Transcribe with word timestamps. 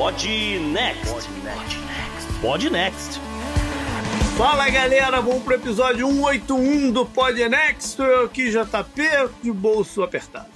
Pod 0.00 0.24
Next. 0.72 1.28
Pod 2.40 2.70
Next. 2.70 3.20
Fala 4.34 4.70
galera, 4.70 5.20
vamos 5.20 5.42
pro 5.42 5.56
episódio 5.56 6.06
181 6.06 6.90
do 6.90 7.04
Pod 7.04 7.38
Next. 7.50 8.00
Eu 8.00 8.24
aqui, 8.24 8.50
JP, 8.50 9.02
de 9.42 9.52
bolso 9.52 10.02
apertado. 10.02 10.46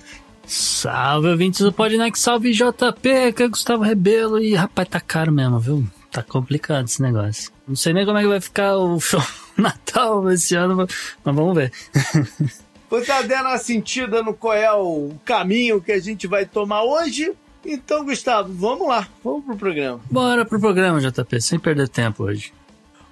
Salve, 0.46 1.28
ouvintes 1.28 1.60
do 1.60 1.70
Podnext, 1.70 2.24
salve 2.24 2.52
JP, 2.52 3.34
que 3.36 3.42
é 3.42 3.48
Gustavo 3.48 3.82
Rebelo. 3.82 4.40
E 4.40 4.54
rapaz, 4.54 4.88
tá 4.88 4.98
caro 4.98 5.30
mesmo, 5.30 5.60
viu? 5.60 5.86
Tá 6.10 6.22
complicado 6.22 6.86
esse 6.86 7.02
negócio. 7.02 7.52
Não 7.68 7.76
sei 7.76 7.92
nem 7.92 8.06
como 8.06 8.16
é 8.16 8.22
que 8.22 8.28
vai 8.28 8.40
ficar 8.40 8.78
o 8.78 8.96
show 8.98 9.22
Natal 9.58 10.30
esse 10.32 10.54
ano, 10.54 10.74
mas 10.74 10.88
vamos 11.22 11.54
ver. 11.54 11.70
Você 12.88 13.04
tá 13.04 13.20
dando 13.20 13.48
uma 13.48 13.58
sentida 13.58 14.22
no 14.22 14.32
qual 14.32 14.54
é 14.54 14.72
o 14.72 15.12
caminho 15.22 15.82
que 15.82 15.92
a 15.92 16.00
gente 16.00 16.26
vai 16.26 16.46
tomar 16.46 16.82
hoje? 16.82 17.34
Então, 17.66 18.04
Gustavo, 18.04 18.52
vamos 18.52 18.87
lá, 18.87 19.09
vamos 19.23 19.45
pro 19.45 19.57
programa. 19.57 20.01
Bora 20.10 20.45
pro 20.45 20.60
programa, 20.60 21.01
JP, 21.01 21.40
sem 21.40 21.59
perder 21.59 21.88
tempo 21.88 22.24
hoje. 22.24 22.52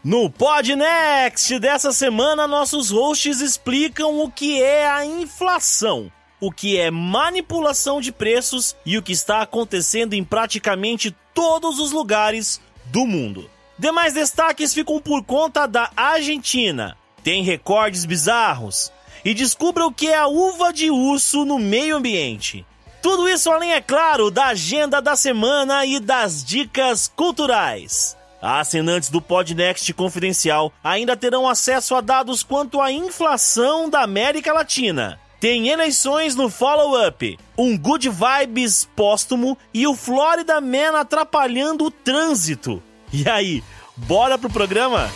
No 0.05 0.28
Podnext 0.28 1.58
dessa 1.61 1.92
semana, 1.92 2.48
nossos 2.48 2.91
hosts 2.91 3.41
explicam 3.41 4.20
o 4.20 4.30
que 4.30 4.61
é 4.61 4.89
a 4.89 5.06
inflação, 5.06 6.11
o 6.41 6.50
que 6.50 6.77
é 6.77 6.91
manipulação 6.91 8.00
de 8.00 8.11
preços 8.11 8.75
e 8.84 8.98
o 8.98 9.03
que 9.03 9.12
está 9.12 9.42
acontecendo 9.42 10.14
em 10.14 10.25
praticamente 10.25 11.14
todos 11.33 11.78
os 11.78 11.92
lugares 11.92 12.61
do 12.86 13.06
mundo. 13.06 13.48
Demais 13.78 14.12
destaques 14.12 14.75
ficam 14.75 15.00
por 15.00 15.25
conta 15.25 15.67
da 15.67 15.91
Argentina. 15.97 16.97
Tem 17.23 17.42
recordes 17.42 18.05
bizarros. 18.05 18.92
E 19.25 19.33
descubra 19.33 19.86
o 19.86 19.92
que 19.92 20.08
é 20.08 20.17
a 20.17 20.27
uva 20.27 20.73
de 20.73 20.91
urso 20.91 21.45
no 21.45 21.61
meio 21.61 21.97
ambiente. 21.97 22.67
Tudo 23.03 23.28
isso 23.28 23.50
além, 23.50 23.72
é 23.72 23.81
claro, 23.81 24.31
da 24.31 24.47
agenda 24.47 25.03
da 25.03 25.17
semana 25.17 25.84
e 25.84 25.98
das 25.98 26.45
dicas 26.45 27.11
culturais. 27.14 28.17
Assinantes 28.41 29.11
do 29.11 29.20
Podnext 29.20 29.92
Confidencial 29.92 30.72
ainda 30.83 31.17
terão 31.17 31.48
acesso 31.48 31.97
a 31.97 32.00
dados 32.00 32.45
quanto 32.45 32.80
à 32.80 32.92
inflação 32.92 33.91
da 33.91 34.03
América 34.03 34.53
Latina. 34.53 35.19
Tem 35.41 35.69
eleições 35.69 36.36
no 36.36 36.48
follow-up, 36.48 37.36
um 37.58 37.77
Good 37.77 38.08
Vibes 38.08 38.89
póstumo 38.95 39.58
e 39.75 39.84
o 39.84 39.97
Florida 39.97 40.61
Man 40.61 40.97
atrapalhando 40.97 41.86
o 41.86 41.91
trânsito. 41.91 42.80
E 43.12 43.28
aí, 43.28 43.64
bora 43.97 44.39
pro 44.39 44.48
programa? 44.48 45.11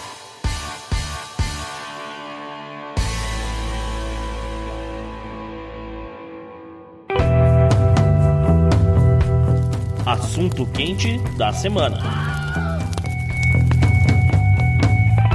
Assunto 10.07 10.65
quente 10.67 11.19
da 11.37 11.53
semana. 11.53 11.99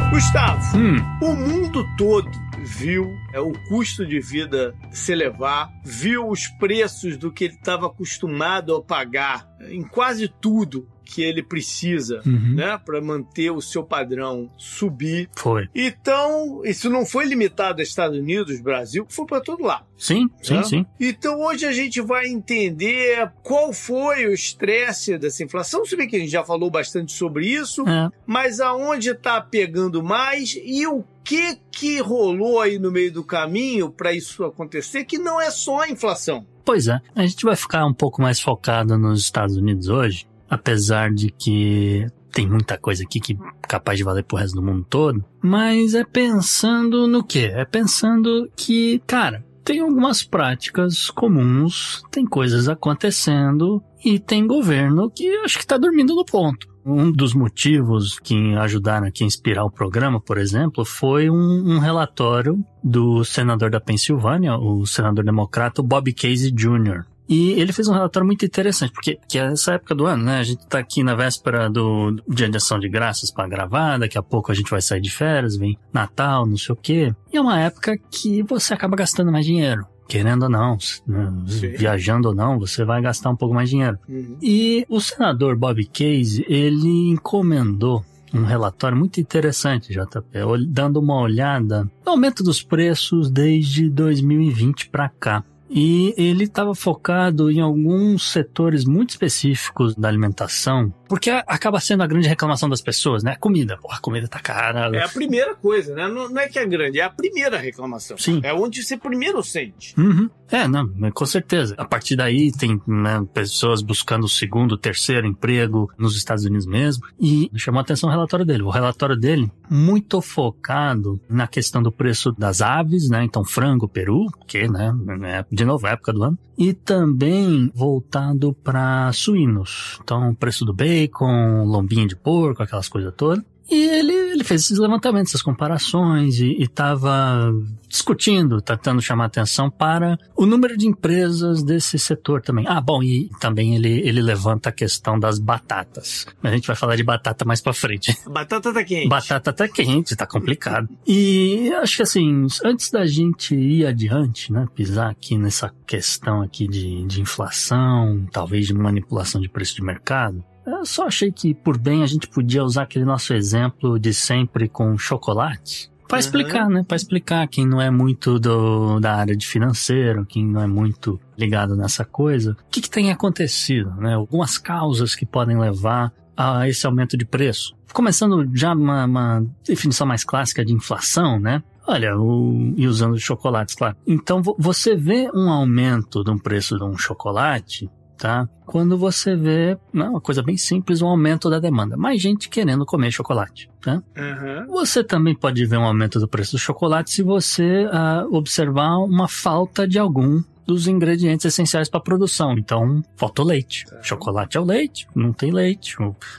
Gustavo, 0.10 0.78
hum. 0.78 0.96
o 1.22 1.36
mundo 1.36 1.86
todo 1.98 2.32
viu 2.64 3.14
é, 3.34 3.40
o 3.42 3.52
custo 3.68 4.06
de 4.06 4.22
vida 4.22 4.74
se 4.90 5.12
elevar, 5.12 5.70
viu 5.84 6.30
os 6.30 6.48
preços 6.48 7.18
do 7.18 7.34
que 7.34 7.44
ele 7.44 7.56
estava 7.56 7.88
acostumado 7.88 8.74
a 8.74 8.82
pagar 8.82 9.46
em 9.60 9.84
quase 9.84 10.30
tudo 10.30 10.88
que 11.12 11.22
ele 11.22 11.44
precisa, 11.44 12.22
uhum. 12.26 12.56
né, 12.56 12.80
para 12.84 13.02
manter 13.02 13.52
o 13.52 13.62
seu 13.62 13.84
padrão 13.84 14.50
subir. 14.58 15.30
Foi. 15.36 15.68
Então, 15.76 16.62
isso 16.64 16.90
não 16.90 17.06
foi 17.06 17.26
limitado 17.26 17.82
a 17.82 17.84
Estados 17.84 18.18
Unidos, 18.18 18.62
Brasil, 18.62 19.06
foi 19.10 19.26
para 19.26 19.42
todo 19.42 19.64
lado. 19.64 19.86
Sim, 19.98 20.30
sim, 20.42 20.56
né? 20.56 20.64
sim. 20.64 20.86
Então, 21.00 21.42
hoje 21.42 21.66
a 21.66 21.72
gente 21.72 22.00
vai 22.02 22.28
entender 22.28 23.32
qual 23.44 23.74
foi 23.74 24.26
o 24.26 24.34
estresse 24.34 25.18
dessa 25.18 25.44
inflação, 25.44 25.86
se 25.86 25.96
bem 25.96 26.08
que 26.08 26.16
a 26.16 26.20
gente 26.20 26.32
já 26.32 26.44
falou 26.44 26.72
bastante 26.72 27.12
sobre 27.12 27.46
isso, 27.46 27.88
é. 27.88 28.10
mas 28.26 28.60
aonde 28.62 29.10
está 29.10 29.42
pegando 29.42 30.02
mais 30.02 30.58
e 30.64 30.88
o 30.88 31.04
que 31.24 31.58
que 31.72 32.00
rolou 32.00 32.60
aí 32.60 32.80
no 32.80 32.92
meio 32.92 33.12
do 33.12 33.24
caminho 33.24 33.90
para 33.90 34.14
isso 34.14 34.44
acontecer, 34.44 35.04
que 35.04 35.18
não 35.18 35.40
é 35.40 35.52
só 35.52 35.82
a 35.82 35.90
inflação. 35.90 36.46
Pois 36.66 36.88
é, 36.88 37.00
a 37.16 37.26
gente 37.26 37.44
vai 37.44 37.56
ficar 37.56 37.86
um 37.86 37.94
pouco 37.94 38.22
mais 38.22 38.40
focado 38.40 38.98
nos 38.98 39.22
Estados 39.22 39.58
Unidos 39.58 39.88
hoje, 39.88 40.28
apesar 40.52 41.14
de 41.14 41.32
que 41.32 42.06
tem 42.34 42.46
muita 42.46 42.78
coisa 42.78 43.04
aqui 43.04 43.22
que 43.22 43.34
é 43.34 43.68
capaz 43.68 43.98
de 43.98 44.04
valer 44.04 44.24
pro 44.24 44.38
resto 44.38 44.56
do 44.56 44.62
mundo 44.62 44.86
todo, 44.90 45.24
mas 45.42 45.94
é 45.94 46.04
pensando 46.04 47.08
no 47.08 47.24
quê? 47.24 47.52
É 47.54 47.64
pensando 47.64 48.50
que, 48.56 49.02
cara, 49.08 49.46
tem 49.64 49.80
algumas 49.80 50.24
práticas 50.24 51.10
comuns, 51.10 52.04
tem 52.12 52.26
coisas 52.26 52.68
acontecendo 52.68 53.82
e 54.04 54.20
tem 54.20 54.46
governo 54.46 55.10
que 55.10 55.30
acho 55.38 55.58
que 55.58 55.66
tá 55.66 55.78
dormindo 55.78 56.16
no 56.16 56.26
ponto. 56.26 56.70
Um 56.84 57.12
dos 57.12 57.34
motivos 57.34 58.20
que 58.20 58.56
ajudaram 58.56 59.08
aqui 59.08 59.24
a 59.24 59.28
inspirar 59.28 59.64
o 59.64 59.72
programa, 59.72 60.20
por 60.20 60.38
exemplo, 60.38 60.84
foi 60.84 61.30
um, 61.30 61.76
um 61.76 61.80
relatório 61.80 62.58
do 62.84 63.24
senador 63.24 63.70
da 63.70 63.80
Pensilvânia, 63.80 64.58
o 64.58 64.86
senador 64.86 65.24
democrata 65.24 65.84
Bob 65.84 66.12
Casey 66.12 66.52
Jr., 66.52 67.06
e 67.32 67.54
ele 67.54 67.72
fez 67.72 67.88
um 67.88 67.94
relatório 67.94 68.28
muito 68.28 68.46
interessante, 68.46 68.92
porque 68.92 69.18
que 69.26 69.40
é 69.40 69.44
essa 69.44 69.76
época 69.76 69.96
do 69.96 70.06
ano, 70.06 70.26
né? 70.26 70.40
A 70.40 70.44
gente 70.44 70.68
tá 70.68 70.80
aqui 70.80 71.02
na 71.02 71.16
véspera 71.16 71.70
do 71.70 72.22
Dia 72.28 72.50
de 72.50 72.58
Ação 72.58 72.78
de 72.78 72.90
Graças 72.90 73.32
para 73.32 73.48
gravar, 73.48 73.98
daqui 73.98 74.18
a 74.18 74.22
pouco 74.22 74.52
a 74.52 74.56
gente 74.56 74.70
vai 74.70 74.82
sair 74.82 75.00
de 75.00 75.10
férias, 75.10 75.56
vem 75.56 75.80
Natal, 75.94 76.46
não 76.46 76.58
sei 76.58 76.74
o 76.74 76.76
quê. 76.76 77.16
E 77.32 77.38
é 77.38 77.42
uma 77.42 77.58
época 77.58 77.98
que 78.12 78.44
você 78.44 78.74
acaba 78.74 78.98
gastando 78.98 79.32
mais 79.32 79.46
dinheiro 79.46 79.88
querendo 80.10 80.44
ou 80.44 80.50
não, 80.50 80.78
né, 81.08 81.32
viajando 81.78 82.28
ou 82.28 82.36
não, 82.36 82.60
você 82.60 82.84
vai 82.84 83.02
gastar 83.02 83.30
um 83.30 83.36
pouco 83.38 83.56
mais 83.56 83.70
dinheiro. 83.70 83.98
Uhum. 84.10 84.36
E 84.42 84.86
o 84.90 85.00
senador 85.00 85.56
Bob 85.56 85.86
Casey, 85.86 86.46
ele 86.50 87.12
encomendou 87.12 88.04
um 88.34 88.44
relatório 88.44 88.98
muito 88.98 89.22
interessante, 89.22 89.94
JP, 89.94 90.68
dando 90.68 91.00
uma 91.00 91.16
olhada 91.16 91.90
no 92.06 92.12
aumento 92.12 92.44
dos 92.44 92.62
preços 92.62 93.32
desde 93.32 93.90
2020 93.90 94.90
para 94.90 95.08
cá. 95.08 95.46
E 95.74 96.14
ele 96.18 96.44
estava 96.44 96.76
focado 96.76 97.50
em 97.50 97.62
alguns 97.62 98.30
setores 98.30 98.84
muito 98.84 99.12
específicos 99.12 99.96
da 99.96 100.10
alimentação, 100.10 100.94
porque 101.12 101.30
acaba 101.30 101.78
sendo 101.82 102.04
a 102.04 102.08
grande 102.08 102.30
reclamação 102.30 102.70
das 102.70 102.80
pessoas, 102.80 103.22
né? 103.22 103.36
Comida. 103.38 103.76
Porra, 103.76 103.98
a 103.98 104.00
comida 104.00 104.30
tá 104.30 104.40
cara. 104.40 104.96
É 104.96 105.04
a 105.04 105.10
primeira 105.10 105.54
coisa, 105.54 105.94
né? 105.94 106.08
Não, 106.08 106.30
não 106.30 106.42
é 106.42 106.48
que 106.48 106.58
é 106.58 106.66
grande, 106.66 107.02
é 107.02 107.04
a 107.04 107.10
primeira 107.10 107.58
reclamação. 107.58 108.18
Sim. 108.18 108.40
É 108.42 108.54
onde 108.54 108.82
você 108.82 108.96
primeiro 108.96 109.44
sente. 109.44 109.94
Uhum. 110.00 110.30
É, 110.50 110.70
não, 110.70 110.90
com 111.12 111.26
certeza. 111.26 111.76
A 111.78 111.84
partir 111.84 112.16
daí 112.16 112.50
tem 112.54 112.82
né, 112.88 113.22
pessoas 113.34 113.82
buscando 113.82 114.24
o 114.24 114.30
segundo, 114.30 114.78
terceiro 114.78 115.28
emprego 115.28 115.92
nos 115.98 116.16
Estados 116.16 116.46
Unidos 116.46 116.66
mesmo. 116.66 117.04
E 117.20 117.52
chamou 117.58 117.80
a 117.80 117.82
atenção 117.82 118.08
o 118.08 118.12
relatório 118.12 118.46
dele. 118.46 118.64
O 118.64 118.70
relatório 118.70 119.18
dele, 119.18 119.52
muito 119.70 120.22
focado 120.22 121.20
na 121.30 121.46
questão 121.46 121.84
do 121.84 121.92
preço 121.92 122.32
das 122.32 122.62
aves, 122.62 123.10
né? 123.10 123.22
Então, 123.22 123.44
frango, 123.44 123.86
peru, 123.86 124.28
que, 124.48 124.66
né? 124.66 124.94
É, 125.24 125.46
de 125.52 125.66
novo, 125.66 125.86
é 125.88 125.92
época 125.92 126.14
do 126.14 126.24
ano. 126.24 126.40
E 126.62 126.74
também 126.74 127.72
voltado 127.74 128.54
para 128.54 129.12
suínos. 129.14 129.98
Então, 130.04 130.36
preço 130.36 130.64
do 130.64 130.72
bacon, 130.72 131.64
lombinho 131.66 132.08
de 132.08 132.16
porco, 132.16 132.62
aquelas 132.62 132.88
coisas 132.88 133.12
todas. 133.18 133.44
E 133.68 133.82
ele, 133.84 134.14
ele 134.42 134.48
fez 134.48 134.64
esses 134.64 134.78
levantamentos, 134.78 135.32
essas 135.32 135.42
comparações 135.42 136.40
e 136.40 136.62
estava 136.62 137.54
discutindo, 137.88 138.62
tentando 138.62 139.02
chamar 139.02 139.26
atenção 139.26 139.70
para 139.70 140.18
o 140.36 140.46
número 140.46 140.76
de 140.78 140.88
empresas 140.88 141.64
desse 141.64 142.00
setor 142.00 142.42
também. 142.42 142.66
Ah, 142.68 142.82
bom, 142.82 143.04
e 143.04 143.30
também 143.40 143.76
ele, 143.76 144.00
ele 144.08 144.22
levanta 144.22 144.70
a 144.70 144.72
questão 144.72 145.20
das 145.20 145.40
batatas. 145.40 146.26
A 146.42 146.50
gente 146.52 146.68
vai 146.68 146.76
falar 146.76 146.96
de 146.96 147.04
batata 147.04 147.46
mais 147.46 147.62
para 147.62 147.74
frente. 147.74 148.18
Batata 148.28 148.74
tá 148.74 148.84
quente. 148.84 149.08
Batata 149.08 149.54
tá 149.54 149.68
quente, 149.68 150.16
tá 150.16 150.26
complicado. 150.26 150.90
E 151.06 151.72
acho 151.82 151.98
que 151.98 152.04
assim, 152.04 152.48
antes 152.64 152.90
da 152.90 153.06
gente 153.06 153.56
ir 153.56 153.86
adiante, 153.86 154.52
né, 154.52 154.66
pisar 154.74 155.12
aqui 155.12 155.38
nessa 155.38 155.72
questão 155.86 156.42
aqui 156.42 156.68
de, 156.68 157.06
de 157.06 157.22
inflação, 157.22 158.26
talvez 158.32 158.68
de 158.68 158.74
manipulação 158.74 159.40
de 159.42 159.50
preço 159.50 159.76
de 159.76 159.84
mercado, 159.84 160.44
eu 160.66 160.86
só 160.86 161.08
achei 161.08 161.32
que, 161.32 161.54
por 161.54 161.78
bem, 161.78 162.04
a 162.04 162.08
gente 162.08 162.28
podia 162.28 162.64
usar 162.64 162.84
aquele 162.84 163.06
nosso 163.06 163.34
exemplo 163.34 164.00
de 164.00 164.14
sempre 164.14 164.70
com 164.70 164.98
chocolate 164.98 165.92
Para 166.08 166.20
explicar, 166.20 166.70
né? 166.70 166.84
Para 166.88 166.98
explicar 166.98 167.48
quem 167.48 167.66
não 167.66 167.82
é 167.82 167.90
muito 167.90 168.40
do, 168.40 169.00
da 169.00 169.16
área 169.16 169.36
de 169.36 169.48
financeiro, 169.48 170.26
quem 170.26 170.46
não 170.46 170.62
é 170.62 170.68
muito 170.68 171.20
ligado 171.38 171.76
nessa 171.76 172.06
coisa, 172.06 172.52
o 172.52 172.70
que, 172.70 172.82
que 172.82 172.90
tem 172.90 173.12
acontecido, 173.12 173.92
né? 173.96 174.16
Algumas 174.16 174.58
causas 174.58 175.16
que 175.16 175.26
podem 175.26 175.58
levar 175.58 176.14
a 176.36 176.68
esse 176.68 176.86
aumento 176.86 177.18
de 177.18 177.26
preço. 177.26 177.76
Começando 177.94 178.50
já 178.54 178.74
uma, 178.74 179.06
uma 179.06 179.46
definição 179.66 180.08
mais 180.08 180.24
clássica 180.24 180.64
de 180.64 180.74
inflação, 180.74 181.40
né? 181.40 181.64
Olha, 181.88 182.18
o, 182.18 182.74
e 182.78 182.88
usando 182.88 183.20
chocolates, 183.20 183.76
claro. 183.76 183.98
Então 184.06 184.42
você 184.58 184.96
vê 184.96 185.30
um 185.34 185.50
aumento 185.50 186.24
de 186.24 186.32
um 186.32 186.38
preço 186.38 186.78
de 186.78 186.84
um 186.84 186.98
chocolate, 186.98 187.90
tá? 188.22 188.48
Quando 188.68 188.96
você 189.00 189.36
vê, 189.36 189.76
né, 189.92 190.08
uma 190.08 190.22
coisa 190.22 190.44
bem 190.44 190.56
simples, 190.56 191.02
um 191.02 191.08
aumento 191.08 191.50
da 191.50 191.60
demanda. 191.60 191.98
Mais 191.98 192.22
gente 192.22 192.50
querendo 192.50 192.86
comer 192.86 193.12
chocolate, 193.12 193.68
tá? 193.82 193.96
Uhum. 194.16 194.68
Você 194.68 195.04
também 195.04 195.36
pode 195.36 195.66
ver 195.66 195.78
um 195.78 195.86
aumento 195.86 196.20
do 196.20 196.28
preço 196.28 196.52
do 196.52 196.60
chocolate 196.60 197.10
se 197.10 197.24
você 197.24 197.86
uh, 197.88 198.34
observar 198.34 199.00
uma 199.00 199.28
falta 199.28 199.88
de 199.88 199.98
algum 199.98 200.44
dos 200.68 200.88
ingredientes 200.88 201.46
essenciais 201.46 201.90
para 201.90 202.00
a 202.00 202.04
produção. 202.04 202.54
Então, 202.54 203.02
faltou 203.16 203.44
leite. 203.44 203.86
Tá. 203.88 204.04
Chocolate 204.04 204.56
é 204.56 204.60
o 204.60 204.64
leite, 204.64 205.08
não 205.16 205.34
tem 205.34 205.52
leite. 205.52 205.98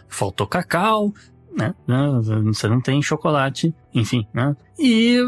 Faltou 0.08 0.46
cacau, 0.46 1.12
né? 1.52 1.74
Você 2.44 2.68
não 2.68 2.80
tem 2.80 3.02
chocolate, 3.02 3.74
enfim, 3.94 4.26
né? 4.32 4.56
E 4.78 5.18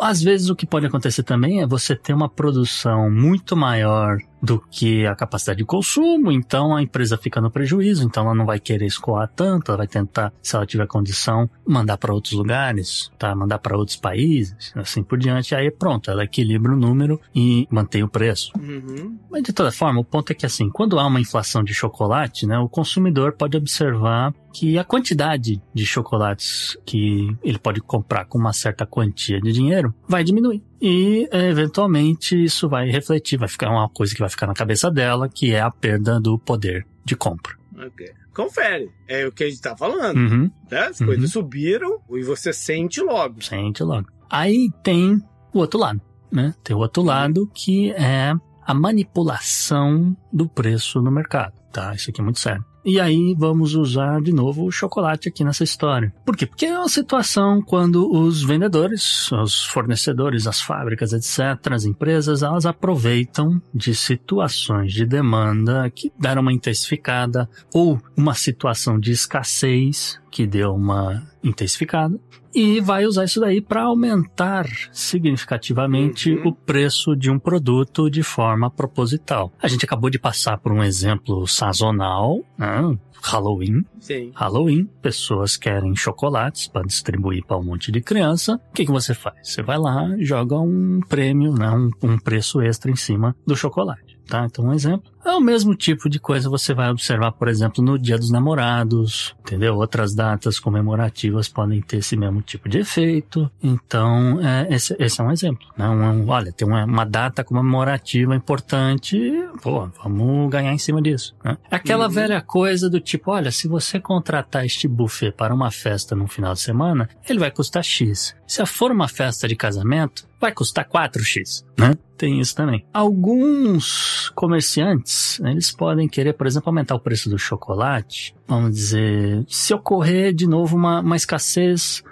às 0.00 0.22
vezes 0.22 0.48
o 0.48 0.56
que 0.56 0.66
pode 0.66 0.86
acontecer 0.86 1.22
também 1.22 1.60
é 1.60 1.66
você 1.66 1.94
ter 1.94 2.14
uma 2.14 2.28
produção 2.28 3.10
muito 3.10 3.56
maior 3.56 4.18
do 4.40 4.60
que 4.70 5.04
a 5.04 5.16
capacidade 5.16 5.58
de 5.58 5.64
consumo, 5.64 6.30
então 6.30 6.74
a 6.74 6.80
empresa 6.80 7.18
fica 7.18 7.40
no 7.40 7.50
prejuízo, 7.50 8.04
então 8.04 8.24
ela 8.24 8.34
não 8.34 8.46
vai 8.46 8.60
querer 8.60 8.86
escoar 8.86 9.28
tanto, 9.34 9.70
ela 9.70 9.78
vai 9.78 9.88
tentar, 9.88 10.32
se 10.40 10.54
ela 10.54 10.64
tiver 10.64 10.86
condição, 10.86 11.50
mandar 11.66 11.98
para 11.98 12.14
outros 12.14 12.34
lugares, 12.34 13.10
tá? 13.18 13.34
Mandar 13.34 13.58
para 13.58 13.76
outros 13.76 13.96
países, 13.96 14.72
assim 14.76 15.02
por 15.02 15.18
diante. 15.18 15.54
Aí 15.54 15.70
pronto, 15.70 16.10
ela 16.10 16.24
equilibra 16.24 16.72
o 16.72 16.76
número 16.76 17.20
e 17.34 17.66
mantém 17.70 18.02
o 18.02 18.08
preço. 18.08 18.52
Uhum. 18.58 19.18
Mas 19.30 19.42
de 19.42 19.52
toda 19.52 19.72
forma, 19.72 20.00
o 20.00 20.04
ponto 20.04 20.30
é 20.30 20.34
que 20.34 20.46
assim, 20.46 20.70
quando 20.70 20.98
há 20.98 21.06
uma 21.06 21.20
inflação 21.20 21.64
de 21.64 21.74
chocolate, 21.74 22.46
né, 22.46 22.58
o 22.58 22.68
consumidor 22.68 23.32
pode 23.32 23.56
observar 23.56 24.32
que 24.52 24.78
a 24.78 24.84
quantidade 24.84 25.60
de 25.74 25.86
chocolates 25.86 26.76
que 26.84 27.36
ele 27.42 27.58
pode 27.58 27.80
comprar 27.88 28.26
com 28.26 28.38
uma 28.38 28.52
certa 28.52 28.86
quantia 28.86 29.40
de 29.40 29.50
dinheiro 29.50 29.92
vai 30.06 30.22
diminuir. 30.22 30.62
E, 30.80 31.28
eventualmente, 31.32 32.40
isso 32.44 32.68
vai 32.68 32.88
refletir, 32.88 33.38
vai 33.38 33.48
ficar 33.48 33.70
uma 33.70 33.88
coisa 33.88 34.14
que 34.14 34.20
vai 34.20 34.28
ficar 34.28 34.46
na 34.46 34.54
cabeça 34.54 34.90
dela, 34.90 35.28
que 35.28 35.52
é 35.52 35.60
a 35.60 35.70
perda 35.70 36.20
do 36.20 36.38
poder 36.38 36.86
de 37.04 37.16
compra. 37.16 37.56
Ok. 37.76 38.12
Confere. 38.34 38.88
É 39.08 39.26
o 39.26 39.32
que 39.32 39.42
a 39.42 39.48
gente 39.48 39.60
tá 39.60 39.76
falando. 39.76 40.16
Uhum. 40.16 40.50
Né? 40.70 40.78
As 40.80 41.00
uhum. 41.00 41.06
coisas 41.06 41.32
subiram 41.32 42.00
e 42.10 42.22
você 42.22 42.52
sente 42.52 43.00
logo. 43.00 43.42
Sente 43.42 43.82
logo. 43.82 44.06
Aí 44.30 44.68
tem 44.84 45.20
o 45.52 45.58
outro 45.58 45.80
lado, 45.80 46.00
né? 46.30 46.54
Tem 46.62 46.76
o 46.76 46.78
outro 46.78 47.02
lado 47.02 47.50
que 47.52 47.90
é 47.92 48.32
a 48.64 48.74
manipulação 48.74 50.16
do 50.32 50.46
preço 50.48 51.00
no 51.00 51.10
mercado, 51.10 51.54
tá? 51.72 51.94
Isso 51.94 52.10
aqui 52.10 52.20
é 52.20 52.24
muito 52.24 52.38
sério. 52.38 52.64
E 52.84 53.00
aí 53.00 53.34
vamos 53.36 53.74
usar 53.74 54.20
de 54.20 54.32
novo 54.32 54.64
o 54.64 54.70
chocolate 54.70 55.28
aqui 55.28 55.44
nessa 55.44 55.64
história. 55.64 56.12
Por 56.24 56.36
quê? 56.36 56.46
Porque 56.46 56.66
é 56.66 56.78
uma 56.78 56.88
situação 56.88 57.60
quando 57.60 58.10
os 58.10 58.42
vendedores, 58.42 59.30
os 59.32 59.64
fornecedores, 59.64 60.46
as 60.46 60.60
fábricas, 60.60 61.12
etc., 61.12 61.72
as 61.72 61.84
empresas, 61.84 62.42
elas 62.42 62.66
aproveitam 62.66 63.60
de 63.74 63.94
situações 63.94 64.92
de 64.92 65.04
demanda 65.04 65.90
que 65.90 66.12
deram 66.18 66.42
uma 66.42 66.52
intensificada 66.52 67.48
ou 67.74 68.00
uma 68.16 68.34
situação 68.34 68.98
de 68.98 69.12
escassez 69.12 70.20
que 70.38 70.46
deu 70.46 70.72
uma 70.72 71.26
intensificada 71.42 72.16
e 72.54 72.80
vai 72.80 73.04
usar 73.06 73.24
isso 73.24 73.40
daí 73.40 73.60
para 73.60 73.82
aumentar 73.82 74.66
significativamente 74.92 76.32
uhum. 76.32 76.50
o 76.50 76.54
preço 76.54 77.16
de 77.16 77.28
um 77.28 77.40
produto 77.40 78.08
de 78.08 78.22
forma 78.22 78.70
proposital. 78.70 79.52
A 79.60 79.66
gente 79.66 79.84
acabou 79.84 80.08
de 80.08 80.16
passar 80.16 80.56
por 80.58 80.70
um 80.70 80.80
exemplo 80.80 81.44
sazonal, 81.48 82.38
né? 82.56 82.96
Halloween. 83.20 83.84
Sim. 83.98 84.30
Halloween, 84.32 84.88
pessoas 85.02 85.56
querem 85.56 85.96
chocolates 85.96 86.68
para 86.68 86.86
distribuir 86.86 87.44
para 87.44 87.58
um 87.58 87.64
monte 87.64 87.90
de 87.90 88.00
criança. 88.00 88.60
O 88.70 88.74
que, 88.74 88.86
que 88.86 88.92
você 88.92 89.14
faz? 89.14 89.40
Você 89.42 89.60
vai 89.60 89.76
lá, 89.76 90.08
joga 90.20 90.56
um 90.56 91.00
prêmio, 91.08 91.52
né? 91.52 91.68
um, 91.68 91.90
um 92.00 92.16
preço 92.16 92.60
extra 92.60 92.92
em 92.92 92.96
cima 92.96 93.34
do 93.44 93.56
chocolate 93.56 94.18
tá? 94.28 94.44
Então, 94.44 94.66
um 94.66 94.72
exemplo. 94.72 95.10
É 95.28 95.32
o 95.32 95.40
mesmo 95.42 95.74
tipo 95.74 96.08
de 96.08 96.18
coisa 96.18 96.48
você 96.48 96.72
vai 96.72 96.88
observar, 96.88 97.32
por 97.32 97.48
exemplo, 97.48 97.84
no 97.84 97.98
Dia 97.98 98.16
dos 98.16 98.30
Namorados, 98.30 99.36
entendeu? 99.40 99.76
Outras 99.76 100.14
datas 100.14 100.58
comemorativas 100.58 101.50
podem 101.50 101.82
ter 101.82 101.98
esse 101.98 102.16
mesmo 102.16 102.40
tipo 102.40 102.66
de 102.66 102.78
efeito. 102.78 103.50
Então, 103.62 104.40
é, 104.40 104.74
esse, 104.74 104.96
esse, 104.98 105.20
é 105.20 105.24
um 105.24 105.30
exemplo. 105.30 105.68
Né? 105.76 105.86
Um, 105.86 106.26
olha, 106.30 106.50
tem 106.50 106.66
uma, 106.66 106.82
uma, 106.86 107.04
data 107.04 107.44
comemorativa 107.44 108.34
importante, 108.34 109.20
pô, 109.62 109.86
vamos 110.02 110.50
ganhar 110.50 110.72
em 110.72 110.78
cima 110.78 111.02
disso. 111.02 111.36
Né? 111.44 111.58
Aquela 111.70 112.06
uhum. 112.06 112.12
velha 112.12 112.40
coisa 112.40 112.88
do 112.88 112.98
tipo, 112.98 113.30
olha, 113.30 113.52
se 113.52 113.68
você 113.68 114.00
contratar 114.00 114.64
este 114.64 114.88
buffet 114.88 115.32
para 115.32 115.54
uma 115.54 115.70
festa 115.70 116.16
no 116.16 116.26
final 116.26 116.54
de 116.54 116.60
semana, 116.60 117.06
ele 117.28 117.38
vai 117.38 117.50
custar 117.50 117.84
X. 117.84 118.34
Se 118.46 118.64
for 118.64 118.90
uma 118.90 119.08
festa 119.08 119.46
de 119.46 119.54
casamento, 119.54 120.26
vai 120.40 120.52
custar 120.52 120.88
4x, 120.88 121.64
né? 121.78 121.94
Tem 122.16 122.40
isso 122.40 122.54
também. 122.54 122.84
Alguns 122.92 124.32
comerciantes, 124.34 125.12
eles 125.40 125.70
podem 125.70 126.08
querer, 126.08 126.32
por 126.32 126.46
exemplo, 126.46 126.68
aumentar 126.68 126.94
o 126.94 127.00
preço 127.00 127.28
do 127.28 127.38
chocolate. 127.38 128.34
Vamos 128.46 128.74
dizer, 128.74 129.44
se 129.48 129.72
ocorrer 129.74 130.32
de 130.32 130.46
novo 130.46 130.76
uma, 130.76 131.00
uma 131.00 131.16
escassez 131.16 132.02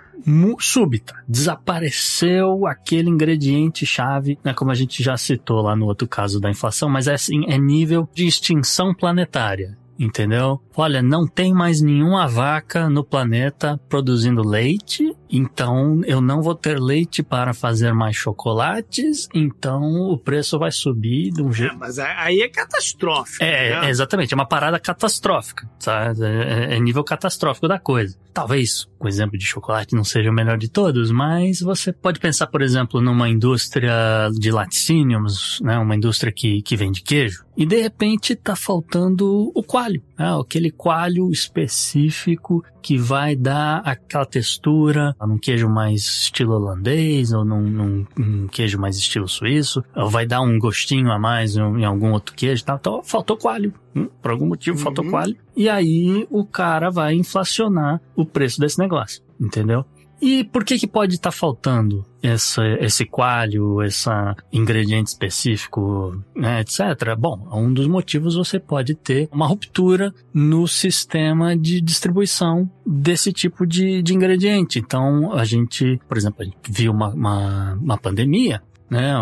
súbita. 0.59 1.15
Desapareceu 1.29 2.67
aquele 2.67 3.09
ingrediente 3.09 3.87
chave, 3.87 4.39
né, 4.43 4.53
como 4.53 4.71
a 4.71 4.75
gente 4.75 5.03
já 5.03 5.17
citou 5.17 5.63
lá 5.63 5.77
no 5.77 5.87
outro 5.87 6.09
caso 6.09 6.41
da 6.41 6.51
inflação, 6.51 6.89
mas 6.89 7.07
é, 7.07 7.15
assim, 7.15 7.45
é 7.47 7.57
nível 7.59 8.09
de 8.15 8.27
extinção 8.27 8.95
planetária 8.95 9.77
entendeu? 9.99 10.61
Olha, 10.77 11.03
não 11.03 11.27
tem 11.27 11.55
mais 11.55 11.81
nenhuma 11.81 12.29
vaca 12.29 12.89
no 12.91 13.03
planeta 13.03 13.81
produzindo 13.89 14.47
leite, 14.47 15.16
então 15.31 16.01
eu 16.05 16.21
não 16.21 16.43
vou 16.43 16.55
ter 16.55 16.79
leite 16.81 17.23
para 17.23 17.53
fazer 17.53 17.93
mais 17.93 18.17
chocolates, 18.17 19.29
então 19.35 19.83
o 20.11 20.19
preço 20.19 20.59
vai 20.59 20.71
subir 20.71 21.31
de 21.31 21.43
um 21.43 21.53
jeito. 21.53 21.75
É, 21.75 21.77
mas 21.77 21.99
aí 21.99 22.41
é 22.41 22.49
catastrófico. 22.49 23.43
É, 23.43 23.81
né? 23.81 23.91
exatamente, 23.91 24.33
é 24.33 24.37
uma 24.37 24.47
parada 24.47 24.79
catastrófica, 24.79 25.69
sabe? 25.79 26.25
É, 26.25 26.77
é, 26.77 26.81
nível 26.81 27.05
catastrófico 27.05 27.69
da 27.69 27.79
coisa. 27.79 28.17
Talvez 28.33 28.87
o 29.01 29.09
exemplo 29.09 29.39
de 29.39 29.45
chocolate 29.45 29.95
não 29.95 30.05
seja 30.05 30.31
o 30.31 30.35
melhor 30.35 30.59
de 30.59 30.69
todos, 30.69 31.11
mas 31.11 31.61
você 31.61 31.93
pode 31.93 32.21
pensar, 32.21 32.47
por 32.47 32.63
exemplo, 32.63 33.01
numa 33.01 33.29
indústria 33.29 34.31
de 34.33 34.51
laticínios, 34.51 35.61
né? 35.63 35.79
Uma 35.79 35.97
indústria 35.97 36.33
que, 36.33 36.63
que 36.63 36.77
vende 36.77 37.03
queijo, 37.03 37.47
e 37.57 37.65
de 37.65 37.81
repente 37.81 38.35
está 38.35 38.55
faltando 38.55 39.51
o 39.55 39.63
coalho, 39.63 40.03
né? 40.19 40.27
aquele 40.39 40.71
coalho 40.71 41.31
específico 41.31 42.63
que 42.83 42.99
vai 42.99 43.35
dar 43.35 43.79
aquela 43.79 44.27
textura 44.27 45.16
num 45.25 45.39
queijo 45.39 45.69
mais 45.69 46.03
estilo 46.03 46.55
holandês 46.55 47.33
ou 47.33 47.45
num, 47.45 47.63
num, 47.63 48.07
num 48.17 48.49
queijo 48.49 48.79
mais 48.79 48.97
estilo 48.97 49.29
suíço, 49.29 49.85
ou 49.95 50.11
vai 50.11 50.27
dar 50.27 50.41
um 50.41 50.59
gostinho 50.59 51.13
a 51.13 51.19
mais 51.19 51.57
em, 51.57 51.61
em 51.61 51.85
algum 51.85 52.13
outro 52.13 52.35
queijo, 52.35 52.65
tá? 52.65 52.77
então 52.79 53.03
faltou 53.05 53.37
coalho. 53.37 53.73
Hum, 53.95 54.09
por 54.21 54.33
algum 54.33 54.47
motivo 54.47 54.77
uhum. 54.77 54.83
faltou 54.83 55.05
coalho. 55.09 55.37
E 55.57 55.69
aí 55.69 56.27
o 56.31 56.45
cara 56.45 56.91
vai 56.91 57.15
inflacionar 57.15 58.01
o 58.17 58.27
preço 58.27 58.61
desse 58.61 58.79
negócio, 58.79 59.23
entendeu? 59.41 59.85
E 60.21 60.45
por 60.45 60.65
que 60.65 60.79
que 60.79 60.87
pode 60.87 61.15
estar 61.15 61.31
tá 61.31 61.37
faltando 61.37 62.05
essa, 62.23 62.63
esse 62.81 63.05
coalho, 63.05 63.83
esse 63.83 64.09
ingrediente 64.53 65.11
específico, 65.11 66.19
né, 66.35 66.61
etc? 66.61 67.15
Bom, 67.19 67.47
um 67.53 67.73
dos 67.73 67.87
motivos 67.87 68.35
você 68.35 68.59
pode 68.59 68.95
ter 68.95 69.29
uma 69.31 69.47
ruptura 69.47 70.13
no 70.33 70.67
sistema 70.67 71.57
de 71.57 71.81
distribuição 71.81 72.71
desse 72.85 73.33
tipo 73.33 73.67
de, 73.67 74.03
de 74.03 74.15
ingrediente. 74.15 74.79
Então, 74.79 75.33
a 75.33 75.45
gente, 75.45 76.01
por 76.09 76.17
exemplo, 76.17 76.43
a 76.43 76.45
gente 76.45 76.57
viu 76.69 76.93
uma, 76.93 77.09
uma, 77.09 77.75
uma 77.75 77.99
pandemia 77.99 78.63
né, 78.89 79.15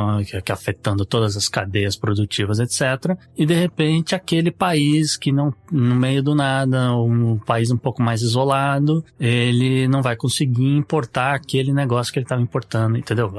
que, 0.44 0.52
afetando 0.52 1.04
todas 1.04 1.37
as 1.37 1.49
cadeias 1.49 1.97
produtivas, 1.97 2.59
etc. 2.59 3.16
E 3.37 3.47
de 3.47 3.54
repente 3.54 4.14
aquele 4.14 4.50
país 4.50 5.16
que 5.16 5.33
não, 5.33 5.52
no 5.71 5.94
meio 5.94 6.23
do 6.23 6.35
nada, 6.35 6.94
um 6.97 7.38
país 7.38 7.71
um 7.71 7.76
pouco 7.76 8.02
mais 8.02 8.23
isolado, 8.23 9.04
ele 9.18 9.88
não 9.88 10.02
vai 10.02 10.16
conseguir 10.16 10.76
importar 10.76 11.35
aquele 11.35 11.73
negócio 11.73 12.12
que 12.12 12.18
ele 12.18 12.25
estava 12.25 12.42
importando, 12.42 12.99
entendeu? 12.99 13.30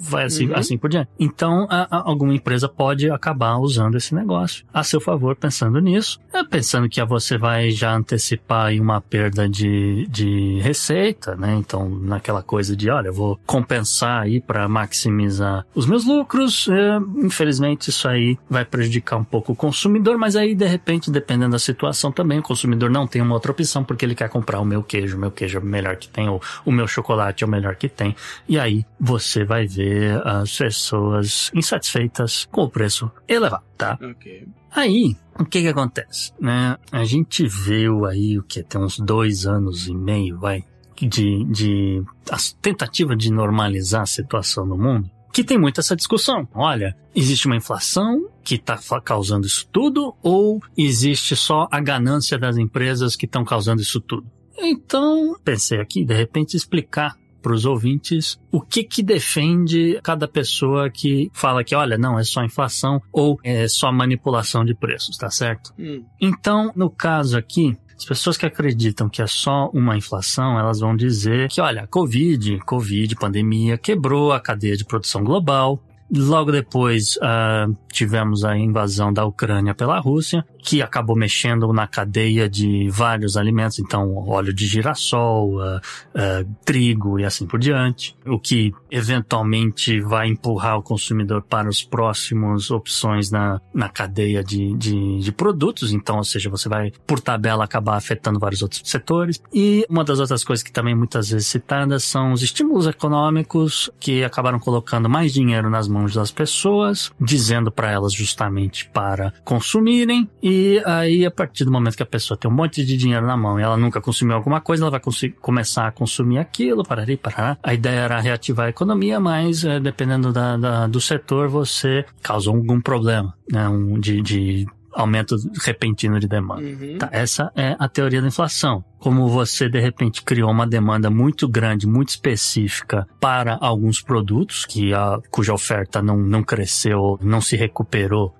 Vai 0.00 0.24
assim, 0.24 0.46
uhum. 0.46 0.56
assim 0.56 0.78
por 0.78 0.90
diante. 0.90 1.10
Então, 1.18 1.66
a, 1.70 1.96
a, 1.96 2.08
alguma 2.08 2.34
empresa 2.34 2.68
pode 2.68 3.10
acabar 3.10 3.56
usando 3.58 3.96
esse 3.96 4.14
negócio 4.14 4.64
a 4.72 4.82
seu 4.82 5.00
favor, 5.00 5.36
pensando 5.36 5.80
nisso, 5.80 6.20
é, 6.32 6.42
pensando 6.44 6.88
que 6.88 7.02
você 7.04 7.38
vai 7.38 7.70
já 7.70 7.94
antecipar 7.94 8.72
uma 8.74 9.00
perda 9.00 9.48
de, 9.48 10.06
de 10.08 10.58
receita, 10.60 11.36
né? 11.36 11.54
Então, 11.54 11.88
naquela 11.88 12.42
coisa 12.42 12.76
de, 12.76 12.90
olha, 12.90 13.08
eu 13.08 13.14
vou 13.14 13.38
compensar 13.46 14.22
aí 14.22 14.40
para 14.40 14.68
maximizar 14.68 15.65
os 15.74 15.86
meus 15.86 16.04
lucros. 16.04 16.68
É, 16.68 16.98
infelizmente, 17.24 17.90
isso 17.90 18.08
aí 18.08 18.38
vai 18.48 18.64
prejudicar 18.64 19.16
um 19.16 19.24
pouco 19.24 19.52
o 19.52 19.56
consumidor, 19.56 20.18
mas 20.18 20.36
aí, 20.36 20.54
de 20.54 20.66
repente, 20.66 21.10
dependendo 21.10 21.52
da 21.52 21.58
situação 21.58 22.10
também, 22.10 22.38
o 22.38 22.42
consumidor 22.42 22.90
não 22.90 23.06
tem 23.06 23.22
uma 23.22 23.34
outra 23.34 23.52
opção 23.52 23.84
porque 23.84 24.04
ele 24.04 24.14
quer 24.14 24.28
comprar 24.28 24.60
o 24.60 24.64
meu 24.64 24.82
queijo, 24.82 25.16
o 25.16 25.20
meu 25.20 25.30
queijo 25.30 25.58
é 25.58 25.60
o 25.60 25.64
melhor 25.64 25.96
que 25.96 26.08
tem, 26.08 26.28
ou 26.28 26.40
o 26.64 26.72
meu 26.72 26.86
chocolate 26.86 27.44
é 27.44 27.46
o 27.46 27.50
melhor 27.50 27.76
que 27.76 27.88
tem. 27.88 28.14
E 28.48 28.58
aí 28.58 28.84
você 28.98 29.44
vai 29.44 29.66
ver 29.66 30.20
as 30.26 30.56
pessoas 30.56 31.50
insatisfeitas 31.54 32.48
com 32.50 32.62
o 32.62 32.70
preço 32.70 33.10
elevado, 33.28 33.64
tá? 33.76 33.98
Ok. 34.02 34.46
Aí, 34.74 35.16
o 35.38 35.44
que 35.44 35.62
que 35.62 35.68
acontece, 35.68 36.32
né? 36.38 36.76
A 36.92 37.04
gente 37.04 37.46
viu 37.46 38.04
aí 38.04 38.38
o 38.38 38.42
que 38.42 38.62
tem 38.62 38.80
uns 38.80 38.98
dois 38.98 39.46
anos 39.46 39.86
e 39.88 39.94
meio, 39.94 40.38
vai, 40.38 40.64
de, 41.04 41.44
de 41.44 42.02
a 42.30 42.36
tentativa 42.60 43.16
de 43.16 43.32
normalizar 43.32 44.02
a 44.02 44.06
situação 44.06 44.66
no 44.66 44.76
mundo, 44.76 45.10
que 45.36 45.44
tem 45.44 45.58
muito 45.58 45.80
essa 45.80 45.94
discussão. 45.94 46.48
Olha, 46.54 46.96
existe 47.14 47.44
uma 47.46 47.56
inflação 47.56 48.26
que 48.42 48.54
está 48.54 48.78
causando 49.04 49.46
isso 49.46 49.68
tudo 49.70 50.16
ou 50.22 50.62
existe 50.74 51.36
só 51.36 51.68
a 51.70 51.78
ganância 51.78 52.38
das 52.38 52.56
empresas 52.56 53.14
que 53.14 53.26
estão 53.26 53.44
causando 53.44 53.82
isso 53.82 54.00
tudo? 54.00 54.26
Então, 54.56 55.36
pensei 55.44 55.78
aqui, 55.78 56.06
de 56.06 56.14
repente, 56.14 56.56
explicar 56.56 57.18
para 57.42 57.52
os 57.52 57.66
ouvintes 57.66 58.40
o 58.50 58.62
que 58.62 58.82
que 58.82 59.02
defende 59.02 60.00
cada 60.02 60.26
pessoa 60.26 60.88
que 60.88 61.30
fala 61.34 61.62
que, 61.62 61.74
olha, 61.74 61.98
não, 61.98 62.18
é 62.18 62.24
só 62.24 62.42
inflação 62.42 62.98
ou 63.12 63.38
é 63.44 63.68
só 63.68 63.92
manipulação 63.92 64.64
de 64.64 64.74
preços, 64.74 65.18
tá 65.18 65.28
certo? 65.28 65.70
Hum. 65.78 66.02
Então, 66.18 66.72
no 66.74 66.88
caso 66.88 67.36
aqui, 67.36 67.76
as 67.96 68.04
pessoas 68.04 68.36
que 68.36 68.44
acreditam 68.44 69.08
que 69.08 69.22
é 69.22 69.26
só 69.26 69.70
uma 69.72 69.96
inflação, 69.96 70.58
elas 70.58 70.80
vão 70.80 70.94
dizer 70.94 71.48
que, 71.48 71.60
olha, 71.60 71.86
Covid, 71.86 72.58
Covid, 72.58 73.16
pandemia, 73.16 73.78
quebrou 73.78 74.32
a 74.32 74.40
cadeia 74.40 74.76
de 74.76 74.84
produção 74.84 75.24
global. 75.24 75.82
Logo 76.14 76.52
depois, 76.52 77.16
uh, 77.16 77.74
tivemos 77.90 78.44
a 78.44 78.56
invasão 78.56 79.12
da 79.12 79.24
Ucrânia 79.24 79.74
pela 79.74 79.98
Rússia 79.98 80.44
que 80.66 80.82
acabou 80.82 81.14
mexendo 81.14 81.72
na 81.72 81.86
cadeia 81.86 82.48
de 82.48 82.90
vários 82.90 83.36
alimentos, 83.36 83.78
então 83.78 84.16
óleo 84.16 84.52
de 84.52 84.66
girassol, 84.66 85.60
uh, 85.60 85.76
uh, 85.76 86.56
trigo 86.64 87.20
e 87.20 87.24
assim 87.24 87.46
por 87.46 87.60
diante, 87.60 88.16
o 88.26 88.36
que 88.36 88.74
eventualmente 88.90 90.00
vai 90.00 90.26
empurrar 90.26 90.76
o 90.76 90.82
consumidor 90.82 91.42
para 91.42 91.68
os 91.68 91.84
próximos 91.84 92.72
opções 92.72 93.30
na, 93.30 93.60
na 93.72 93.88
cadeia 93.88 94.42
de, 94.42 94.74
de, 94.76 95.20
de 95.20 95.30
produtos, 95.30 95.92
então, 95.92 96.16
ou 96.16 96.24
seja, 96.24 96.50
você 96.50 96.68
vai, 96.68 96.92
por 97.06 97.20
tabela, 97.20 97.62
acabar 97.62 97.94
afetando 97.94 98.40
vários 98.40 98.60
outros 98.60 98.82
setores. 98.86 99.40
E 99.54 99.86
uma 99.88 100.02
das 100.02 100.18
outras 100.18 100.42
coisas 100.42 100.64
que 100.64 100.72
também 100.72 100.96
muitas 100.96 101.30
vezes 101.30 101.46
citadas 101.46 102.02
são 102.02 102.32
os 102.32 102.42
estímulos 102.42 102.88
econômicos 102.88 103.88
que 104.00 104.24
acabaram 104.24 104.58
colocando 104.58 105.08
mais 105.08 105.32
dinheiro 105.32 105.70
nas 105.70 105.86
mãos 105.86 106.12
das 106.12 106.32
pessoas, 106.32 107.12
dizendo 107.20 107.70
para 107.70 107.92
elas 107.92 108.12
justamente 108.12 108.88
para 108.88 109.32
consumirem 109.44 110.28
e 110.42 110.55
e 110.56 110.82
aí, 110.86 111.26
a 111.26 111.30
partir 111.30 111.64
do 111.64 111.70
momento 111.70 111.96
que 111.96 112.02
a 112.02 112.06
pessoa 112.06 112.38
tem 112.38 112.50
um 112.50 112.54
monte 112.54 112.84
de 112.84 112.96
dinheiro 112.96 113.26
na 113.26 113.36
mão 113.36 113.60
e 113.60 113.62
ela 113.62 113.76
nunca 113.76 114.00
consumiu 114.00 114.36
alguma 114.36 114.60
coisa, 114.60 114.84
ela 114.84 114.90
vai 114.90 115.00
começar 115.40 115.86
a 115.86 115.92
consumir 115.92 116.38
aquilo, 116.38 116.82
parari, 116.82 117.16
parará. 117.16 117.58
A 117.62 117.74
ideia 117.74 118.00
era 118.00 118.20
reativar 118.20 118.66
a 118.66 118.70
economia, 118.70 119.20
mas 119.20 119.64
é, 119.64 119.78
dependendo 119.78 120.32
da, 120.32 120.56
da, 120.56 120.86
do 120.86 121.00
setor, 121.00 121.48
você 121.48 122.04
causa 122.22 122.48
algum 122.50 122.80
problema, 122.80 123.34
né? 123.50 123.68
Um, 123.68 123.98
de, 124.00 124.22
de 124.22 124.66
aumento 124.96 125.36
repentino 125.62 126.18
de 126.18 126.26
demanda. 126.26 126.62
Uhum. 126.62 126.98
Tá, 126.98 127.10
essa 127.12 127.52
é 127.54 127.76
a 127.78 127.86
teoria 127.86 128.22
da 128.22 128.28
inflação. 128.28 128.82
Como 128.98 129.28
você 129.28 129.68
de 129.68 129.78
repente 129.78 130.22
criou 130.22 130.50
uma 130.50 130.66
demanda 130.66 131.10
muito 131.10 131.46
grande, 131.46 131.86
muito 131.86 132.08
específica 132.08 133.06
para 133.20 133.58
alguns 133.60 134.00
produtos 134.00 134.64
que 134.64 134.94
a, 134.94 135.18
cuja 135.30 135.52
oferta 135.52 136.00
não, 136.00 136.16
não 136.16 136.42
cresceu, 136.42 137.18
não 137.20 137.42
se 137.42 137.56
recuperou 137.56 138.34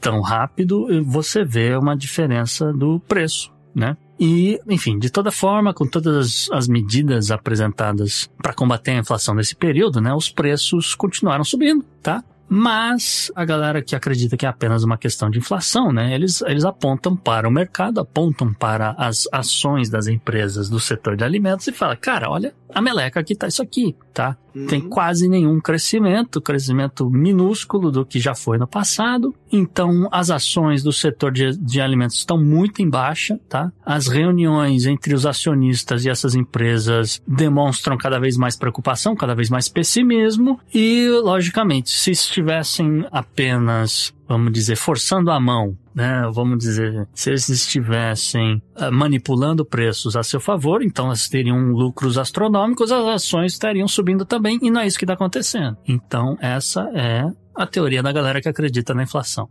tão 0.00 0.20
rápido, 0.20 0.86
você 1.04 1.44
vê 1.44 1.76
uma 1.76 1.96
diferença 1.96 2.72
do 2.72 3.00
preço, 3.00 3.52
né? 3.74 3.96
E, 4.18 4.60
enfim, 4.68 4.98
de 4.98 5.10
toda 5.10 5.32
forma, 5.32 5.74
com 5.74 5.86
todas 5.86 6.48
as 6.52 6.68
medidas 6.68 7.30
apresentadas 7.30 8.30
para 8.40 8.54
combater 8.54 8.92
a 8.92 8.98
inflação 8.98 9.34
nesse 9.34 9.56
período, 9.56 10.00
né, 10.00 10.14
os 10.14 10.28
preços 10.28 10.94
continuaram 10.94 11.42
subindo, 11.42 11.84
tá? 12.00 12.22
Mas 12.54 13.32
a 13.34 13.46
galera 13.46 13.80
que 13.80 13.96
acredita 13.96 14.36
que 14.36 14.44
é 14.44 14.48
apenas 14.48 14.84
uma 14.84 14.98
questão 14.98 15.30
de 15.30 15.38
inflação, 15.38 15.90
né? 15.90 16.14
Eles, 16.14 16.42
eles 16.42 16.66
apontam 16.66 17.16
para 17.16 17.48
o 17.48 17.50
mercado, 17.50 17.98
apontam 17.98 18.52
para 18.52 18.94
as 18.98 19.26
ações 19.32 19.88
das 19.88 20.06
empresas 20.06 20.68
do 20.68 20.78
setor 20.78 21.16
de 21.16 21.24
alimentos 21.24 21.66
e 21.66 21.72
fala, 21.72 21.96
cara, 21.96 22.30
olha, 22.30 22.54
a 22.68 22.82
meleca 22.82 23.18
aqui 23.18 23.34
tá 23.34 23.48
isso 23.48 23.62
aqui, 23.62 23.96
tá? 24.12 24.36
Uhum. 24.54 24.66
Tem 24.66 24.80
quase 24.80 25.28
nenhum 25.28 25.60
crescimento, 25.60 26.40
crescimento 26.40 27.08
minúsculo 27.10 27.90
do 27.90 28.04
que 28.04 28.20
já 28.20 28.34
foi 28.34 28.58
no 28.58 28.66
passado. 28.66 29.34
Então, 29.50 30.08
as 30.10 30.30
ações 30.30 30.82
do 30.82 30.92
setor 30.92 31.32
de, 31.32 31.56
de 31.56 31.80
alimentos 31.80 32.16
estão 32.16 32.38
muito 32.38 32.82
em 32.82 32.88
baixa, 32.88 33.38
tá? 33.48 33.72
As 33.84 34.06
reuniões 34.06 34.86
entre 34.86 35.14
os 35.14 35.26
acionistas 35.26 36.04
e 36.04 36.10
essas 36.10 36.34
empresas 36.34 37.22
demonstram 37.26 37.96
cada 37.96 38.18
vez 38.18 38.36
mais 38.36 38.56
preocupação, 38.56 39.14
cada 39.14 39.34
vez 39.34 39.50
mais 39.50 39.68
pessimismo 39.68 40.58
e, 40.74 41.08
logicamente, 41.22 41.90
se 41.90 42.10
estivessem 42.10 43.06
apenas 43.10 44.12
vamos 44.28 44.52
dizer, 44.52 44.76
forçando 44.76 45.30
a 45.30 45.40
mão, 45.40 45.76
né? 45.94 46.22
Vamos 46.32 46.58
dizer, 46.58 47.06
se 47.14 47.30
eles 47.30 47.48
estivessem 47.48 48.62
uh, 48.76 48.92
manipulando 48.92 49.64
preços 49.64 50.16
a 50.16 50.22
seu 50.22 50.40
favor, 50.40 50.82
então 50.82 51.08
eles 51.08 51.28
teriam 51.28 51.58
lucros 51.72 52.18
astronômicos, 52.18 52.90
as 52.90 53.06
ações 53.06 53.52
estariam 53.52 53.86
subindo 53.86 54.24
também, 54.24 54.58
e 54.62 54.70
não 54.70 54.80
é 54.80 54.86
isso 54.86 54.98
que 54.98 55.04
está 55.04 55.14
acontecendo. 55.14 55.76
Então, 55.86 56.36
essa 56.40 56.88
é 56.94 57.24
a 57.54 57.66
teoria 57.66 58.02
da 58.02 58.12
galera 58.12 58.40
que 58.40 58.48
acredita 58.48 58.94
na 58.94 59.02
inflação. 59.02 59.48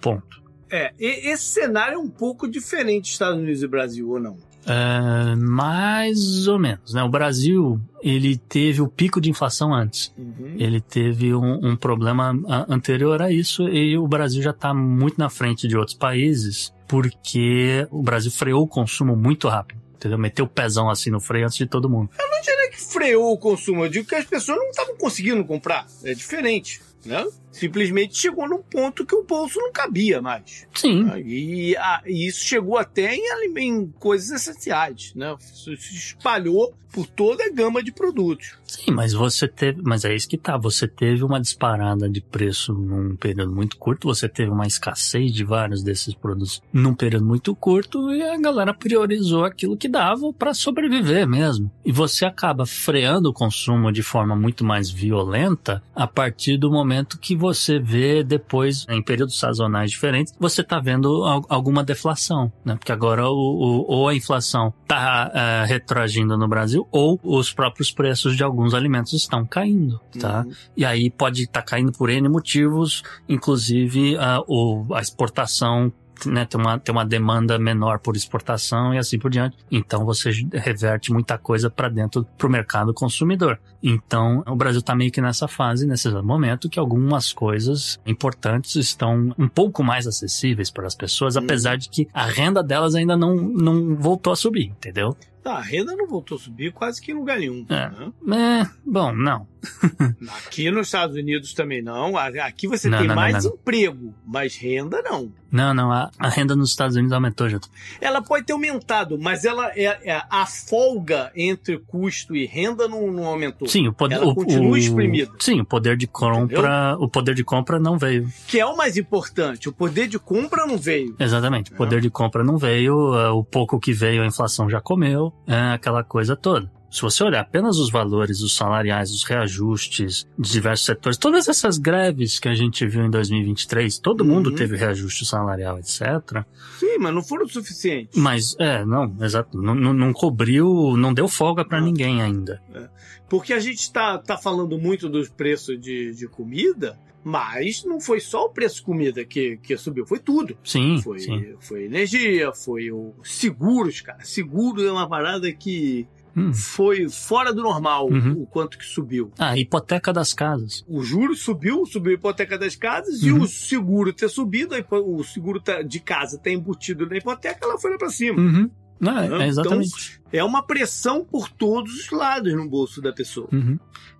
Ponto. 0.00 0.42
É, 0.70 0.92
esse 0.98 1.44
cenário 1.44 1.94
é 1.94 1.98
um 1.98 2.08
pouco 2.08 2.48
diferente 2.48 3.02
dos 3.02 3.12
Estados 3.12 3.38
Unidos 3.38 3.62
e 3.62 3.68
Brasil, 3.68 4.10
ou 4.10 4.18
não? 4.18 4.36
É, 4.66 5.36
mais 5.36 6.48
ou 6.48 6.58
menos, 6.58 6.94
né? 6.94 7.02
O 7.02 7.08
Brasil, 7.08 7.80
ele 8.02 8.36
teve 8.36 8.80
o 8.80 8.88
pico 8.88 9.20
de 9.20 9.30
inflação 9.30 9.74
antes. 9.74 10.12
Uhum. 10.16 10.56
Ele 10.58 10.80
teve 10.80 11.34
um, 11.34 11.70
um, 11.70 11.76
problema 11.76 12.34
anterior 12.68 13.20
a 13.20 13.30
isso 13.30 13.68
e 13.68 13.96
o 13.96 14.06
Brasil 14.06 14.42
já 14.42 14.50
está 14.50 14.72
muito 14.72 15.18
na 15.18 15.28
frente 15.28 15.68
de 15.68 15.76
outros 15.76 15.96
países 15.96 16.72
porque 16.88 17.86
o 17.90 18.02
Brasil 18.02 18.30
freou 18.30 18.62
o 18.62 18.68
consumo 18.68 19.16
muito 19.16 19.48
rápido. 19.48 19.82
Entendeu? 19.94 20.18
Meteu 20.18 20.44
o 20.44 20.48
pezão 20.48 20.90
assim 20.90 21.10
no 21.10 21.20
freio 21.20 21.46
antes 21.46 21.56
de 21.56 21.66
todo 21.66 21.88
mundo. 21.88 22.10
Eu 22.18 22.30
não 22.30 22.40
diria 22.40 22.70
que 22.70 22.80
freou 22.80 23.32
o 23.32 23.38
consumo, 23.38 23.84
eu 23.84 23.88
digo 23.88 24.06
que 24.06 24.14
as 24.14 24.26
pessoas 24.26 24.58
não 24.58 24.68
estavam 24.68 24.96
conseguindo 24.96 25.42
comprar. 25.44 25.86
É 26.04 26.12
diferente, 26.12 26.82
né? 27.04 27.24
simplesmente 27.54 28.18
chegou 28.18 28.48
num 28.48 28.62
ponto 28.62 29.06
que 29.06 29.14
o 29.14 29.24
bolso 29.24 29.58
não 29.60 29.72
cabia 29.72 30.20
mais. 30.20 30.66
Sim. 30.74 31.08
E, 31.24 31.76
a, 31.76 32.02
e 32.04 32.26
isso 32.26 32.44
chegou 32.44 32.76
até 32.76 33.14
em, 33.14 33.22
em, 33.56 33.86
coisas 33.98 34.30
essenciais, 34.30 35.12
né? 35.14 35.34
Isso 35.40 35.76
se 35.76 35.94
espalhou 35.94 36.74
por 36.92 37.06
toda 37.06 37.44
a 37.44 37.50
gama 37.50 37.82
de 37.82 37.90
produtos. 37.90 38.56
Sim, 38.64 38.92
mas 38.92 39.12
você 39.12 39.48
teve, 39.48 39.82
mas 39.82 40.04
é 40.04 40.14
isso 40.14 40.28
que 40.28 40.38
tá, 40.38 40.56
você 40.56 40.86
teve 40.86 41.24
uma 41.24 41.40
disparada 41.40 42.08
de 42.08 42.20
preço 42.20 42.72
num 42.72 43.16
período 43.16 43.52
muito 43.52 43.76
curto, 43.76 44.06
você 44.06 44.28
teve 44.28 44.50
uma 44.50 44.66
escassez 44.66 45.32
de 45.32 45.44
vários 45.44 45.82
desses 45.82 46.14
produtos 46.14 46.62
num 46.72 46.94
período 46.94 47.24
muito 47.24 47.54
curto 47.56 48.12
e 48.14 48.22
a 48.22 48.38
galera 48.38 48.72
priorizou 48.72 49.44
aquilo 49.44 49.76
que 49.76 49.88
dava 49.88 50.32
para 50.32 50.54
sobreviver 50.54 51.26
mesmo. 51.26 51.68
E 51.84 51.90
você 51.90 52.24
acaba 52.24 52.64
freando 52.64 53.30
o 53.30 53.34
consumo 53.34 53.90
de 53.90 54.02
forma 54.02 54.36
muito 54.36 54.64
mais 54.64 54.88
violenta 54.88 55.82
a 55.96 56.06
partir 56.06 56.56
do 56.56 56.70
momento 56.70 56.93
que 57.02 57.34
você 57.34 57.78
vê 57.78 58.22
depois, 58.22 58.86
em 58.88 59.02
períodos 59.02 59.38
sazonais 59.38 59.90
diferentes, 59.90 60.34
você 60.38 60.60
está 60.60 60.78
vendo 60.78 61.24
alguma 61.48 61.82
deflação, 61.82 62.52
né? 62.64 62.76
Porque 62.76 62.92
agora 62.92 63.28
o, 63.28 63.34
o 63.34 63.84
ou 63.86 64.08
a 64.08 64.14
inflação 64.14 64.72
está 64.82 65.30
é, 65.34 65.64
retroagindo 65.66 66.36
no 66.36 66.48
Brasil, 66.48 66.86
ou 66.90 67.18
os 67.22 67.52
próprios 67.52 67.90
preços 67.90 68.36
de 68.36 68.42
alguns 68.42 68.74
alimentos 68.74 69.12
estão 69.12 69.44
caindo, 69.44 70.00
tá? 70.20 70.44
Uhum. 70.46 70.52
E 70.76 70.84
aí 70.84 71.10
pode 71.10 71.42
estar 71.42 71.62
tá 71.62 71.66
caindo 71.66 71.92
por 71.92 72.10
N 72.10 72.28
motivos, 72.28 73.02
inclusive 73.28 74.16
uh, 74.16 74.44
o, 74.46 74.94
a 74.94 75.00
exportação 75.00 75.92
né, 76.26 76.44
tem, 76.44 76.60
uma, 76.60 76.78
tem 76.78 76.92
uma 76.92 77.04
demanda 77.04 77.58
menor 77.58 77.98
por 77.98 78.16
exportação 78.16 78.94
e 78.94 78.98
assim 78.98 79.18
por 79.18 79.30
diante. 79.30 79.56
Então 79.70 80.04
você 80.04 80.30
reverte 80.52 81.12
muita 81.12 81.38
coisa 81.38 81.70
para 81.70 81.88
dentro 81.88 82.24
para 82.36 82.46
o 82.46 82.50
mercado 82.50 82.92
consumidor. 82.94 83.58
Então 83.82 84.42
o 84.46 84.56
Brasil 84.56 84.80
está 84.80 84.94
meio 84.94 85.10
que 85.10 85.20
nessa 85.20 85.46
fase, 85.46 85.86
nesse 85.86 86.08
momento, 86.10 86.68
que 86.68 86.78
algumas 86.78 87.32
coisas 87.32 87.98
importantes 88.06 88.76
estão 88.76 89.34
um 89.38 89.48
pouco 89.48 89.82
mais 89.82 90.06
acessíveis 90.06 90.70
para 90.70 90.86
as 90.86 90.94
pessoas, 90.94 91.36
hum. 91.36 91.40
apesar 91.40 91.76
de 91.76 91.88
que 91.88 92.08
a 92.12 92.26
renda 92.26 92.62
delas 92.62 92.94
ainda 92.94 93.16
não, 93.16 93.34
não 93.34 93.96
voltou 93.96 94.32
a 94.32 94.36
subir, 94.36 94.66
entendeu? 94.66 95.16
Tá, 95.44 95.56
a 95.56 95.60
renda 95.60 95.94
não 95.94 96.06
voltou 96.06 96.38
a 96.38 96.40
subir 96.40 96.72
quase 96.72 97.02
que 97.02 97.12
em 97.12 97.14
lugar 97.14 97.38
nenhum. 97.38 97.66
É. 97.68 97.90
Né? 98.26 98.62
é 98.62 98.70
bom, 98.82 99.12
não. 99.12 99.46
Aqui 100.46 100.70
nos 100.70 100.86
Estados 100.86 101.16
Unidos 101.16 101.52
também 101.52 101.82
não. 101.82 102.16
Aqui 102.16 102.66
você 102.66 102.88
não, 102.88 102.98
tem 102.98 103.08
não, 103.08 103.14
mais 103.14 103.44
não, 103.44 103.52
emprego, 103.52 104.14
mas 104.26 104.56
renda 104.56 105.02
não. 105.02 105.30
Não, 105.50 105.72
não. 105.72 105.92
A, 105.92 106.10
a, 106.18 106.28
renda 106.28 106.56
nos 106.56 106.70
Estados 106.70 106.96
Unidos 106.96 107.12
aumentou 107.12 107.48
já. 107.48 107.60
Ela 108.00 108.20
pode 108.22 108.44
ter 108.44 108.52
aumentado, 108.52 109.18
mas 109.18 109.44
ela 109.44 109.70
é, 109.76 110.12
é 110.12 110.22
a 110.28 110.46
folga 110.46 111.30
entre 111.36 111.78
custo 111.78 112.34
e 112.34 112.46
renda 112.46 112.88
não, 112.88 113.10
não 113.10 113.26
aumentou. 113.26 113.68
Sim, 113.68 113.86
o 113.86 113.92
poder 113.92 114.16
ela 114.16 114.26
o, 114.26 114.34
continua 114.34 114.72
o, 114.72 114.76
exprimida. 114.76 115.30
Sim, 115.38 115.60
o 115.60 115.64
poder 115.64 115.96
de 115.96 116.06
compra, 116.06 116.90
Entendeu? 116.90 117.04
o 117.04 117.08
poder 117.08 117.34
de 117.34 117.44
compra 117.44 117.78
não 117.78 117.98
veio. 117.98 118.28
Que 118.48 118.58
é 118.58 118.66
o 118.66 118.76
mais 118.76 118.96
importante. 118.96 119.68
O 119.68 119.72
poder 119.72 120.08
de 120.08 120.18
compra 120.18 120.66
não 120.66 120.78
veio. 120.78 121.14
Exatamente. 121.20 121.72
O 121.72 121.76
poder 121.76 122.00
de 122.00 122.10
compra 122.10 122.42
não 122.42 122.56
veio. 122.56 123.14
É, 123.14 123.30
o 123.30 123.44
pouco 123.44 123.78
que 123.78 123.92
veio 123.92 124.22
a 124.22 124.26
inflação 124.26 124.68
já 124.68 124.80
comeu. 124.80 125.32
É 125.46 125.74
aquela 125.74 126.02
coisa 126.02 126.34
toda. 126.36 126.70
Se 126.94 127.02
você 127.02 127.24
olhar 127.24 127.40
apenas 127.40 127.76
os 127.76 127.90
valores, 127.90 128.40
os 128.40 128.54
salariais, 128.54 129.10
os 129.10 129.24
reajustes 129.24 130.28
de 130.38 130.52
diversos 130.52 130.86
setores, 130.86 131.18
todas 131.18 131.48
essas 131.48 131.76
greves 131.76 132.38
que 132.38 132.48
a 132.48 132.54
gente 132.54 132.86
viu 132.86 133.04
em 133.04 133.10
2023, 133.10 133.98
todo 133.98 134.20
uhum. 134.20 134.28
mundo 134.28 134.54
teve 134.54 134.76
reajuste 134.76 135.26
salarial, 135.26 135.76
etc. 135.76 136.44
Sim, 136.78 136.98
mas 137.00 137.12
não 137.12 137.20
foram 137.20 137.48
suficientes. 137.48 138.16
Mas, 138.16 138.54
é, 138.60 138.84
não, 138.84 139.12
exato. 139.20 139.60
Não, 139.60 139.74
não, 139.74 139.92
não 139.92 140.12
cobriu, 140.12 140.96
não 140.96 141.12
deu 141.12 141.26
folga 141.26 141.64
para 141.64 141.80
ninguém 141.80 142.22
ainda. 142.22 142.62
É. 142.72 142.88
Porque 143.28 143.52
a 143.52 143.58
gente 143.58 143.80
está 143.80 144.16
tá 144.16 144.38
falando 144.38 144.78
muito 144.78 145.08
dos 145.08 145.28
preços 145.28 145.80
de, 145.80 146.14
de 146.14 146.28
comida, 146.28 146.96
mas 147.24 147.82
não 147.84 148.00
foi 148.00 148.20
só 148.20 148.44
o 148.44 148.50
preço 148.50 148.76
de 148.76 148.82
comida 148.82 149.24
que, 149.24 149.56
que 149.56 149.76
subiu, 149.76 150.06
foi 150.06 150.20
tudo. 150.20 150.56
Sim 150.62 151.02
foi, 151.02 151.18
sim. 151.18 151.56
foi 151.58 151.86
energia, 151.86 152.52
foi 152.52 152.92
o 152.92 153.14
seguros, 153.24 154.00
cara. 154.00 154.22
Seguro 154.22 154.80
é 154.80 154.92
uma 154.92 155.08
parada 155.08 155.52
que 155.52 156.06
hum. 156.36 156.52
foi 156.52 157.08
fora 157.08 157.52
do 157.52 157.62
normal 157.62 158.08
uhum. 158.08 158.42
o 158.42 158.46
quanto 158.46 158.78
que 158.78 158.84
subiu. 158.84 159.30
Ah, 159.38 159.56
hipoteca 159.56 160.12
das 160.12 160.32
casas. 160.32 160.84
O 160.88 161.02
juro 161.02 161.34
subiu, 161.34 161.84
subiu 161.86 162.12
a 162.12 162.14
hipoteca 162.14 162.58
das 162.58 162.76
casas 162.76 163.22
uhum. 163.22 163.28
e 163.28 163.32
o 163.32 163.46
seguro 163.46 164.12
ter 164.12 164.28
subido, 164.28 164.74
o 164.90 165.24
seguro 165.24 165.60
tá, 165.60 165.82
de 165.82 166.00
casa 166.00 166.38
ter 166.38 166.52
embutido 166.52 167.06
na 167.06 167.16
hipoteca, 167.16 167.58
ela 167.62 167.78
foi 167.78 167.92
lá 167.92 167.98
para 167.98 168.10
cima. 168.10 168.40
Uhum. 168.40 168.70
Não, 169.00 169.18
é, 169.18 169.26
então, 169.26 169.42
exatamente. 169.42 170.20
Então, 170.20 170.40
é 170.40 170.44
uma 170.44 170.62
pressão 170.62 171.24
por 171.24 171.48
todos 171.50 171.92
os 171.92 172.10
lados 172.10 172.54
no 172.54 172.68
bolso 172.68 173.02
da 173.02 173.12
pessoa. 173.12 173.48
Uhum. 173.52 173.78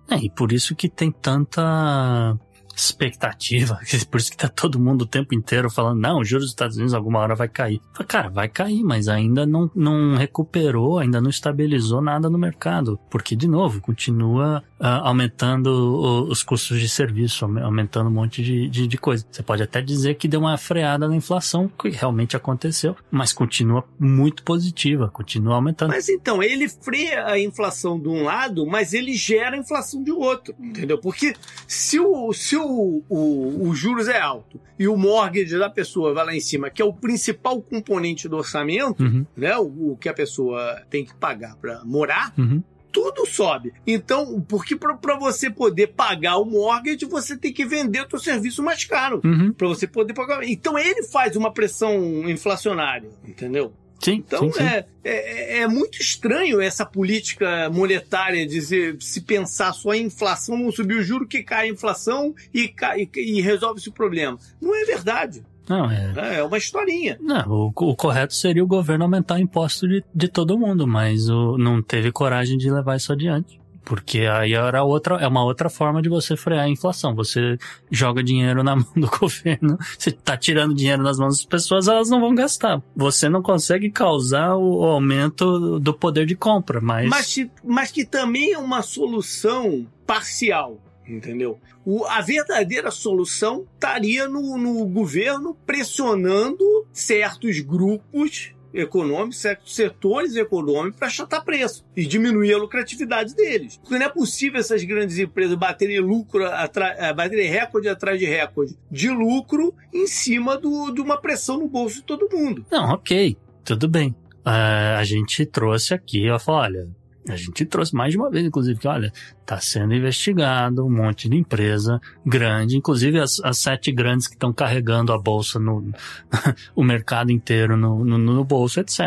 É, 0.09 0.17
e 0.17 0.29
por 0.29 0.51
isso 0.51 0.75
que 0.75 0.87
tem 0.87 1.11
tanta 1.11 2.37
expectativa, 2.75 3.79
por 4.09 4.19
isso 4.19 4.31
que 4.31 4.37
tá 4.37 4.49
todo 4.49 4.79
mundo 4.79 5.03
o 5.03 5.07
tempo 5.07 5.33
inteiro 5.33 5.69
falando, 5.69 5.99
não, 5.99 6.19
os 6.19 6.27
juros 6.27 6.45
dos 6.45 6.51
Estados 6.51 6.75
Unidos 6.75 6.93
alguma 6.93 7.19
hora 7.19 7.35
vai 7.35 7.47
cair. 7.47 7.81
Cara, 8.07 8.29
vai 8.29 8.47
cair, 8.49 8.83
mas 8.83 9.07
ainda 9.07 9.45
não, 9.45 9.69
não 9.75 10.15
recuperou, 10.15 10.99
ainda 10.99 11.21
não 11.21 11.29
estabilizou 11.29 12.01
nada 12.01 12.29
no 12.29 12.37
mercado, 12.37 12.99
porque, 13.09 13.35
de 13.35 13.47
novo, 13.47 13.81
continua 13.81 14.63
uh, 14.79 15.03
aumentando 15.03 15.67
o, 15.67 16.23
os 16.29 16.43
custos 16.43 16.79
de 16.79 16.89
serviço, 16.89 17.45
aumentando 17.45 18.09
um 18.09 18.13
monte 18.13 18.43
de, 18.43 18.69
de, 18.69 18.87
de, 18.87 18.97
coisa. 18.97 19.25
Você 19.29 19.43
pode 19.43 19.63
até 19.63 19.81
dizer 19.81 20.15
que 20.15 20.27
deu 20.27 20.39
uma 20.39 20.57
freada 20.57 21.07
na 21.07 21.15
inflação, 21.15 21.67
que 21.67 21.89
realmente 21.89 22.35
aconteceu, 22.35 22.95
mas 23.09 23.33
continua 23.33 23.83
muito 23.99 24.43
positiva, 24.43 25.09
continua 25.09 25.55
aumentando. 25.55 25.89
Mas 25.89 26.09
então, 26.09 26.41
ele 26.41 26.67
freia 26.67 27.25
a 27.27 27.39
inflação 27.39 27.99
de 27.99 28.07
um 28.07 28.23
lado, 28.23 28.65
mas 28.65 28.93
ele 28.93 29.13
gera 29.13 29.55
a 29.55 29.59
inflação 29.59 30.03
de 30.03 30.11
outro, 30.11 30.55
entendeu? 30.59 30.97
Porque 30.97 31.33
se 31.67 31.99
o, 31.99 32.33
se 32.33 32.55
o 32.55 32.85
o, 33.09 33.67
o, 33.69 33.75
juros 33.75 34.07
é 34.07 34.19
alto 34.19 34.59
e 34.77 34.87
o 34.87 34.97
mortgage 34.97 35.57
da 35.57 35.69
pessoa 35.69 36.13
vai 36.13 36.25
lá 36.25 36.35
em 36.35 36.39
cima, 36.39 36.69
que 36.69 36.81
é 36.81 36.85
o 36.85 36.93
principal 36.93 37.61
componente 37.61 38.27
do 38.27 38.37
orçamento, 38.37 39.01
uhum. 39.01 39.25
né, 39.35 39.55
o, 39.57 39.91
o, 39.91 39.97
que 39.97 40.09
a 40.09 40.13
pessoa 40.13 40.81
tem 40.89 41.05
que 41.05 41.13
pagar 41.15 41.55
para 41.55 41.83
morar, 41.83 42.33
uhum 42.37 42.61
tudo 42.95 43.25
sobe. 43.25 43.73
Então, 43.85 44.39
porque 44.47 44.73
para 44.73 45.17
você 45.19 45.49
poder 45.49 45.87
pagar 45.87 46.37
o 46.37 46.45
mortgage, 46.45 47.03
você 47.03 47.35
tem 47.35 47.51
que 47.51 47.65
vender 47.65 48.05
o 48.05 48.09
seu 48.09 48.19
serviço 48.19 48.63
mais 48.63 48.85
caro. 48.85 49.19
Uhum. 49.21 49.51
Para 49.51 49.67
você 49.67 49.85
poder 49.85 50.13
pagar. 50.13 50.41
Então, 50.45 50.79
ele 50.79 51.03
faz 51.03 51.35
uma 51.35 51.51
pressão 51.51 51.93
inflacionária, 52.29 53.09
entendeu? 53.27 53.73
Sim, 53.99 54.23
então 54.25 54.51
sim, 54.51 54.59
sim. 54.59 54.63
É, 54.63 54.85
é, 55.03 55.59
é, 55.59 55.67
muito 55.67 55.99
estranho 55.99 56.61
essa 56.61 56.85
política 56.85 57.69
monetária 57.69 58.45
de 58.47 58.61
se, 58.61 58.95
se 59.01 59.21
pensar 59.21 59.73
só 59.73 59.93
em 59.93 60.05
inflação, 60.05 60.71
subir 60.71 60.95
o 60.95 61.03
juro 61.03 61.27
que 61.27 61.43
cai 61.43 61.67
a 61.67 61.71
inflação 61.71 62.33
e, 62.53 62.69
cai, 62.69 63.09
e 63.13 63.41
resolve-se 63.41 63.89
o 63.89 63.93
problema. 63.93 64.37
Não 64.61 64.73
é 64.73 64.85
verdade. 64.85 65.43
Não, 65.67 65.89
é... 65.89 66.13
é. 66.15 66.35
É 66.35 66.43
uma 66.43 66.57
historinha. 66.57 67.17
Não, 67.21 67.47
o, 67.47 67.67
o 67.67 67.95
correto 67.95 68.33
seria 68.33 68.63
o 68.63 68.67
governo 68.67 69.05
aumentar 69.05 69.35
o 69.35 69.39
imposto 69.39 69.87
de, 69.87 70.03
de 70.13 70.27
todo 70.27 70.57
mundo, 70.57 70.85
mas 70.85 71.29
o, 71.29 71.57
não 71.57 71.81
teve 71.81 72.11
coragem 72.11 72.57
de 72.57 72.69
levar 72.69 72.95
isso 72.95 73.11
adiante. 73.11 73.59
Porque 73.85 74.21
aí 74.21 74.53
era 74.53 74.83
outra, 74.83 75.17
é 75.17 75.27
uma 75.27 75.43
outra 75.43 75.69
forma 75.69 76.01
de 76.01 76.09
você 76.09 76.35
frear 76.35 76.65
a 76.65 76.69
inflação. 76.69 77.13
Você 77.13 77.57
joga 77.91 78.23
dinheiro 78.23 78.63
na 78.63 78.75
mão 78.75 78.87
do 78.95 79.07
governo, 79.07 79.77
você 79.97 80.09
está 80.09 80.35
tirando 80.35 80.73
dinheiro 80.73 81.03
nas 81.03 81.19
mãos 81.19 81.37
das 81.37 81.45
pessoas, 81.45 81.87
elas 81.87 82.09
não 82.09 82.19
vão 82.19 82.33
gastar. 82.33 82.81
Você 82.95 83.29
não 83.29 83.43
consegue 83.43 83.91
causar 83.91 84.55
o, 84.55 84.83
aumento 84.83 85.79
do 85.79 85.93
poder 85.93 86.25
de 86.25 86.35
compra, 86.35 86.81
mas... 86.81 87.07
mas. 87.07 87.35
Mas 87.63 87.91
que 87.91 88.05
também 88.05 88.53
é 88.53 88.57
uma 88.57 88.81
solução 88.81 89.85
parcial 90.05 90.79
entendeu? 91.07 91.59
O, 91.85 92.05
a 92.05 92.21
verdadeira 92.21 92.91
solução 92.91 93.67
estaria 93.73 94.27
no, 94.27 94.57
no 94.57 94.85
governo 94.85 95.55
pressionando 95.65 96.63
certos 96.91 97.59
grupos 97.59 98.55
econômicos, 98.73 99.37
certos 99.37 99.73
setores 99.73 100.35
econômicos 100.35 100.99
para 100.99 101.07
achatar 101.07 101.43
preço 101.43 101.85
e 101.95 102.05
diminuir 102.05 102.53
a 102.53 102.57
lucratividade 102.57 103.33
deles. 103.33 103.77
Porque 103.77 103.97
não 103.97 104.05
é 104.05 104.09
possível 104.09 104.59
essas 104.59 104.83
grandes 104.83 105.17
empresas 105.17 105.55
baterem 105.55 105.99
lucro, 105.99 106.43
eh, 106.43 107.13
baterem 107.13 107.49
recorde 107.49 107.87
atrás 107.87 108.19
de 108.19 108.25
recorde 108.25 108.77
de 108.91 109.09
lucro 109.09 109.73
em 109.93 110.07
cima 110.07 110.57
do, 110.57 110.91
de 110.91 111.01
uma 111.01 111.17
pressão 111.17 111.57
no 111.57 111.67
bolso 111.67 111.97
de 111.97 112.03
todo 112.03 112.29
mundo. 112.31 112.65
Não, 112.69 112.93
ok, 112.93 113.37
tudo 113.63 113.87
bem. 113.87 114.09
Uh, 114.45 114.99
a 114.99 115.03
gente 115.03 115.45
trouxe 115.45 115.93
aqui, 115.93 116.27
eu 116.27 116.39
falou, 116.39 116.61
olha, 116.61 116.87
a 117.27 117.35
gente 117.35 117.65
trouxe 117.65 117.95
mais 117.95 118.11
de 118.11 118.17
uma 118.17 118.29
vez, 118.29 118.45
inclusive, 118.45 118.79
que 118.79 118.87
olha, 118.87 119.11
está 119.45 119.59
sendo 119.61 119.93
investigado 119.93 120.83
um 120.83 120.89
monte 120.89 121.29
de 121.29 121.37
empresa 121.37 122.01
grande, 122.25 122.75
inclusive 122.75 123.19
as, 123.19 123.39
as 123.41 123.59
sete 123.59 123.91
grandes 123.91 124.27
que 124.27 124.33
estão 124.33 124.51
carregando 124.51 125.13
a 125.13 125.17
bolsa 125.17 125.59
no 125.59 125.91
o 126.75 126.83
mercado 126.83 127.31
inteiro 127.31 127.77
no, 127.77 128.03
no, 128.03 128.17
no, 128.17 128.43
bolso, 128.43 128.79
etc. 128.79 128.99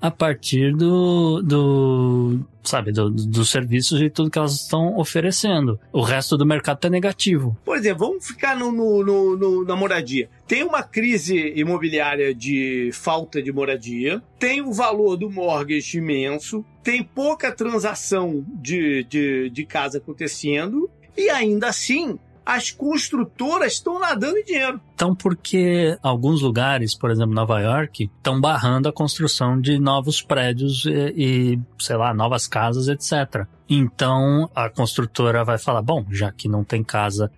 A 0.00 0.10
partir 0.10 0.74
do, 0.74 1.42
do 1.42 2.40
sabe, 2.62 2.92
do, 2.92 3.10
dos 3.10 3.50
serviços 3.50 4.00
e 4.00 4.08
tudo 4.08 4.30
que 4.30 4.38
elas 4.38 4.54
estão 4.54 4.96
oferecendo. 4.96 5.78
O 5.92 6.00
resto 6.00 6.36
do 6.36 6.46
mercado 6.46 6.76
está 6.76 6.88
negativo. 6.88 7.56
Por 7.64 7.76
exemplo, 7.76 8.08
vamos 8.08 8.26
ficar 8.26 8.56
no, 8.56 8.70
no, 8.72 9.36
no, 9.36 9.64
na 9.64 9.76
moradia. 9.76 10.28
Tem 10.46 10.62
uma 10.62 10.82
crise 10.82 11.52
imobiliária 11.56 12.34
de 12.34 12.90
falta 12.92 13.42
de 13.42 13.52
moradia, 13.52 14.22
tem 14.38 14.60
o 14.60 14.72
valor 14.72 15.16
do 15.16 15.30
mortgage 15.30 15.98
imenso, 15.98 16.64
tem 16.82 17.02
pouca 17.02 17.52
transação 17.52 18.44
de, 18.48 19.04
de, 19.04 19.50
de 19.50 19.64
casa 19.64 19.81
acontecendo, 19.94 20.88
e 21.16 21.28
ainda 21.28 21.68
assim 21.68 22.18
as 22.44 22.70
construtoras 22.70 23.74
estão 23.74 23.98
nadando 23.98 24.38
em 24.38 24.44
dinheiro. 24.44 24.80
Então, 24.94 25.14
porque 25.14 25.96
alguns 26.02 26.42
lugares, 26.42 26.94
por 26.94 27.10
exemplo, 27.10 27.34
Nova 27.34 27.60
York, 27.60 28.10
estão 28.16 28.40
barrando 28.40 28.88
a 28.88 28.92
construção 28.92 29.60
de 29.60 29.78
novos 29.78 30.20
prédios 30.20 30.84
e, 30.84 31.14
e, 31.16 31.60
sei 31.78 31.96
lá, 31.96 32.12
novas 32.12 32.46
casas, 32.46 32.88
etc. 32.88 33.46
Então, 33.68 34.50
a 34.54 34.68
construtora 34.68 35.44
vai 35.44 35.58
falar: 35.58 35.82
bom, 35.82 36.04
já 36.10 36.30
que 36.30 36.48
não 36.48 36.62
tem 36.62 36.82
casa 36.82 37.30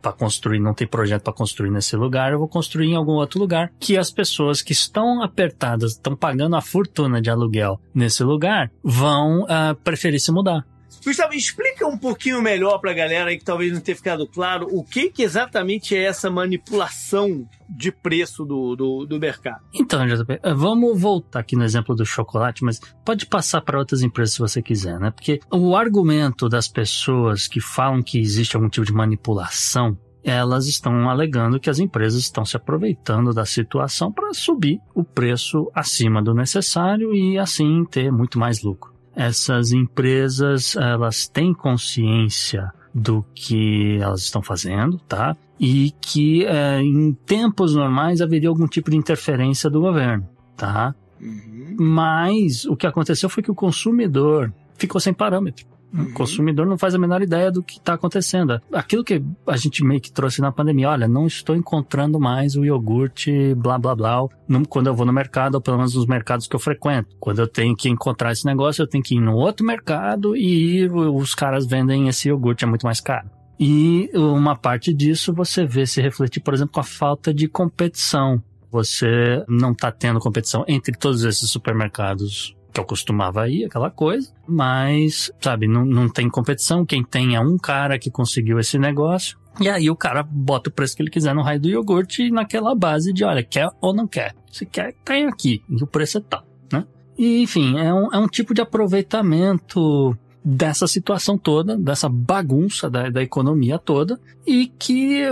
para 0.00 0.12
construir, 0.12 0.60
não 0.60 0.74
tem 0.74 0.86
projeto 0.86 1.22
para 1.22 1.32
construir 1.32 1.70
nesse 1.70 1.96
lugar, 1.96 2.32
eu 2.32 2.38
vou 2.38 2.48
construir 2.48 2.88
em 2.88 2.96
algum 2.96 3.14
outro 3.14 3.40
lugar 3.40 3.72
que 3.80 3.98
as 3.98 4.10
pessoas 4.10 4.62
que 4.62 4.72
estão 4.72 5.22
apertadas, 5.22 5.92
estão 5.92 6.14
pagando 6.14 6.56
a 6.56 6.60
fortuna 6.60 7.20
de 7.20 7.30
aluguel 7.30 7.80
nesse 7.94 8.22
lugar, 8.22 8.70
vão 8.82 9.42
uh, 9.42 9.74
preferir 9.82 10.20
se 10.20 10.30
mudar. 10.30 10.64
Gustavo, 11.04 11.34
explica 11.34 11.86
um 11.86 11.98
pouquinho 11.98 12.40
melhor 12.40 12.78
para 12.78 12.90
a 12.90 12.94
galera 12.94 13.30
aí 13.30 13.38
que 13.38 13.44
talvez 13.44 13.72
não 13.72 13.80
tenha 13.80 13.96
ficado 13.96 14.26
claro 14.26 14.66
o 14.70 14.84
que, 14.84 15.10
que 15.10 15.22
exatamente 15.22 15.96
é 15.96 16.04
essa 16.04 16.30
manipulação 16.30 17.46
de 17.68 17.90
preço 17.90 18.44
do, 18.44 18.76
do, 18.76 19.06
do, 19.06 19.18
mercado. 19.18 19.62
Então, 19.74 20.06
JP, 20.06 20.40
eh, 20.42 20.54
vamos 20.54 21.00
voltar 21.00 21.40
aqui 21.40 21.56
no 21.56 21.64
exemplo 21.64 21.94
do 21.94 22.04
chocolate, 22.04 22.64
mas 22.64 22.80
pode 23.04 23.26
passar 23.26 23.62
para 23.62 23.78
outras 23.78 24.02
empresas 24.02 24.34
se 24.34 24.40
você 24.40 24.62
quiser, 24.62 24.98
né? 25.00 25.10
Porque 25.10 25.40
o 25.50 25.74
argumento 25.74 26.48
das 26.48 26.68
pessoas 26.68 27.48
que 27.48 27.60
falam 27.60 28.02
que 28.02 28.18
existe 28.20 28.56
algum 28.56 28.68
tipo 28.68 28.86
de 28.86 28.92
manipulação 28.92 29.96
elas 30.24 30.66
estão 30.68 31.10
alegando 31.10 31.58
que 31.58 31.68
as 31.68 31.78
empresas 31.78 32.22
estão 32.22 32.44
se 32.44 32.56
aproveitando 32.56 33.32
da 33.32 33.44
situação 33.44 34.12
para 34.12 34.32
subir 34.32 34.78
o 34.94 35.02
preço 35.02 35.70
acima 35.74 36.22
do 36.22 36.32
necessário 36.32 37.12
e 37.14 37.36
assim 37.38 37.84
ter 37.90 38.12
muito 38.12 38.38
mais 38.38 38.62
lucro 38.62 38.91
essas 39.14 39.72
empresas 39.72 40.76
elas 40.76 41.28
têm 41.28 41.52
consciência 41.52 42.72
do 42.94 43.24
que 43.34 43.98
elas 44.00 44.22
estão 44.22 44.42
fazendo, 44.42 44.98
tá? 45.08 45.36
E 45.58 45.92
que 46.00 46.44
é, 46.44 46.80
em 46.80 47.12
tempos 47.26 47.74
normais 47.74 48.20
haveria 48.20 48.48
algum 48.48 48.66
tipo 48.66 48.90
de 48.90 48.96
interferência 48.96 49.70
do 49.70 49.80
governo, 49.80 50.28
tá? 50.56 50.94
Uhum. 51.20 51.76
Mas 51.78 52.64
o 52.66 52.76
que 52.76 52.86
aconteceu 52.86 53.28
foi 53.28 53.42
que 53.42 53.50
o 53.50 53.54
consumidor 53.54 54.52
ficou 54.76 55.00
sem 55.00 55.14
parâmetro. 55.14 55.64
Uhum. 55.92 56.04
O 56.04 56.12
consumidor 56.12 56.66
não 56.66 56.78
faz 56.78 56.94
a 56.94 56.98
menor 56.98 57.22
ideia 57.22 57.50
do 57.50 57.62
que 57.62 57.78
está 57.78 57.94
acontecendo. 57.94 58.60
Aquilo 58.72 59.04
que 59.04 59.22
a 59.46 59.56
gente 59.56 59.84
meio 59.84 60.00
que 60.00 60.10
trouxe 60.10 60.40
na 60.40 60.50
pandemia, 60.50 60.90
olha, 60.90 61.06
não 61.06 61.26
estou 61.26 61.54
encontrando 61.54 62.18
mais 62.18 62.56
o 62.56 62.64
iogurte, 62.64 63.54
blá 63.54 63.78
blá 63.78 63.94
blá, 63.94 64.26
quando 64.68 64.86
eu 64.86 64.94
vou 64.94 65.04
no 65.04 65.12
mercado, 65.12 65.56
ou 65.56 65.60
pelo 65.60 65.76
menos 65.76 65.94
nos 65.94 66.06
mercados 66.06 66.46
que 66.46 66.56
eu 66.56 66.60
frequento. 66.60 67.14
Quando 67.20 67.40
eu 67.40 67.46
tenho 67.46 67.76
que 67.76 67.88
encontrar 67.88 68.32
esse 68.32 68.46
negócio, 68.46 68.82
eu 68.82 68.86
tenho 68.86 69.04
que 69.04 69.16
ir 69.16 69.20
no 69.20 69.34
outro 69.34 69.66
mercado 69.66 70.36
e 70.36 70.88
os 70.88 71.34
caras 71.34 71.66
vendem 71.66 72.08
esse 72.08 72.28
iogurte, 72.28 72.64
é 72.64 72.66
muito 72.66 72.86
mais 72.86 73.00
caro. 73.00 73.28
E 73.58 74.10
uma 74.14 74.56
parte 74.56 74.92
disso 74.92 75.32
você 75.32 75.64
vê 75.64 75.86
se 75.86 76.00
refletir, 76.00 76.40
por 76.40 76.54
exemplo, 76.54 76.72
com 76.72 76.80
a 76.80 76.84
falta 76.84 77.32
de 77.32 77.46
competição. 77.46 78.42
Você 78.70 79.44
não 79.46 79.72
está 79.72 79.92
tendo 79.92 80.18
competição 80.18 80.64
entre 80.66 80.96
todos 80.96 81.22
esses 81.24 81.50
supermercados 81.50 82.56
que 82.72 82.80
eu 82.80 82.84
costumava 82.84 83.48
ir, 83.48 83.64
aquela 83.64 83.90
coisa, 83.90 84.32
mas, 84.46 85.30
sabe, 85.40 85.68
não, 85.68 85.84
não 85.84 86.08
tem 86.08 86.28
competição. 86.28 86.86
Quem 86.86 87.04
tem 87.04 87.34
é 87.34 87.40
um 87.40 87.58
cara 87.58 87.98
que 87.98 88.10
conseguiu 88.10 88.58
esse 88.58 88.78
negócio. 88.78 89.38
E 89.60 89.68
aí 89.68 89.90
o 89.90 89.96
cara 89.96 90.22
bota 90.22 90.70
o 90.70 90.72
preço 90.72 90.96
que 90.96 91.02
ele 91.02 91.10
quiser 91.10 91.34
no 91.34 91.42
raio 91.42 91.60
do 91.60 91.68
iogurte 91.68 92.30
naquela 92.30 92.74
base 92.74 93.12
de, 93.12 93.22
olha, 93.22 93.42
quer 93.42 93.68
ou 93.80 93.94
não 93.94 94.06
quer? 94.06 94.34
Se 94.50 94.64
quer, 94.64 94.94
tem 95.04 95.26
aqui. 95.26 95.62
E 95.68 95.82
o 95.82 95.86
preço 95.86 96.18
é 96.18 96.20
tal, 96.22 96.44
né? 96.72 96.86
E, 97.18 97.42
enfim, 97.42 97.78
é 97.78 97.92
um, 97.92 98.12
é 98.12 98.18
um 98.18 98.26
tipo 98.26 98.54
de 98.54 98.62
aproveitamento 98.62 100.16
dessa 100.44 100.86
situação 100.86 101.36
toda, 101.38 101.76
dessa 101.76 102.08
bagunça 102.08 102.90
da, 102.90 103.10
da 103.10 103.22
economia 103.22 103.78
toda, 103.78 104.18
e 104.46 104.66
que 104.66 105.22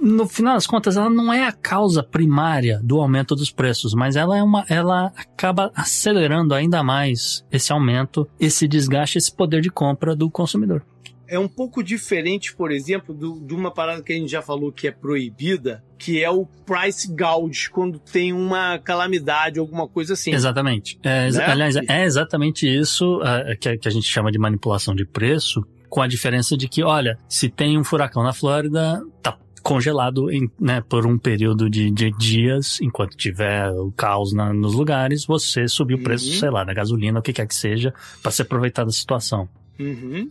no 0.00 0.26
final 0.26 0.54
das 0.54 0.66
contas, 0.66 0.96
ela 0.96 1.10
não 1.10 1.32
é 1.32 1.46
a 1.46 1.52
causa 1.52 2.02
primária 2.02 2.80
do 2.82 3.00
aumento 3.00 3.36
dos 3.36 3.50
preços, 3.50 3.94
mas 3.94 4.16
ela 4.16 4.36
é 4.36 4.42
uma, 4.42 4.64
ela 4.68 5.12
acaba 5.16 5.70
acelerando 5.74 6.54
ainda 6.54 6.82
mais 6.82 7.44
esse 7.52 7.72
aumento, 7.72 8.28
esse 8.38 8.66
desgaste, 8.66 9.18
esse 9.18 9.34
poder 9.34 9.60
de 9.60 9.70
compra 9.70 10.16
do 10.16 10.30
consumidor 10.30 10.82
é 11.30 11.38
um 11.38 11.46
pouco 11.46 11.80
diferente, 11.80 12.52
por 12.52 12.72
exemplo, 12.72 13.14
do, 13.14 13.38
de 13.38 13.54
uma 13.54 13.70
parada 13.70 14.02
que 14.02 14.12
a 14.12 14.16
gente 14.16 14.28
já 14.28 14.42
falou 14.42 14.72
que 14.72 14.88
é 14.88 14.90
proibida, 14.90 15.82
que 15.96 16.22
é 16.22 16.28
o 16.28 16.44
price 16.44 17.08
gouge, 17.08 17.70
quando 17.70 18.00
tem 18.00 18.32
uma 18.32 18.80
calamidade, 18.80 19.60
alguma 19.60 19.86
coisa 19.86 20.14
assim. 20.14 20.32
Exatamente. 20.32 20.98
É, 21.04 21.30
né? 21.30 21.44
Aliás, 21.44 21.76
é 21.76 22.04
exatamente 22.04 22.66
isso 22.66 23.18
uh, 23.18 23.56
que, 23.60 23.78
que 23.78 23.86
a 23.86 23.90
gente 23.92 24.08
chama 24.08 24.32
de 24.32 24.40
manipulação 24.40 24.92
de 24.92 25.04
preço, 25.04 25.64
com 25.88 26.02
a 26.02 26.08
diferença 26.08 26.56
de 26.56 26.68
que, 26.68 26.82
olha, 26.82 27.16
se 27.28 27.48
tem 27.48 27.78
um 27.78 27.84
furacão 27.84 28.24
na 28.24 28.32
Flórida, 28.32 29.00
tá 29.22 29.38
congelado 29.62 30.30
em, 30.30 30.50
né, 30.58 30.82
por 30.86 31.06
um 31.06 31.18
período 31.18 31.68
de, 31.68 31.90
de, 31.90 32.10
dias, 32.12 32.80
enquanto 32.80 33.16
tiver 33.16 33.70
o 33.70 33.92
caos 33.92 34.32
na, 34.32 34.52
nos 34.52 34.74
lugares, 34.74 35.24
você 35.24 35.68
subir 35.68 35.94
o 35.94 36.02
preço, 36.02 36.30
uhum. 36.30 36.38
sei 36.38 36.50
lá, 36.50 36.64
da 36.64 36.74
gasolina, 36.74 37.18
o 37.18 37.22
que 37.22 37.32
quer 37.32 37.46
que 37.46 37.54
seja, 37.54 37.92
para 38.22 38.30
se 38.30 38.42
aproveitar 38.42 38.84
da 38.84 38.90
situação. 38.90 39.48
Uhum. 39.78 40.28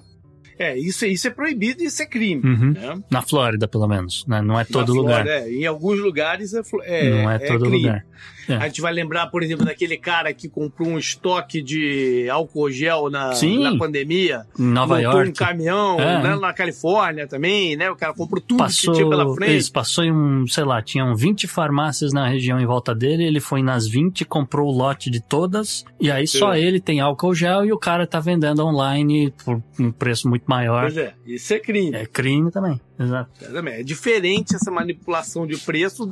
É, 0.60 0.78
isso, 0.78 1.06
isso 1.06 1.26
é 1.26 1.32
proibido 1.32 1.82
e 1.82 1.86
isso 1.86 2.04
é 2.04 2.06
crime. 2.06 2.42
Uhum. 2.44 2.72
Né? 2.74 3.02
Na 3.10 3.22
Flórida, 3.22 3.65
pelo 3.65 3.88
menos. 3.88 4.26
Né? 4.28 4.42
Não 4.42 4.60
é 4.60 4.65
todo 4.65 4.94
Na 4.94 5.02
lugar. 5.02 5.24
Flórida, 5.24 5.50
é. 5.50 5.54
Em 5.54 5.65
alguns 5.65 6.00
lugares 6.00 6.54
é, 6.54 6.62
é 6.84 7.10
Não 7.10 7.32
é, 7.32 7.36
é 7.36 7.39
todo 7.39 7.62
crime. 7.62 7.78
lugar. 7.78 8.06
É. 8.50 8.56
A 8.56 8.68
gente 8.68 8.82
vai 8.82 8.92
lembrar, 8.92 9.28
por 9.28 9.44
exemplo, 9.44 9.66
daquele 9.66 9.98
cara 9.98 10.34
que 10.34 10.50
comprou 10.50 10.90
um 10.90 10.98
estoque 10.98 11.62
de 11.62 12.28
álcool 12.30 12.72
gel 12.72 13.10
na, 13.10 13.30
na 13.30 13.78
pandemia. 13.78 14.46
Em 14.58 14.64
Nova 14.64 15.00
York. 15.00 15.30
um 15.30 15.34
caminhão, 15.34 16.00
é. 16.00 16.24
né, 16.24 16.36
na 16.36 16.54
Califórnia 16.54 17.28
também, 17.28 17.76
né? 17.76 17.90
O 17.90 17.96
cara 17.96 18.14
comprou 18.14 18.42
tudo 18.42 18.58
passou, 18.58 18.94
que 18.94 19.00
tinha 19.00 19.10
pela 19.10 19.34
frente. 19.36 19.58
Isso, 19.58 19.72
passou 19.72 20.04
em 20.04 20.12
um, 20.12 20.48
sei 20.48 20.64
lá, 20.64 20.82
tinham 20.82 21.16
20 21.16 21.48
farmácias 21.48 22.12
na 22.12 22.28
região 22.28 22.60
em 22.60 22.66
volta 22.66 22.96
dele, 22.96 23.24
ele 23.24 23.40
foi 23.40 23.62
nas 23.62 23.88
20, 23.88 24.26
comprou 24.26 24.68
o 24.68 24.76
lote 24.76 25.10
de 25.10 25.22
todas, 25.22 25.86
e 26.00 26.12
aí 26.12 26.28
só 26.28 26.54
é. 26.54 26.62
ele 26.62 26.80
tem 26.80 27.00
álcool 27.00 27.34
gel 27.34 27.66
e 27.66 27.72
o 27.72 27.78
cara 27.78 28.08
tá 28.08 28.20
vendendo 28.20 28.66
online 28.66 29.34
por 29.44 29.62
um 29.80 29.92
preço 29.92 30.28
muito 30.28 30.46
maior. 30.48 30.84
Pois 30.84 30.98
é, 30.98 31.14
isso 31.26 31.54
é 31.54 31.60
crime. 31.60 31.96
É 31.96 32.06
crime 32.06 32.52
também. 32.52 32.80
Exato. 33.00 33.32
É 33.70 33.82
diferente 33.82 34.56
essa 34.56 34.70
manipulação 34.70 35.48
de 35.48 35.58
preço 35.58 36.12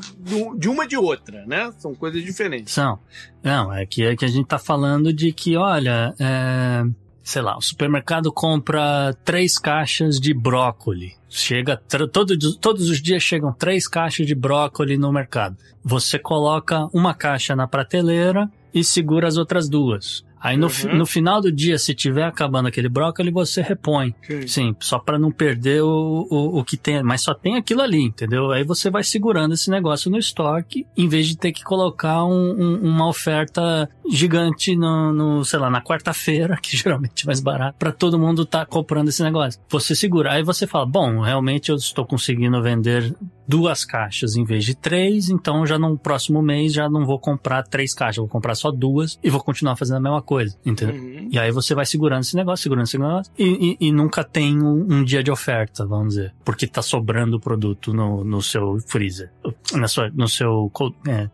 de 0.58 0.70
uma 0.70 0.88
de 0.88 0.96
outra, 0.96 1.46
né? 1.46 1.74
São 1.78 1.94
coisas 1.94 2.24
diferentes. 2.24 2.74
São. 2.74 2.98
Não, 3.44 3.74
é 3.74 3.86
que, 3.86 4.04
é 4.04 4.16
que 4.16 4.24
a 4.24 4.28
gente 4.30 4.48
tá 4.48 4.58
falando 4.58 5.12
de 5.12 5.34
que, 5.34 5.58
olha, 5.58 6.16
é, 6.18 6.86
sei 7.22 7.42
lá, 7.42 7.58
o 7.58 7.62
supermercado 7.62 8.32
compra 8.32 9.14
três 9.26 9.60
caixas 9.60 10.18
de 10.18 10.34
brócoli. 10.34 11.14
Chega, 11.28 11.76
todo, 12.10 12.38
todos 12.56 12.90
os 12.90 13.02
dias 13.02 13.22
chegam 13.22 13.52
três 13.52 13.86
caixas 13.86 14.26
de 14.26 14.34
brócoli 14.34 14.98
no 14.98 15.12
mercado. 15.12 15.58
Você 15.84 16.18
coloca 16.18 16.88
uma 16.94 17.14
caixa 17.14 17.54
na 17.54 17.68
prateleira 17.68 18.50
e 18.74 18.82
segura 18.82 19.28
as 19.28 19.36
outras 19.36 19.68
duas. 19.68 20.26
Aí 20.40 20.56
no, 20.56 20.68
uhum. 20.68 20.98
no 20.98 21.06
final 21.06 21.42
do 21.42 21.52
dia, 21.52 21.78
se 21.78 21.94
tiver 21.94 22.24
acabando 22.24 22.68
aquele 22.68 22.90
brócolis, 22.90 23.34
você 23.34 23.62
repõe. 23.62 24.14
Sim, 24.28 24.48
Sim 24.48 24.76
só 24.80 25.00
para 25.00 25.18
não 25.18 25.32
perder 25.32 25.84
o, 25.84 26.28
o, 26.30 26.60
o, 26.60 26.64
que 26.64 26.78
tem. 26.78 27.02
Mas 27.04 27.22
só 27.22 27.34
tem 27.34 27.56
aquilo 27.56 27.82
ali, 27.82 28.02
entendeu? 28.02 28.52
Aí 28.52 28.64
você 28.64 28.90
vai 28.90 29.04
segurando 29.04 29.54
esse 29.54 29.70
negócio 29.70 30.10
no 30.12 30.18
estoque, 30.18 30.86
em 30.96 31.08
vez 31.08 31.28
de 31.28 31.38
ter 31.38 31.52
que 31.52 31.64
colocar 31.64 32.24
um, 32.26 32.52
um, 32.52 32.76
uma 32.84 33.08
oferta 33.08 33.90
gigante 34.10 34.76
no, 34.76 35.12
no 35.12 35.46
sei 35.46 35.60
lá, 35.60 35.70
na 35.70 35.82
quarta-feira, 35.82 36.58
que 36.62 36.78
geralmente 36.78 37.24
é 37.24 37.26
mais 37.26 37.40
barato, 37.40 37.78
para 37.78 37.92
todo 37.92 38.20
mundo 38.20 38.44
estar 38.44 38.60
tá 38.60 38.66
comprando 38.66 39.10
esse 39.10 39.24
negócio. 39.24 39.60
Você 39.70 39.96
segura. 39.96 40.34
Aí 40.34 40.44
você 40.44 40.68
fala, 40.68 40.86
bom, 40.86 41.20
realmente 41.22 41.70
eu 41.70 41.76
estou 41.76 42.06
conseguindo 42.06 42.62
vender 42.62 43.16
duas 43.48 43.86
caixas 43.86 44.36
em 44.36 44.44
vez 44.44 44.66
de 44.66 44.76
três, 44.76 45.30
então 45.30 45.66
já 45.66 45.80
no 45.80 45.98
próximo 45.98 46.42
mês 46.42 46.74
já 46.74 46.90
não 46.90 47.06
vou 47.06 47.20
comprar 47.20 47.64
três 47.64 47.94
caixas, 47.94 48.18
vou 48.18 48.28
comprar 48.28 48.56
só 48.56 48.72
duas 48.72 49.18
e 49.24 49.30
vou 49.30 49.42
continuar 49.42 49.76
fazendo 49.76 49.98
a 49.98 50.02
mesma 50.02 50.22
coisa, 50.22 50.58
entendeu? 50.66 50.96
Uhum. 50.96 51.30
E 51.32 51.40
aí 51.40 51.52
você 51.52 51.74
vai 51.74 51.86
segurando 51.86 52.22
esse 52.22 52.36
negócio, 52.36 52.64
segurando 52.64 52.86
esse 52.86 52.98
negócio 52.98 53.32
e, 53.38 53.78
e, 53.82 53.88
e 53.88 53.92
nunca 53.92 54.24
tem 54.24 54.62
um, 54.62 54.86
um, 54.90 55.04
dia 55.04 55.24
de 55.24 55.32
oferta, 55.32 55.86
vamos 55.86 56.16
dizer, 56.16 56.34
porque 56.44 56.68
tá 56.68 56.82
sobrando 56.82 57.38
o 57.38 57.40
produto 57.40 57.94
no, 57.94 58.24
no 58.24 58.42
seu 58.42 58.78
freezer, 58.88 59.32
na 59.74 59.88
sua, 59.88 60.10
no 60.10 60.28
seu, 60.28 60.72
é, 61.08 61.30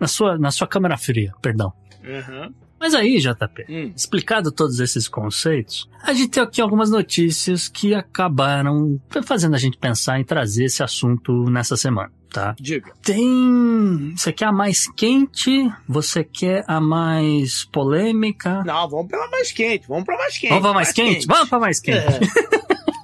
na 0.00 0.08
sua, 0.08 0.36
na 0.36 0.50
sua 0.50 0.66
câmera 0.66 0.96
fria, 0.96 1.32
perdão. 1.40 1.72
Uhum. 2.02 2.52
Mas 2.84 2.92
aí, 2.94 3.18
JP, 3.18 3.64
hum. 3.66 3.92
explicado 3.96 4.52
todos 4.52 4.78
esses 4.78 5.08
conceitos, 5.08 5.88
a 6.02 6.12
gente 6.12 6.28
tem 6.28 6.42
aqui 6.42 6.60
algumas 6.60 6.90
notícias 6.90 7.66
que 7.66 7.94
acabaram 7.94 9.00
fazendo 9.24 9.54
a 9.54 9.58
gente 9.58 9.78
pensar 9.78 10.20
em 10.20 10.24
trazer 10.24 10.66
esse 10.66 10.82
assunto 10.82 11.48
nessa 11.48 11.78
semana. 11.78 12.12
Tá? 12.30 12.54
Diga. 12.60 12.92
Tem. 13.00 14.12
Você 14.14 14.34
quer 14.34 14.46
a 14.46 14.52
mais 14.52 14.86
quente? 14.86 15.72
Você 15.88 16.22
quer 16.22 16.62
a 16.68 16.78
mais 16.78 17.64
polêmica? 17.64 18.62
Não, 18.64 18.86
vamos 18.86 19.06
pela 19.06 19.30
mais 19.30 19.50
quente. 19.50 19.88
Vamos 19.88 20.04
pra 20.04 20.18
mais 20.18 20.36
quente. 20.36 20.50
Vamos 20.50 20.62
pra 20.62 20.74
mais, 20.74 20.88
mais 20.88 20.92
quente? 20.92 21.14
quente? 21.14 21.26
Vamos 21.26 21.48
pra 21.48 21.58
mais 21.58 21.80
quente. 21.80 21.98
É. 21.98 22.64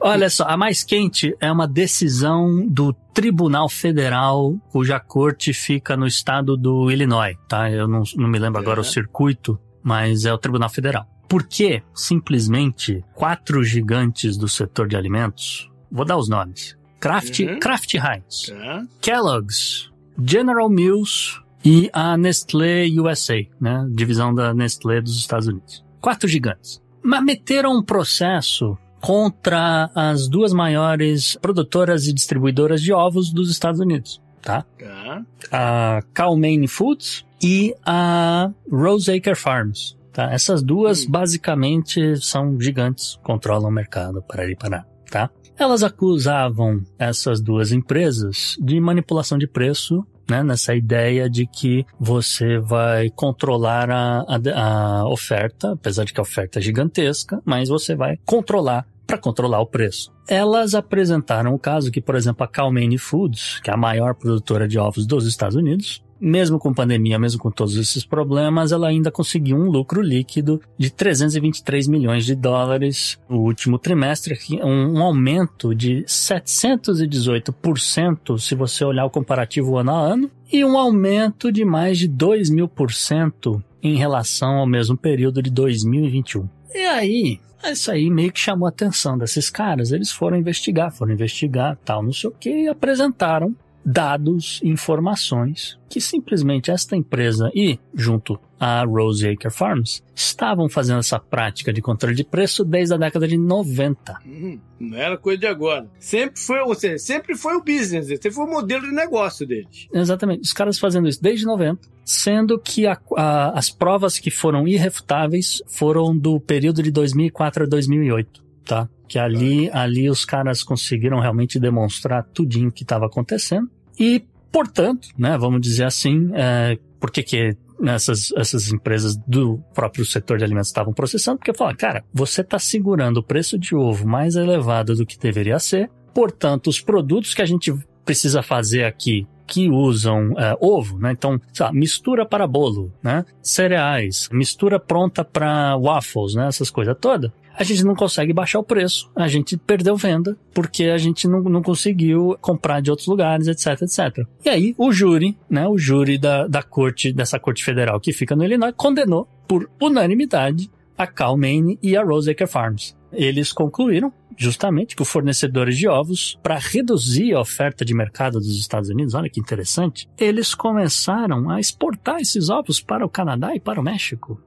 Olha 0.00 0.28
só, 0.30 0.44
a 0.44 0.56
mais 0.56 0.82
quente 0.82 1.34
é 1.40 1.50
uma 1.50 1.66
decisão 1.66 2.66
do 2.66 2.92
Tribunal 3.12 3.68
Federal, 3.68 4.54
cuja 4.70 4.98
corte 4.98 5.52
fica 5.52 5.96
no 5.96 6.06
estado 6.06 6.56
do 6.56 6.90
Illinois, 6.90 7.36
tá? 7.48 7.70
Eu 7.70 7.86
não, 7.86 8.02
não 8.16 8.28
me 8.28 8.38
lembro 8.38 8.60
agora 8.60 8.80
o 8.80 8.84
circuito, 8.84 9.58
mas 9.82 10.24
é 10.24 10.32
o 10.32 10.38
Tribunal 10.38 10.68
Federal. 10.68 11.06
Por 11.28 11.46
que 11.46 11.82
simplesmente 11.94 13.02
quatro 13.14 13.62
gigantes 13.62 14.36
do 14.36 14.48
setor 14.48 14.88
de 14.88 14.96
alimentos, 14.96 15.70
vou 15.90 16.04
dar 16.04 16.16
os 16.16 16.28
nomes, 16.28 16.76
Kraft, 17.00 17.40
uhum. 17.40 17.58
Kraft 17.58 17.94
Heinz, 17.94 18.48
uhum. 18.48 18.88
Kellogg's, 19.00 19.90
General 20.22 20.68
Mills 20.68 21.40
e 21.64 21.90
a 21.92 22.16
Nestlé 22.16 22.86
USA, 22.88 23.46
né? 23.60 23.86
Divisão 23.90 24.34
da 24.34 24.54
Nestlé 24.54 25.00
dos 25.00 25.16
Estados 25.16 25.46
Unidos. 25.46 25.84
Quatro 26.00 26.28
gigantes. 26.28 26.82
Mas 27.02 27.22
meteram 27.22 27.76
um 27.76 27.82
processo 27.82 28.78
contra 29.04 29.90
as 29.94 30.26
duas 30.28 30.54
maiores 30.54 31.36
produtoras 31.36 32.06
e 32.06 32.12
distribuidoras 32.12 32.80
de 32.80 32.90
ovos 32.90 33.30
dos 33.30 33.50
Estados 33.50 33.78
Unidos, 33.78 34.18
tá? 34.40 34.64
Tá. 34.80 35.22
A 35.52 36.02
Calmaine 36.14 36.66
Foods 36.66 37.22
e 37.42 37.74
a 37.84 38.50
Roseacre 38.72 39.34
Farms. 39.34 39.94
Tá? 40.10 40.32
Essas 40.32 40.62
duas 40.62 41.04
hum. 41.04 41.10
basicamente 41.10 42.16
são 42.16 42.58
gigantes, 42.58 43.18
controlam 43.22 43.68
o 43.68 43.72
mercado 43.72 44.22
para 44.22 44.50
ir 44.50 44.56
parar, 44.56 44.86
tá? 45.10 45.28
Elas 45.58 45.82
acusavam 45.82 46.82
essas 46.98 47.42
duas 47.42 47.72
empresas 47.72 48.56
de 48.58 48.80
manipulação 48.80 49.36
de 49.36 49.46
preço 49.46 50.02
né, 50.30 50.42
nessa 50.42 50.74
ideia 50.74 51.28
de 51.28 51.46
que 51.46 51.84
você 52.00 52.58
vai 52.58 53.10
controlar 53.10 53.90
a, 53.90 54.20
a, 54.20 55.00
a, 55.00 55.08
oferta, 55.08 55.72
apesar 55.72 56.04
de 56.04 56.14
que 56.14 56.20
a 56.20 56.22
oferta 56.22 56.58
é 56.58 56.62
gigantesca, 56.62 57.42
mas 57.44 57.68
você 57.68 57.94
vai 57.94 58.18
controlar 58.24 58.86
para 59.14 59.18
controlar 59.18 59.60
o 59.60 59.66
preço. 59.66 60.10
Elas 60.26 60.74
apresentaram 60.74 61.54
o 61.54 61.58
caso 61.58 61.92
que, 61.92 62.00
por 62.00 62.16
exemplo, 62.16 62.44
a 62.44 62.48
Calmane 62.48 62.96
Foods, 62.98 63.60
que 63.60 63.70
é 63.70 63.74
a 63.74 63.76
maior 63.76 64.14
produtora 64.14 64.66
de 64.66 64.78
ovos 64.78 65.06
dos 65.06 65.26
Estados 65.26 65.56
Unidos, 65.56 66.02
mesmo 66.20 66.58
com 66.58 66.72
pandemia, 66.72 67.18
mesmo 67.18 67.40
com 67.40 67.50
todos 67.50 67.76
esses 67.76 68.04
problemas, 68.04 68.72
ela 68.72 68.88
ainda 68.88 69.10
conseguiu 69.10 69.56
um 69.56 69.70
lucro 69.70 70.00
líquido 70.00 70.60
de 70.78 70.90
323 70.90 71.86
milhões 71.86 72.24
de 72.24 72.34
dólares 72.34 73.20
no 73.28 73.40
último 73.40 73.78
trimestre, 73.78 74.38
um, 74.62 74.98
um 74.98 75.02
aumento 75.02 75.74
de 75.74 76.02
718% 76.04 78.38
se 78.38 78.54
você 78.54 78.82
olhar 78.84 79.04
o 79.04 79.10
comparativo 79.10 79.76
ano 79.76 79.90
a 79.90 80.00
ano, 80.00 80.30
e 80.54 80.64
um 80.64 80.78
aumento 80.78 81.50
de 81.50 81.64
mais 81.64 81.98
de 81.98 82.06
2 82.06 82.48
mil 82.48 82.68
por 82.68 82.92
cento 82.92 83.60
em 83.82 83.96
relação 83.96 84.58
ao 84.58 84.66
mesmo 84.68 84.96
período 84.96 85.42
de 85.42 85.50
2021. 85.50 86.48
E 86.72 86.78
aí, 86.78 87.40
isso 87.64 87.90
aí 87.90 88.08
meio 88.08 88.30
que 88.30 88.38
chamou 88.38 88.66
a 88.66 88.68
atenção 88.68 89.18
desses 89.18 89.50
caras. 89.50 89.90
Eles 89.90 90.12
foram 90.12 90.36
investigar, 90.36 90.92
foram 90.92 91.12
investigar, 91.12 91.76
tal, 91.84 92.04
não 92.04 92.12
sei 92.12 92.30
o 92.30 92.32
que, 92.32 92.50
e 92.50 92.68
apresentaram 92.68 93.52
dados, 93.84 94.60
informações 94.62 95.78
que 95.88 96.00
simplesmente 96.00 96.70
esta 96.70 96.96
empresa 96.96 97.50
e, 97.54 97.78
junto 97.94 98.38
a 98.58 98.82
Rose 98.84 99.28
Acre 99.28 99.50
Farms, 99.50 100.02
estavam 100.14 100.68
fazendo 100.68 100.98
essa 100.98 101.20
prática 101.20 101.72
de 101.72 101.80
controle 101.80 102.16
de 102.16 102.24
preço 102.24 102.64
desde 102.64 102.94
a 102.94 102.96
década 102.96 103.28
de 103.28 103.36
90. 103.36 104.18
Hum, 104.26 104.58
não 104.80 104.98
era 104.98 105.16
coisa 105.16 105.38
de 105.38 105.46
agora. 105.46 105.88
Sempre 106.00 106.40
foi, 106.40 106.58
ou 106.60 106.74
seja, 106.74 106.98
sempre 106.98 107.36
foi 107.36 107.54
o 107.54 107.62
business, 107.62 108.06
sempre 108.06 108.32
foi 108.32 108.44
o 108.44 108.50
modelo 108.50 108.86
de 108.86 108.92
negócio 108.92 109.46
deles. 109.46 109.86
Exatamente. 109.92 110.40
Os 110.40 110.52
caras 110.52 110.78
fazendo 110.78 111.08
isso 111.08 111.22
desde 111.22 111.46
90, 111.46 111.88
sendo 112.04 112.58
que 112.58 112.86
a, 112.86 112.98
a, 113.16 113.58
as 113.58 113.70
provas 113.70 114.18
que 114.18 114.30
foram 114.30 114.66
irrefutáveis 114.66 115.62
foram 115.68 116.16
do 116.16 116.40
período 116.40 116.82
de 116.82 116.90
2004 116.90 117.64
a 117.64 117.66
2008, 117.66 118.43
tá? 118.64 118.88
Que 119.08 119.18
ali, 119.18 119.70
ali 119.72 120.08
os 120.08 120.24
caras 120.24 120.62
conseguiram 120.62 121.20
realmente 121.20 121.58
demonstrar 121.60 122.24
tudinho 122.24 122.72
que 122.72 122.82
estava 122.82 123.06
acontecendo. 123.06 123.70
E, 123.98 124.24
portanto, 124.50 125.08
né, 125.18 125.36
vamos 125.38 125.60
dizer 125.60 125.84
assim, 125.84 126.30
é, 126.34 126.78
por 126.98 127.10
que 127.10 127.22
que 127.22 127.56
essas, 127.82 128.32
essas 128.36 128.72
empresas 128.72 129.16
do 129.26 129.58
próprio 129.74 130.04
setor 130.04 130.38
de 130.38 130.44
alimentos 130.44 130.68
estavam 130.68 130.92
processando? 130.92 131.38
Porque 131.38 131.52
falaram, 131.54 131.76
cara, 131.76 132.04
você 132.12 132.40
está 132.40 132.58
segurando 132.58 133.18
o 133.18 133.22
preço 133.22 133.58
de 133.58 133.74
ovo 133.74 134.06
mais 134.06 134.36
elevado 134.36 134.94
do 134.94 135.06
que 135.06 135.18
deveria 135.18 135.58
ser, 135.58 135.90
portanto, 136.14 136.68
os 136.68 136.80
produtos 136.80 137.34
que 137.34 137.42
a 137.42 137.46
gente 137.46 137.72
precisa 138.04 138.42
fazer 138.42 138.84
aqui 138.84 139.26
que 139.46 139.68
usam 139.68 140.32
é, 140.38 140.56
ovo, 140.60 140.98
né? 140.98 141.12
Então, 141.12 141.38
sabe, 141.52 141.78
mistura 141.78 142.24
para 142.24 142.46
bolo, 142.46 142.92
né? 143.02 143.24
Cereais, 143.42 144.28
mistura 144.32 144.80
pronta 144.80 145.22
para 145.22 145.76
waffles, 145.76 146.34
né? 146.34 146.48
Essas 146.48 146.70
coisas 146.70 146.96
todas 146.98 147.30
a 147.56 147.62
gente 147.64 147.84
não 147.84 147.94
consegue 147.94 148.32
baixar 148.32 148.58
o 148.58 148.64
preço. 148.64 149.10
A 149.14 149.28
gente 149.28 149.56
perdeu 149.56 149.96
venda 149.96 150.36
porque 150.52 150.84
a 150.84 150.98
gente 150.98 151.28
não, 151.28 151.40
não 151.42 151.62
conseguiu 151.62 152.36
comprar 152.40 152.80
de 152.80 152.90
outros 152.90 153.08
lugares, 153.08 153.46
etc, 153.46 153.82
etc. 153.82 154.26
E 154.44 154.48
aí 154.48 154.74
o 154.76 154.92
júri, 154.92 155.36
né, 155.48 155.66
o 155.66 155.78
júri 155.78 156.18
da, 156.18 156.46
da 156.46 156.62
corte, 156.62 157.12
dessa 157.12 157.38
corte 157.38 157.64
federal 157.64 158.00
que 158.00 158.12
fica 158.12 158.34
no 158.34 158.44
Illinois, 158.44 158.74
condenou 158.76 159.28
por 159.46 159.70
unanimidade 159.80 160.70
a 160.96 161.06
Cal 161.06 161.36
Maine 161.36 161.78
e 161.82 161.96
a 161.96 162.02
Roseacre 162.02 162.46
Farms. 162.46 162.96
Eles 163.12 163.52
concluíram 163.52 164.12
justamente 164.36 164.96
que 164.96 165.02
os 165.02 165.08
fornecedores 165.08 165.76
de 165.76 165.88
ovos, 165.88 166.38
para 166.42 166.58
reduzir 166.58 167.34
a 167.34 167.40
oferta 167.40 167.84
de 167.84 167.94
mercado 167.94 168.38
dos 168.38 168.58
Estados 168.58 168.90
Unidos, 168.90 169.14
olha 169.14 169.30
que 169.30 169.40
interessante, 169.40 170.08
eles 170.18 170.54
começaram 170.54 171.50
a 171.50 171.60
exportar 171.60 172.20
esses 172.20 172.50
ovos 172.50 172.80
para 172.80 173.06
o 173.06 173.08
Canadá 173.08 173.54
e 173.54 173.60
para 173.60 173.80
o 173.80 173.84
México. 173.84 174.40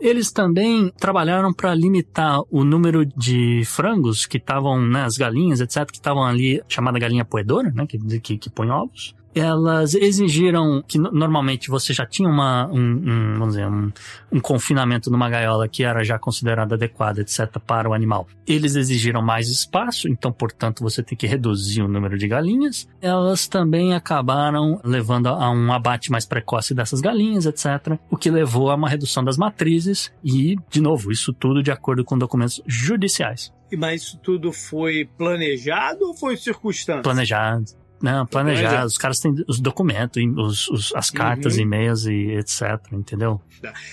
Eles 0.00 0.32
também 0.32 0.92
trabalharam 0.98 1.52
para 1.52 1.74
limitar 1.74 2.40
o 2.50 2.64
número 2.64 3.04
de 3.04 3.62
frangos 3.64 4.26
que 4.26 4.38
estavam, 4.38 4.80
né, 4.80 5.04
as 5.04 5.16
galinhas, 5.16 5.60
etc., 5.60 5.86
que 5.86 5.98
estavam 5.98 6.24
ali, 6.24 6.62
chamada 6.68 6.98
galinha 6.98 7.24
poedora, 7.24 7.70
né, 7.70 7.86
que, 7.86 7.98
que, 8.20 8.38
que 8.38 8.50
põe 8.50 8.70
ovos 8.70 9.14
elas 9.34 9.94
exigiram 9.94 10.82
que 10.86 10.98
normalmente 10.98 11.68
você 11.68 11.92
já 11.92 12.04
tinha 12.04 12.28
uma, 12.28 12.66
um, 12.66 12.78
um 12.78 13.38
vamos 13.38 13.54
dizer, 13.54 13.66
um, 13.66 13.92
um, 14.32 14.40
confinamento 14.40 15.10
numa 15.10 15.28
gaiola 15.28 15.68
que 15.68 15.84
era 15.84 16.02
já 16.02 16.18
considerado 16.18 16.72
adequado, 16.72 17.18
etc., 17.18 17.58
para 17.64 17.88
o 17.88 17.94
animal. 17.94 18.26
Eles 18.46 18.74
exigiram 18.74 19.22
mais 19.22 19.48
espaço, 19.48 20.08
então, 20.08 20.32
portanto, 20.32 20.82
você 20.82 21.02
tem 21.02 21.16
que 21.16 21.26
reduzir 21.26 21.82
o 21.82 21.88
número 21.88 22.18
de 22.18 22.26
galinhas. 22.26 22.88
Elas 23.00 23.46
também 23.46 23.94
acabaram 23.94 24.80
levando 24.84 25.28
a 25.28 25.50
um 25.50 25.72
abate 25.72 26.10
mais 26.10 26.26
precoce 26.26 26.74
dessas 26.74 27.00
galinhas, 27.00 27.46
etc., 27.46 27.98
o 28.10 28.16
que 28.16 28.30
levou 28.30 28.70
a 28.70 28.74
uma 28.74 28.88
redução 28.88 29.22
das 29.22 29.36
matrizes 29.36 30.12
e, 30.24 30.56
de 30.68 30.80
novo, 30.80 31.12
isso 31.12 31.32
tudo 31.32 31.62
de 31.62 31.70
acordo 31.70 32.04
com 32.04 32.18
documentos 32.18 32.60
judiciais. 32.66 33.52
Mas 33.76 34.02
isso 34.02 34.18
tudo 34.18 34.52
foi 34.52 35.08
planejado 35.16 36.08
ou 36.08 36.14
foi 36.14 36.36
circunstância? 36.36 37.02
Planejado. 37.02 37.79
Não, 38.02 38.26
planejar. 38.26 38.84
Os 38.84 38.96
caras 38.96 39.18
têm 39.18 39.34
os 39.46 39.60
documentos, 39.60 40.22
os, 40.36 40.68
os 40.68 40.94
as 40.94 41.10
cartas, 41.10 41.56
uhum. 41.56 41.62
e-mails 41.62 42.06
e 42.06 42.32
etc, 42.32 42.80
entendeu? 42.92 43.40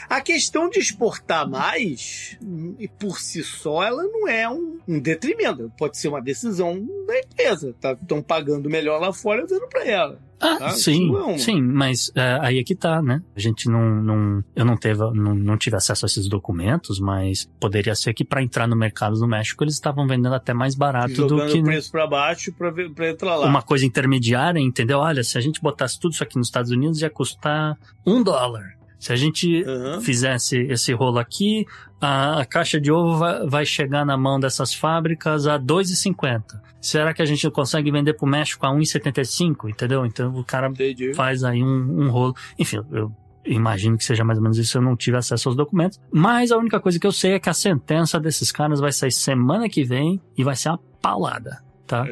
A 0.09 0.21
questão 0.21 0.69
de 0.69 0.79
exportar 0.79 1.47
mais, 1.49 2.37
e 2.79 2.87
por 2.87 3.19
si 3.19 3.43
só, 3.43 3.83
ela 3.83 4.03
não 4.03 4.27
é 4.27 4.49
um, 4.49 4.79
um 4.87 4.99
detrimento. 4.99 5.71
Pode 5.77 5.97
ser 5.97 6.07
uma 6.07 6.21
decisão 6.21 6.85
da 7.05 7.19
empresa. 7.19 7.69
Estão 7.69 8.21
tá, 8.21 8.23
pagando 8.27 8.69
melhor 8.69 8.99
lá 8.99 9.11
fora, 9.11 9.45
dando 9.45 9.67
para 9.67 9.85
ela. 9.85 10.26
Ah, 10.39 10.57
tá? 10.57 10.69
sim, 10.71 11.11
é 11.29 11.37
sim, 11.37 11.61
mas 11.61 12.11
é, 12.15 12.37
aí 12.41 12.59
é 12.59 12.63
que 12.63 12.75
tá, 12.75 13.01
né? 13.01 13.21
A 13.35 13.39
gente 13.39 13.67
não, 13.69 14.01
não 14.01 14.43
eu 14.55 14.63
não 14.63 14.77
teve, 14.77 14.99
não, 14.99 15.33
não 15.33 15.57
tive 15.57 15.75
acesso 15.75 16.05
a 16.05 16.07
esses 16.07 16.27
documentos, 16.27 16.99
mas 16.99 17.49
poderia 17.59 17.95
ser 17.95 18.13
que 18.13 18.23
para 18.23 18.43
entrar 18.43 18.67
no 18.67 18.75
mercado 18.75 19.17
do 19.17 19.27
México 19.27 19.63
eles 19.63 19.73
estavam 19.73 20.07
vendendo 20.07 20.35
até 20.35 20.53
mais 20.53 20.75
barato 20.75 21.13
Jogando 21.13 21.45
do 21.45 21.51
que 21.51 21.59
o 21.59 21.63
preço 21.63 21.91
para 21.91 22.07
baixo 22.07 22.53
para 22.53 23.09
entrar 23.09 23.35
lá. 23.35 23.47
Uma 23.47 23.61
coisa 23.61 23.85
intermediária, 23.85 24.59
entendeu? 24.59 24.99
Olha, 24.99 25.23
se 25.23 25.37
a 25.37 25.41
gente 25.41 25.61
botasse 25.61 25.99
tudo 25.99 26.13
isso 26.13 26.23
aqui 26.23 26.37
nos 26.37 26.47
Estados 26.47 26.71
Unidos 26.71 27.01
ia 27.01 27.09
custar 27.09 27.77
um 28.05 28.21
dólar. 28.21 28.76
Se 28.99 29.13
a 29.13 29.15
gente 29.15 29.63
uhum. 29.63 30.01
fizesse 30.01 30.57
esse 30.69 30.91
rolo 30.93 31.19
aqui, 31.19 31.65
a, 32.01 32.41
a 32.41 32.45
caixa 32.45 32.79
de 32.79 32.91
ovo 32.91 33.17
vai, 33.17 33.47
vai, 33.47 33.65
chegar 33.65 34.05
na 34.05 34.17
mão 34.17 34.39
dessas 34.39 34.73
fábricas 34.73 35.47
a 35.47 35.59
2,50. 35.59 36.43
Será 36.81 37.13
que 37.13 37.21
a 37.21 37.25
gente 37.25 37.49
consegue 37.51 37.91
vender 37.91 38.13
para 38.13 38.25
o 38.25 38.29
México 38.29 38.65
a 38.65 38.69
1,75? 38.69 39.69
Entendeu? 39.69 40.05
Então 40.05 40.33
o 40.35 40.43
cara 40.43 40.67
Entendi. 40.67 41.13
faz 41.13 41.43
aí 41.43 41.61
um, 41.61 42.03
um 42.03 42.09
rolo. 42.09 42.35
Enfim, 42.57 42.79
eu 42.91 43.11
imagino 43.45 43.97
que 43.97 44.03
seja 44.03 44.23
mais 44.23 44.37
ou 44.37 44.43
menos 44.43 44.57
isso, 44.57 44.77
eu 44.77 44.81
não 44.81 44.95
tive 44.95 45.17
acesso 45.17 45.49
aos 45.49 45.55
documentos. 45.55 45.99
Mas 46.11 46.51
a 46.51 46.57
única 46.57 46.79
coisa 46.79 46.99
que 46.99 47.07
eu 47.07 47.11
sei 47.11 47.33
é 47.33 47.39
que 47.39 47.49
a 47.49 47.53
sentença 47.53 48.19
desses 48.19 48.51
caras 48.51 48.79
vai 48.79 48.91
sair 48.91 49.11
semana 49.11 49.69
que 49.69 49.83
vem 49.83 50.21
e 50.37 50.43
vai 50.43 50.55
ser 50.55 50.69
uma 50.69 50.79
paulada, 51.01 51.61
tá? 51.85 52.05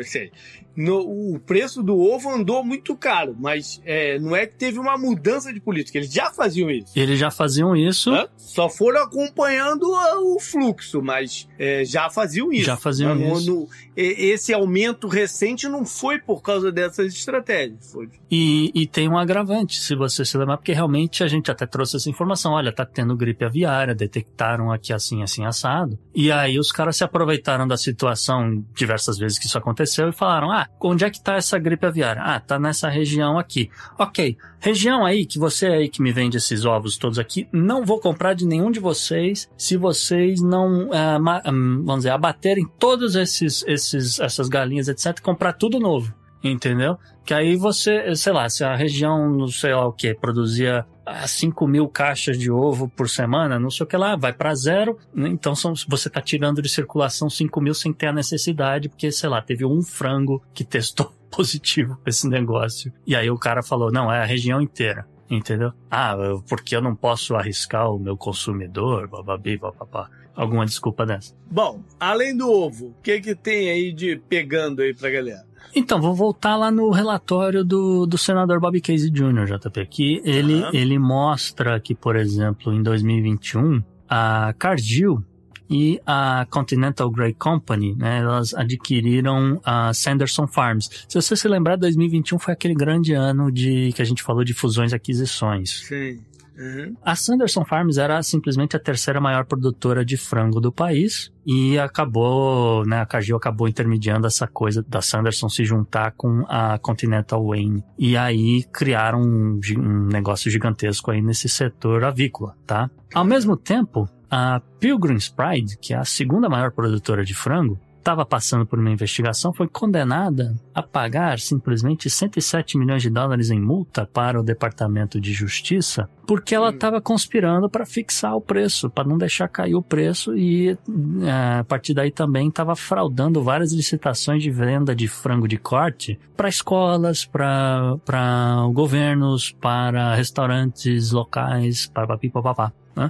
No, 0.76 1.34
o 1.34 1.40
preço 1.40 1.82
do 1.82 1.98
ovo 1.98 2.30
andou 2.30 2.64
muito 2.64 2.96
caro, 2.96 3.36
mas 3.40 3.82
é, 3.86 4.20
não 4.20 4.36
é 4.36 4.46
que 4.46 4.56
teve 4.56 4.80
uma 4.80 4.98
mudança 4.98 5.54
de 5.54 5.60
política, 5.60 5.98
eles 5.98 6.12
já 6.12 6.32
faziam 6.32 6.70
isso. 6.70 6.92
Eles 6.96 7.20
já 7.20 7.32
faziam 7.32 7.76
isso. 7.76 8.12
Hã? 8.12 8.28
Só 8.36 8.70
foram 8.70 9.04
acompanhando 9.04 9.84
o 9.84 10.40
fluxo, 10.40 11.02
mas 11.02 11.48
é, 11.58 11.84
já 11.86 12.10
faziam 12.10 12.52
isso. 12.52 12.66
Já 12.66 12.78
faziam 12.78 13.16
isso. 13.20 13.52
No, 13.52 13.70
esse 13.96 14.54
aumento 14.54 15.08
recente 15.08 15.68
não 15.68 15.86
foi 15.86 16.20
por 16.20 16.42
causa 16.42 16.72
dessas 16.72 17.14
estratégias. 17.14 17.92
Foi. 17.92 18.10
E, 18.30 18.72
e 18.74 18.86
tem 18.86 19.08
um 19.08 19.18
agravante, 19.18 19.80
se 19.80 19.96
você 19.96 20.26
se 20.26 20.38
lembrar, 20.38 20.58
porque 20.58 20.74
realmente 20.74 21.24
a 21.24 21.28
gente 21.28 21.50
até 21.50 21.66
trouxe 21.66 21.96
essa 21.96 22.10
informação. 22.10 22.54
Olha, 22.54 22.72
tá 22.72 22.86
tendo 22.86 23.16
gripe 23.16 23.46
aviária, 23.46 23.96
detectaram 23.96 24.72
aqui 24.72 24.92
assim, 24.92 25.24
assim, 25.24 25.46
assado. 25.46 25.98
E 26.14 26.32
aí 26.32 26.60
os 26.60 26.72
caras 26.72 26.98
se 26.98 27.04
aproveitaram 27.04 27.68
da 27.68 27.78
situação 27.78 28.64
diversas 28.74 29.18
vezes 29.18 29.40
que 29.40 29.46
isso 29.46 29.58
aconteceu 29.58 30.10
e 30.10 30.14
falaram: 30.14 30.52
ah, 30.52 30.65
onde 30.82 31.06
é 31.06 31.10
que 31.10 31.22
tá 31.22 31.36
essa 31.36 31.58
gripe 31.58 31.86
aviária? 31.86 32.22
Ah, 32.22 32.40
tá 32.40 32.60
nessa 32.60 32.90
região 32.90 33.38
aqui. 33.38 33.70
Ok, 33.98 34.38
região 34.60 35.06
aí 35.06 35.26
que 35.26 35.40
você 35.40 35.68
aí 35.68 35.90
que 35.90 36.02
me 36.02 36.12
vende 36.12 36.38
esses 36.38 36.66
ovos 36.66 36.98
todos 36.98 37.20
aqui, 37.20 37.48
não 37.52 37.86
vou 37.86 38.00
comprar 38.00 38.34
de 38.34 38.46
nenhum 38.46 38.72
de 38.72 38.80
vocês 38.80 39.50
se 39.58 39.78
vocês 39.78 40.42
não, 40.42 40.94
é, 40.94 41.18
vamos 41.46 41.98
dizer, 41.98 42.12
abaterem 42.12 42.68
todos 42.80 43.16
esses, 43.16 43.64
esses, 43.68 44.20
essas 44.20 44.48
galinhas, 44.48 44.88
etc, 44.88 45.20
comprar 45.22 45.54
tudo 45.54 45.80
novo. 45.80 46.14
Entendeu? 46.52 46.98
Que 47.26 47.34
aí 47.34 47.56
você, 47.56 48.16
sei 48.16 48.32
lá, 48.32 48.48
se 48.48 48.64
a 48.64 48.76
região, 48.76 49.30
não 49.32 49.48
sei 49.48 49.74
lá 49.74 49.88
o 49.88 49.92
que, 49.92 50.14
produzia 50.14 50.86
5 51.28 51.68
mil 51.68 51.88
caixas 51.88 52.38
de 52.38 52.52
ovo 52.52 52.88
por 52.88 53.10
semana, 53.10 53.60
não 53.60 53.72
sei 53.72 53.84
o 53.84 53.88
que 53.88 53.98
lá, 53.98 54.16
vai 54.16 54.32
para 54.32 54.54
zero. 54.54 55.00
Né? 55.12 55.30
Então 55.30 55.56
são, 55.56 55.74
você 55.88 56.08
está 56.08 56.22
tirando 56.22 56.62
de 56.62 56.70
circulação 56.70 57.28
5 57.28 57.60
mil 57.60 57.74
sem 57.74 57.92
ter 57.92 58.08
a 58.08 58.14
necessidade, 58.14 58.90
porque, 58.90 59.12
sei 59.12 59.28
lá, 59.28 59.42
teve 59.42 59.66
um 59.66 59.82
frango 59.82 60.40
que 60.54 60.64
testou 60.64 61.12
positivo 61.36 61.98
esse 62.06 62.30
negócio. 62.30 62.94
E 63.08 63.16
aí 63.16 63.30
o 63.30 63.40
cara 63.40 63.64
falou: 63.64 63.92
não, 63.92 64.12
é 64.12 64.22
a 64.22 64.26
região 64.26 64.62
inteira. 64.62 65.08
Entendeu? 65.28 65.74
Ah, 65.90 66.16
porque 66.48 66.76
eu 66.76 66.82
não 66.82 66.96
posso 66.96 67.36
arriscar 67.36 67.92
o 67.92 67.98
meu 67.98 68.16
consumidor, 68.16 69.08
bababi, 69.08 69.58
bababá. 69.58 70.08
Alguma 70.36 70.66
desculpa 70.66 71.04
dessa. 71.04 71.34
Bom, 71.50 71.82
além 72.00 72.38
do 72.38 72.52
ovo, 72.52 72.88
o 72.88 73.02
que 73.02 73.20
que 73.22 73.34
tem 73.34 73.72
aí 73.72 73.92
de 73.92 74.18
pegando 74.30 74.82
aí 74.82 74.94
pra 74.94 75.10
galera? 75.10 75.46
Então, 75.76 76.00
vou 76.00 76.16
voltar 76.16 76.56
lá 76.56 76.72
no 76.72 76.90
relatório 76.90 77.64
do, 77.64 78.06
do 78.06 78.18
senador 78.18 78.62
Bob 78.62 78.80
Casey 78.80 79.12
Jr., 79.12 79.46
JP, 79.46 79.86
que 79.88 80.22
ele, 80.24 80.64
uhum. 80.64 80.70
ele 80.72 80.98
mostra 80.98 81.80
que, 81.82 81.94
por 81.94 82.16
exemplo, 82.16 82.74
em 82.74 82.82
2021, 82.82 83.84
a 84.10 84.54
Cargill 84.58 85.22
e 85.70 86.00
a 86.06 86.46
Continental 86.50 87.10
Grey 87.10 87.34
Company, 87.34 87.96
né, 87.96 88.20
elas 88.20 88.54
adquiriram 88.54 89.60
a 89.66 89.94
Sanderson 89.94 90.48
Farms. 90.48 90.90
Se 91.10 91.16
você 91.22 91.36
se 91.36 91.48
lembrar, 91.48 91.76
2021 91.76 92.40
foi 92.40 92.54
aquele 92.54 92.76
grande 92.76 93.14
ano 93.14 93.52
de 93.52 93.92
que 93.94 94.02
a 94.02 94.06
gente 94.06 94.24
falou 94.24 94.44
de 94.44 94.54
fusões 94.54 94.92
e 94.92 94.96
aquisições. 94.96 95.82
Sim. 95.88 96.22
Uhum. 96.58 96.96
A 97.04 97.16
Sanderson 97.16 97.66
Farms 97.66 97.98
era 97.98 98.22
simplesmente 98.24 98.76
a 98.76 98.80
terceira 98.80 99.20
maior 99.20 99.46
produtora 99.46 100.06
de 100.06 100.18
frango 100.18 100.62
do 100.62 100.72
país 100.72 101.32
e 101.46 101.78
acabou, 101.78 102.86
né, 102.86 103.02
a 103.02 103.06
Cargill 103.06 103.38
acabou 103.38 103.68
intermediando 103.68 104.26
essa 104.26 104.48
coisa 104.48 104.84
da 104.88 105.02
Sanderson 105.02 105.50
se 105.50 105.66
juntar 105.66 106.14
com 106.18 106.46
a 106.48 106.80
Continental 106.80 107.46
Wayne 107.46 107.84
e 108.00 108.16
aí 108.18 108.64
criaram 108.72 109.22
um, 109.22 109.60
um 109.78 110.08
negócio 110.08 110.50
gigantesco 110.50 111.12
aí 111.12 111.22
nesse 111.22 111.50
setor 111.50 112.04
avícola, 112.04 112.56
tá? 112.66 112.90
Ao 113.14 113.24
mesmo 113.24 113.56
tempo, 113.56 114.10
a 114.30 114.62
Pilgrim's 114.80 115.30
Pride, 115.30 115.78
que 115.78 115.94
é 115.94 115.98
a 115.98 116.06
segunda 116.06 116.50
maior 116.50 116.72
produtora 116.72 117.24
de 117.24 117.34
frango, 117.34 117.80
estava 118.06 118.24
passando 118.24 118.68
por 118.68 118.78
uma 118.78 118.92
investigação, 118.92 119.52
foi 119.52 119.68
condenada 119.68 120.56
a 120.76 120.84
pagar 120.84 121.40
simplesmente 121.40 122.08
107 122.08 122.78
milhões 122.78 123.02
de 123.02 123.10
dólares 123.10 123.50
em 123.50 123.60
multa 123.60 124.06
para 124.06 124.40
o 124.40 124.44
Departamento 124.44 125.20
de 125.20 125.34
Justiça, 125.34 126.08
porque 126.28 126.54
ela 126.54 126.70
estava 126.70 127.02
conspirando 127.02 127.68
para 127.68 127.84
fixar 127.84 128.36
o 128.36 128.42
preço, 128.42 128.92
para 128.92 129.10
não 129.10 129.18
deixar 129.18 129.48
cair 129.48 129.74
o 129.74 129.82
preço 129.82 130.38
e 130.38 130.78
é, 131.24 131.60
a 131.60 131.64
partir 131.64 131.96
daí 131.96 132.12
também 132.12 132.48
estava 132.48 132.76
fraudando 132.76 133.42
várias 133.42 133.74
licitações 133.74 134.44
de 134.44 134.52
venda 134.52 134.96
de 134.96 135.08
frango 135.08 135.48
de 135.48 135.58
corte 135.58 136.20
para 136.38 136.48
escolas, 136.48 137.26
para 137.26 138.68
governos, 138.72 139.52
para 139.60 140.14
restaurantes 140.14 141.12
locais, 141.12 141.92
papapá, 141.92 142.72
né? 142.96 143.10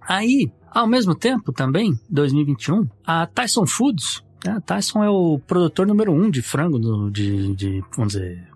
Aí, 0.00 0.50
ao 0.68 0.88
mesmo 0.88 1.14
tempo 1.14 1.52
também, 1.52 1.92
2021, 2.10 2.88
a 3.06 3.24
Tyson 3.24 3.66
Foods 3.66 4.20
é, 4.46 4.60
Tyson 4.60 5.04
é 5.04 5.10
o 5.10 5.38
produtor 5.38 5.86
número 5.86 6.12
um 6.12 6.30
de 6.30 6.42
frango, 6.42 6.78
do, 6.78 7.10
de, 7.10 7.54
de, 7.54 7.84
vamos 7.96 8.14
dizer... 8.14 8.52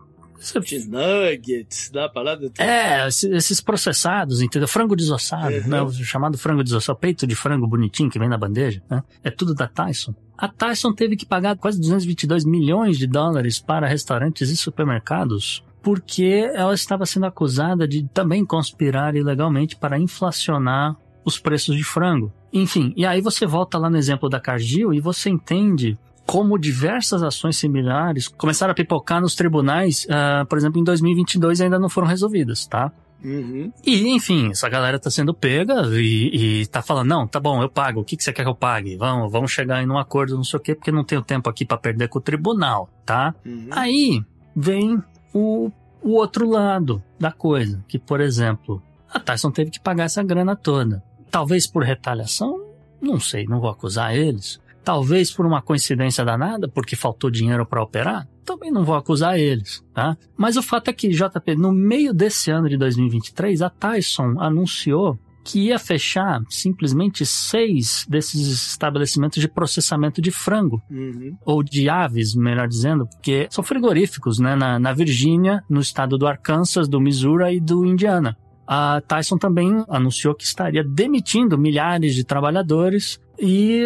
De 0.64 0.87
nuggets, 0.87 1.90
da 1.90 2.09
parada. 2.09 2.53
É, 2.59 3.09
esses 3.09 3.61
processados, 3.61 4.40
entendeu? 4.40 4.68
Frango 4.68 4.94
desossado, 4.94 5.57
uhum. 5.57 5.66
né? 5.66 5.83
O 5.83 5.90
chamado 5.90 6.38
frango 6.38 6.62
desossado, 6.62 6.99
peito 6.99 7.27
de 7.27 7.35
frango 7.35 7.66
bonitinho 7.66 8.11
que 8.11 8.18
vem 8.18 8.29
na 8.29 8.38
bandeja, 8.38 8.81
né? 8.88 9.03
É 9.25 9.31
tudo 9.31 9.55
da 9.55 9.66
Tyson. 9.66 10.14
A 10.37 10.46
Tyson 10.46 10.92
teve 10.92 11.16
que 11.16 11.25
pagar 11.27 11.57
quase 11.57 11.81
222 11.81 12.44
milhões 12.44 12.99
de 12.99 13.07
dólares 13.07 13.59
para 13.59 13.88
restaurantes 13.88 14.51
e 14.51 14.57
supermercados 14.57 15.64
porque 15.87 16.51
ela 16.53 16.75
estava 16.75 17.07
sendo 17.07 17.27
acusada 17.27 17.87
de 17.87 18.03
também 18.09 18.44
conspirar 18.44 19.14
ilegalmente 19.14 19.77
para 19.77 19.96
inflacionar 19.96 20.96
os 21.27 21.41
preços 21.41 21.77
de 21.77 21.83
frango. 21.83 22.33
Enfim, 22.53 22.95
e 22.97 23.05
aí 23.05 23.21
você 23.21 23.45
volta 23.45 23.77
lá 23.77 23.91
no 23.91 23.97
exemplo 23.99 24.29
da 24.29 24.39
Cargill 24.39 24.95
e 24.95 25.01
você 25.01 25.29
entende 25.29 25.99
como 26.25 26.57
diversas 26.57 27.23
ações 27.23 27.57
similares 27.57 28.29
começaram 28.29 28.71
a 28.73 28.75
pipocar 28.75 29.21
nos 29.21 29.35
tribunais, 29.35 30.07
uh, 30.07 30.47
por 30.47 30.57
exemplo, 30.57 30.81
em 30.81 30.85
2022 30.85 31.61
ainda 31.61 31.79
não 31.79 31.89
foram 31.89 32.07
resolvidas, 32.07 32.67
tá? 32.67 32.93
Uhum. 33.25 33.73
E, 33.85 34.09
enfim, 34.09 34.51
essa 34.51 34.69
galera 34.69 35.01
tá 35.01 35.11
sendo 35.11 35.35
pega 35.35 35.83
e, 35.93 36.61
e 36.61 36.67
tá 36.67 36.81
falando, 36.81 37.09
não, 37.09 37.27
tá 37.27 37.41
bom, 37.41 37.61
eu 37.61 37.69
pago, 37.69 38.01
o 38.01 38.05
que, 38.05 38.17
que 38.17 38.23
você 38.23 38.33
quer 38.33 38.45
que 38.45 38.49
eu 38.49 38.55
pague? 38.55 38.97
Vamos, 38.97 39.33
vamos 39.33 39.51
chegar 39.51 39.83
em 39.83 39.89
um 39.89 39.99
acordo, 39.99 40.37
não 40.37 40.45
sei 40.45 40.59
o 40.59 40.62
quê, 40.62 40.75
porque 40.75 40.93
não 40.93 41.03
tenho 41.03 41.23
tempo 41.23 41.51
aqui 41.51 41.65
para 41.65 41.77
perder 41.77 42.09
com 42.09 42.19
o 42.19 42.23
tribunal, 42.23 42.89
tá? 43.05 43.35
Uhum. 43.45 43.69
Aí 43.73 44.23
vem 44.55 45.03
o, 45.33 45.71
o 46.03 46.12
outro 46.12 46.49
lado 46.49 47.03
da 47.19 47.33
coisa, 47.33 47.83
que, 47.89 47.99
por 47.99 48.21
exemplo, 48.21 48.83
a 49.12 49.21
Tyson 49.21 49.51
teve 49.51 49.71
que 49.71 49.81
pagar 49.81 50.05
essa 50.05 50.23
grana 50.23 50.55
toda. 50.55 51.03
Talvez 51.31 51.67
por 51.67 51.83
retaliação, 51.83 52.61
não 53.01 53.21
sei, 53.21 53.45
não 53.45 53.61
vou 53.61 53.71
acusar 53.71 54.15
eles. 54.15 54.61
Talvez 54.85 55.33
por 55.33 55.45
uma 55.45 55.61
coincidência 55.61 56.25
danada, 56.25 56.69
porque 56.69 56.95
faltou 56.95 57.31
dinheiro 57.31 57.67
para 57.67 57.83
operar, 57.83 58.29
também 58.45 58.71
não 58.71 58.85
vou 58.85 58.95
acusar 58.95 59.39
eles, 59.39 59.85
tá? 59.93 60.17
Mas 60.37 60.57
o 60.57 60.62
fato 60.62 60.89
é 60.89 60.93
que, 60.93 61.09
JP, 61.09 61.57
no 61.57 61.73
meio 61.73 62.15
desse 62.15 62.53
ano 62.53 62.69
de 62.69 62.77
2023, 62.77 63.62
a 63.62 63.69
Tyson 63.69 64.37
anunciou 64.39 65.19
que 65.47 65.67
ia 65.67 65.79
fechar 65.79 66.41
simplesmente 66.49 67.25
seis 67.25 68.05
desses 68.09 68.71
estabelecimentos 68.71 69.41
de 69.41 69.49
processamento 69.49 70.21
de 70.21 70.33
frango. 70.33 70.83
Uhum. 70.91 71.37
Ou 71.45 71.62
de 71.62 71.89
aves, 71.89 72.35
melhor 72.35 72.67
dizendo, 72.67 73.07
porque 73.07 73.47
são 73.51 73.62
frigoríficos, 73.62 74.41
né? 74.41 74.57
Na, 74.57 74.79
na 74.79 74.93
Virgínia, 74.93 75.62
no 75.71 75.81
estado 75.81 76.19
do 76.19 76.27
Arkansas, 76.27 76.89
do 76.89 77.01
Missouri 77.01 77.57
e 77.57 77.61
do 77.61 77.85
Indiana 77.85 78.37
a 78.67 79.01
Tyson 79.07 79.39
também 79.39 79.85
anunciou 79.89 80.35
que 80.35 80.45
estaria 80.45 80.83
demitindo 80.83 81.59
milhares 81.59 82.15
de 82.15 82.25
trabalhadores 82.25 83.21
e 83.39 83.85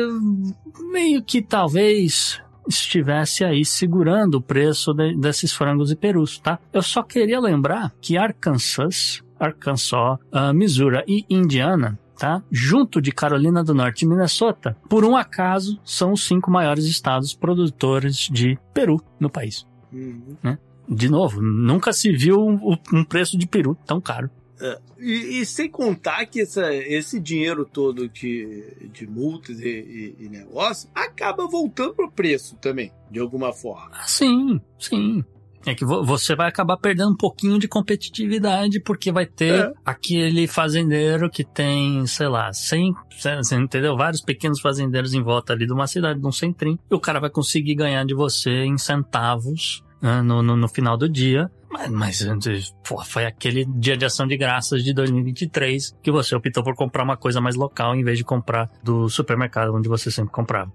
meio 0.92 1.22
que 1.22 1.42
talvez 1.42 2.40
estivesse 2.68 3.44
aí 3.44 3.64
segurando 3.64 4.36
o 4.36 4.42
preço 4.42 4.92
de, 4.94 5.16
desses 5.16 5.52
frangos 5.52 5.90
e 5.90 5.96
perus, 5.96 6.38
tá? 6.38 6.58
Eu 6.72 6.82
só 6.82 7.02
queria 7.02 7.40
lembrar 7.40 7.92
que 8.00 8.16
Arkansas, 8.16 9.22
Arkansas, 9.38 10.18
uh, 10.32 10.54
Missouri 10.54 11.02
e 11.06 11.24
Indiana 11.28 11.98
Tá? 12.20 12.42
Junto 12.50 13.00
de 13.00 13.12
Carolina 13.12 13.64
do 13.64 13.72
Norte 13.72 14.04
e 14.04 14.06
Minnesota, 14.06 14.76
por 14.90 15.06
um 15.06 15.16
acaso, 15.16 15.80
são 15.82 16.12
os 16.12 16.26
cinco 16.26 16.50
maiores 16.50 16.84
estados 16.84 17.32
produtores 17.32 18.28
de 18.30 18.58
peru 18.74 19.02
no 19.18 19.30
país. 19.30 19.66
Uhum. 19.90 20.36
Né? 20.42 20.58
De 20.86 21.08
novo, 21.08 21.40
nunca 21.40 21.94
se 21.94 22.12
viu 22.12 22.36
um, 22.36 22.76
um 22.92 23.04
preço 23.04 23.38
de 23.38 23.46
peru 23.46 23.74
tão 23.86 24.02
caro. 24.02 24.28
É, 24.60 24.78
e, 24.98 25.40
e, 25.40 25.46
sem 25.46 25.70
contar 25.70 26.26
que 26.26 26.42
essa, 26.42 26.74
esse 26.74 27.18
dinheiro 27.18 27.64
todo 27.64 28.08
de, 28.08 28.90
de 28.92 29.06
multas 29.06 29.58
e, 29.58 29.68
e, 29.68 30.24
e 30.24 30.28
negócio 30.28 30.88
acaba 30.94 31.46
voltando 31.46 31.94
pro 31.94 32.10
preço 32.10 32.56
também, 32.56 32.92
de 33.10 33.18
alguma 33.18 33.52
forma. 33.52 33.90
Ah, 33.92 34.06
sim, 34.06 34.60
sim. 34.78 35.24
É 35.66 35.74
que 35.74 35.84
você 35.84 36.34
vai 36.34 36.48
acabar 36.48 36.76
perdendo 36.78 37.10
um 37.10 37.16
pouquinho 37.16 37.58
de 37.58 37.68
competitividade, 37.68 38.80
porque 38.80 39.12
vai 39.12 39.26
ter 39.26 39.66
é. 39.66 39.72
aquele 39.84 40.46
fazendeiro 40.46 41.28
que 41.28 41.44
tem, 41.44 42.06
sei 42.06 42.28
lá, 42.28 42.50
100, 42.52 42.94
você 43.10 43.56
entendeu? 43.56 43.96
Vários 43.96 44.22
pequenos 44.22 44.60
fazendeiros 44.60 45.12
em 45.12 45.22
volta 45.22 45.52
ali 45.52 45.66
de 45.66 45.72
uma 45.72 45.86
cidade, 45.86 46.18
de 46.18 46.26
um 46.26 46.32
centrinho, 46.32 46.78
e 46.90 46.94
o 46.94 47.00
cara 47.00 47.20
vai 47.20 47.28
conseguir 47.28 47.74
ganhar 47.74 48.04
de 48.04 48.14
você 48.14 48.64
em 48.64 48.78
centavos 48.78 49.84
né, 50.00 50.22
no, 50.22 50.42
no, 50.42 50.56
no 50.56 50.68
final 50.68 50.96
do 50.96 51.08
dia 51.08 51.50
mas, 51.70 51.90
mas 51.90 52.74
pô, 52.86 53.02
foi 53.04 53.24
aquele 53.24 53.64
dia 53.64 53.96
de 53.96 54.04
ação 54.04 54.26
de 54.26 54.36
graças 54.36 54.82
de 54.82 54.92
2023 54.92 55.96
que 56.02 56.10
você 56.10 56.34
optou 56.34 56.64
por 56.64 56.74
comprar 56.74 57.04
uma 57.04 57.16
coisa 57.16 57.40
mais 57.40 57.54
local 57.54 57.94
em 57.94 58.02
vez 58.02 58.18
de 58.18 58.24
comprar 58.24 58.68
do 58.82 59.08
supermercado 59.08 59.74
onde 59.74 59.88
você 59.88 60.10
sempre 60.10 60.32
comprava. 60.32 60.72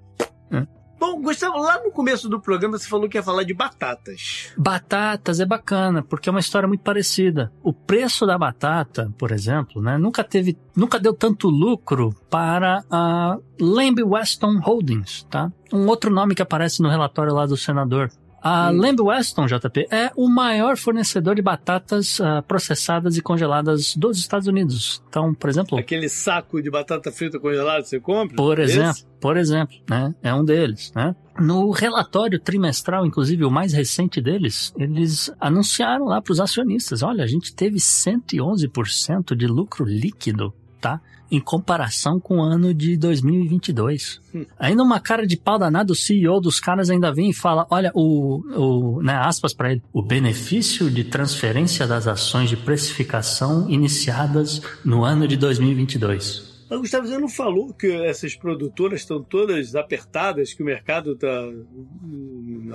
É. 0.51 0.65
Bom, 0.97 1.21
Gustavo, 1.21 1.57
lá 1.57 1.83
no 1.83 1.91
começo 1.91 2.29
do 2.29 2.39
programa 2.39 2.77
você 2.77 2.87
falou 2.87 3.09
que 3.09 3.17
ia 3.17 3.23
falar 3.23 3.43
de 3.43 3.53
batatas. 3.53 4.53
Batatas 4.57 5.39
é 5.39 5.45
bacana, 5.45 6.01
porque 6.01 6.29
é 6.29 6.31
uma 6.31 6.39
história 6.39 6.67
muito 6.67 6.81
parecida. 6.81 7.51
O 7.61 7.73
preço 7.73 8.25
da 8.25 8.37
batata, 8.37 9.13
por 9.17 9.31
exemplo, 9.31 9.81
né, 9.81 9.97
nunca 9.97 10.23
teve, 10.23 10.57
nunca 10.75 10.97
deu 10.97 11.13
tanto 11.13 11.49
lucro 11.49 12.15
para 12.29 12.83
a 12.89 13.37
Lamb 13.59 14.01
Weston 14.03 14.59
Holdings, 14.59 15.23
tá? 15.29 15.51
Um 15.71 15.85
outro 15.87 16.09
nome 16.09 16.33
que 16.33 16.41
aparece 16.41 16.81
no 16.81 16.89
relatório 16.89 17.33
lá 17.33 17.45
do 17.45 17.57
senador. 17.57 18.09
A 18.47 18.69
hum. 18.69 18.77
Lamb 18.77 19.01
Weston, 19.01 19.47
JP, 19.47 19.87
é 19.89 20.11
o 20.15 20.29
maior 20.29 20.77
fornecedor 20.77 21.33
de 21.33 21.41
batatas 21.41 22.19
uh, 22.19 22.43
processadas 22.47 23.17
e 23.17 23.21
congeladas 23.21 23.95
dos 23.95 24.19
Estados 24.19 24.47
Unidos. 24.47 25.01
Então, 25.09 25.33
por 25.33 25.49
exemplo... 25.49 25.79
Aquele 25.79 26.07
saco 26.07 26.61
de 26.61 26.69
batata 26.69 27.11
frita 27.11 27.39
congelada 27.39 27.81
que 27.81 27.89
você 27.89 27.99
compra? 27.99 28.35
Por 28.35 28.59
exemplo, 28.59 28.91
esse? 28.91 29.07
por 29.19 29.35
exemplo, 29.35 29.75
né? 29.89 30.13
É 30.21 30.31
um 30.31 30.45
deles, 30.45 30.93
né? 30.95 31.15
No 31.39 31.71
relatório 31.71 32.39
trimestral, 32.39 33.03
inclusive 33.03 33.43
o 33.43 33.49
mais 33.49 33.73
recente 33.73 34.21
deles, 34.21 34.71
eles 34.77 35.33
anunciaram 35.41 36.05
lá 36.05 36.21
para 36.21 36.31
os 36.31 36.39
acionistas, 36.39 37.01
olha, 37.01 37.23
a 37.23 37.27
gente 37.27 37.51
teve 37.51 37.77
111% 37.77 39.35
de 39.35 39.47
lucro 39.47 39.83
líquido, 39.83 40.53
tá? 40.79 41.01
Em 41.31 41.39
comparação 41.39 42.19
com 42.19 42.37
o 42.37 42.41
ano 42.41 42.73
de 42.73 42.97
2022. 42.97 44.21
Hum. 44.33 44.45
Ainda 44.59 44.83
uma 44.83 44.99
cara 44.99 45.25
de 45.25 45.37
pau 45.37 45.57
danado, 45.57 45.93
o 45.93 45.95
CEO 45.95 46.39
dos 46.39 46.59
caras 46.59 46.89
ainda 46.89 47.13
vem 47.13 47.29
e 47.29 47.33
fala, 47.33 47.65
olha, 47.69 47.91
o, 47.93 48.41
o 48.55 49.01
né, 49.01 49.13
aspas 49.13 49.53
para 49.53 49.71
ele, 49.71 49.81
o 49.93 50.01
benefício 50.01 50.89
de 50.89 51.03
transferência 51.03 51.87
das 51.87 52.07
ações 52.07 52.49
de 52.49 52.57
precificação 52.57 53.69
iniciadas 53.69 54.61
no 54.83 55.03
ano 55.03 55.27
de 55.27 55.37
2022. 55.37 56.54
Mas 56.75 56.81
Gustavo, 56.81 57.07
você 57.07 57.17
não 57.17 57.29
falou 57.29 57.73
que 57.73 57.87
essas 57.87 58.35
produtoras 58.35 59.01
estão 59.01 59.23
todas 59.23 59.75
apertadas, 59.75 60.53
que 60.53 60.61
o 60.61 60.65
mercado 60.65 61.13
está. 61.13 61.49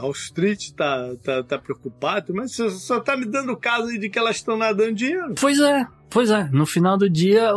Wall 0.01 0.13
Street 0.13 0.61
está 0.61 1.15
tá, 1.23 1.43
tá 1.43 1.59
preocupado, 1.59 2.33
mas 2.35 2.53
você 2.55 2.71
só 2.71 2.99
está 2.99 3.17
me 3.17 3.27
dando 3.27 3.57
caso 3.57 3.87
de 3.99 4.09
que 4.09 4.19
elas 4.19 4.37
estão 4.37 4.57
nadando 4.57 4.95
dinheiro. 4.95 5.35
Pois 5.39 5.59
é, 5.59 5.87
Pois 6.09 6.29
é, 6.29 6.49
no 6.51 6.67
final 6.67 6.99
do 6.99 7.09
dia 7.09 7.53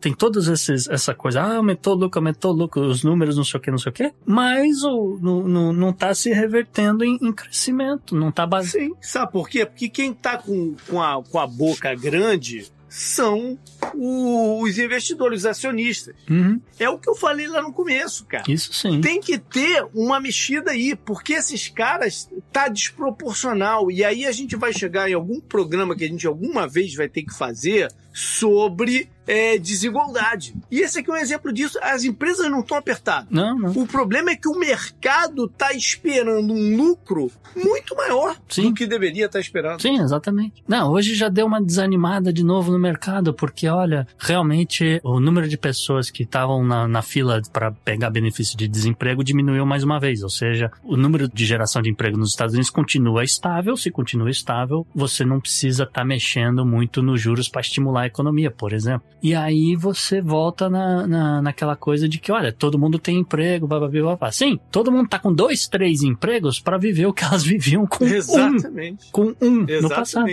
tem 0.00 0.14
todos 0.14 0.46
esses 0.46 0.88
essa 0.88 1.12
coisa, 1.12 1.42
ah, 1.42 1.56
aumentou 1.56 1.94
o 1.94 1.96
lucro, 1.96 2.20
aumentou 2.20 2.52
o 2.52 2.56
lucro, 2.56 2.82
os 2.82 3.02
números, 3.02 3.36
não 3.36 3.44
sei 3.44 3.58
o 3.58 3.60
que, 3.60 3.70
não 3.70 3.78
sei 3.78 3.90
o 3.90 3.92
que, 3.92 4.12
mas 4.24 4.84
o, 4.84 5.18
no, 5.20 5.48
no, 5.48 5.72
não 5.72 5.92
tá 5.92 6.14
se 6.14 6.30
revertendo 6.32 7.04
em, 7.04 7.18
em 7.20 7.32
crescimento, 7.32 8.14
não 8.14 8.30
tá 8.30 8.46
baseado. 8.46 8.84
Sim, 8.84 8.94
sabe 9.00 9.32
por 9.32 9.48
quê? 9.48 9.66
Porque 9.66 9.88
quem 9.88 10.12
tá 10.12 10.38
com, 10.38 10.76
com, 10.88 11.02
a, 11.02 11.20
com 11.20 11.38
a 11.40 11.48
boca 11.48 11.92
grande 11.96 12.70
são 12.88 13.58
os 13.94 14.78
investidores, 14.78 15.40
os 15.40 15.46
acionistas. 15.46 16.14
Uhum. 16.28 16.60
É 16.78 16.88
o 16.88 16.98
que 16.98 17.08
eu 17.08 17.14
falei 17.14 17.46
lá 17.46 17.62
no 17.62 17.72
começo, 17.72 18.24
cara. 18.24 18.44
Isso 18.48 18.72
sim. 18.72 19.00
Tem 19.00 19.20
que 19.20 19.38
ter 19.38 19.86
uma 19.94 20.20
mexida 20.20 20.72
aí, 20.72 20.94
porque 20.94 21.34
esses 21.34 21.68
caras 21.68 22.28
tá 22.52 22.68
desproporcional. 22.68 23.90
E 23.90 24.04
aí 24.04 24.26
a 24.26 24.32
gente 24.32 24.56
vai 24.56 24.72
chegar 24.72 25.08
em 25.10 25.14
algum 25.14 25.40
programa 25.40 25.96
que 25.96 26.04
a 26.04 26.08
gente 26.08 26.26
alguma 26.26 26.66
vez 26.66 26.94
vai 26.94 27.08
ter 27.08 27.22
que 27.22 27.34
fazer 27.34 27.92
sobre 28.16 29.10
é, 29.26 29.58
desigualdade. 29.58 30.54
E 30.70 30.80
esse 30.80 31.00
aqui 31.00 31.10
é 31.10 31.12
um 31.12 31.16
exemplo 31.16 31.52
disso. 31.52 31.78
As 31.82 32.04
empresas 32.04 32.50
não 32.50 32.60
estão 32.60 32.78
apertadas. 32.78 33.28
Não, 33.30 33.58
não. 33.58 33.72
O 33.72 33.86
problema 33.86 34.30
é 34.30 34.36
que 34.36 34.48
o 34.48 34.58
mercado 34.58 35.44
está 35.44 35.72
esperando 35.74 36.52
um 36.52 36.76
lucro 36.76 37.30
muito 37.54 37.94
maior 37.94 38.36
Sim. 38.48 38.70
do 38.70 38.74
que 38.74 38.86
deveria 38.86 39.26
estar 39.26 39.38
tá 39.38 39.40
esperando. 39.40 39.82
Sim, 39.82 40.00
exatamente. 40.00 40.64
Não, 40.66 40.92
hoje 40.92 41.14
já 41.14 41.28
deu 41.28 41.44
uma 41.44 41.60
desanimada 41.60 42.32
de 42.32 42.42
novo 42.42 42.72
no 42.72 42.78
mercado, 42.78 43.34
porque 43.34 43.66
olha, 43.76 44.06
realmente 44.18 45.00
o 45.04 45.20
número 45.20 45.48
de 45.48 45.56
pessoas 45.56 46.10
que 46.10 46.22
estavam 46.22 46.64
na, 46.64 46.88
na 46.88 47.02
fila 47.02 47.40
para 47.52 47.70
pegar 47.70 48.10
benefício 48.10 48.56
de 48.56 48.66
desemprego 48.66 49.22
diminuiu 49.22 49.64
mais 49.64 49.82
uma 49.82 50.00
vez. 50.00 50.22
Ou 50.22 50.30
seja, 50.30 50.70
o 50.82 50.96
número 50.96 51.28
de 51.28 51.44
geração 51.44 51.82
de 51.82 51.90
emprego 51.90 52.16
nos 52.16 52.30
Estados 52.30 52.54
Unidos 52.54 52.70
continua 52.70 53.24
estável. 53.24 53.76
Se 53.76 53.90
continua 53.90 54.30
estável, 54.30 54.86
você 54.94 55.24
não 55.24 55.40
precisa 55.40 55.84
estar 55.84 56.00
tá 56.00 56.04
mexendo 56.04 56.64
muito 56.64 57.02
nos 57.02 57.20
juros 57.20 57.48
para 57.48 57.60
estimular 57.60 58.02
a 58.02 58.06
economia, 58.06 58.50
por 58.50 58.72
exemplo. 58.72 59.06
E 59.22 59.34
aí 59.34 59.76
você 59.76 60.20
volta 60.20 60.68
na, 60.68 61.06
na, 61.06 61.42
naquela 61.42 61.76
coisa 61.76 62.08
de 62.08 62.18
que, 62.18 62.32
olha, 62.32 62.52
todo 62.52 62.78
mundo 62.78 62.98
tem 62.98 63.18
emprego, 63.18 63.66
blá, 63.66 63.78
blá, 63.78 63.88
blá, 63.88 64.16
blá. 64.16 64.32
Sim, 64.32 64.58
todo 64.70 64.92
mundo 64.92 65.08
tá 65.08 65.18
com 65.18 65.32
dois, 65.32 65.68
três 65.68 66.02
empregos 66.02 66.60
para 66.60 66.78
viver 66.78 67.06
o 67.06 67.12
que 67.12 67.24
elas 67.24 67.42
viviam 67.44 67.86
com 67.86 68.04
Exatamente. 68.04 69.08
um. 69.08 69.12
Com 69.12 69.22
um 69.40 69.64
Exatamente. 69.68 69.82
no 69.82 69.88
passado. 69.88 70.26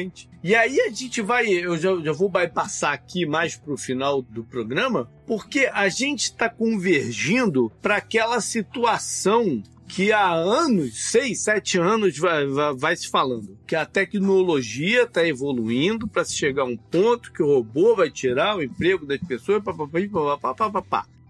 E 0.43 0.53
aí 0.53 0.77
a 0.81 0.89
gente 0.89 1.21
vai, 1.21 1.47
eu 1.47 1.77
já, 1.77 1.95
já 2.03 2.11
vou 2.11 2.27
bypassar 2.27 2.91
aqui 2.91 3.25
mais 3.33 3.55
pro 3.55 3.75
final 3.75 4.21
do 4.21 4.43
programa, 4.43 5.09
porque 5.25 5.67
a 5.73 5.89
gente 5.89 6.25
está 6.25 6.47
convergindo 6.47 7.71
para 7.81 7.95
aquela 7.95 8.39
situação 8.39 9.63
que 9.87 10.11
há 10.11 10.31
anos, 10.31 11.09
seis, 11.09 11.41
sete 11.41 11.79
anos, 11.79 12.15
vai, 12.15 12.45
vai, 12.45 12.75
vai 12.75 12.95
se 12.95 13.09
falando 13.09 13.57
que 13.65 13.75
a 13.75 13.87
tecnologia 13.87 15.03
está 15.03 15.25
evoluindo 15.25 16.07
para 16.07 16.23
se 16.23 16.35
chegar 16.35 16.61
a 16.61 16.67
um 16.67 16.77
ponto 16.77 17.33
que 17.33 17.41
o 17.41 17.47
robô 17.47 17.95
vai 17.95 18.11
tirar 18.11 18.55
o 18.55 18.61
emprego 18.61 19.03
das 19.03 19.19
pessoas. 19.21 19.63
Pá, 19.63 19.73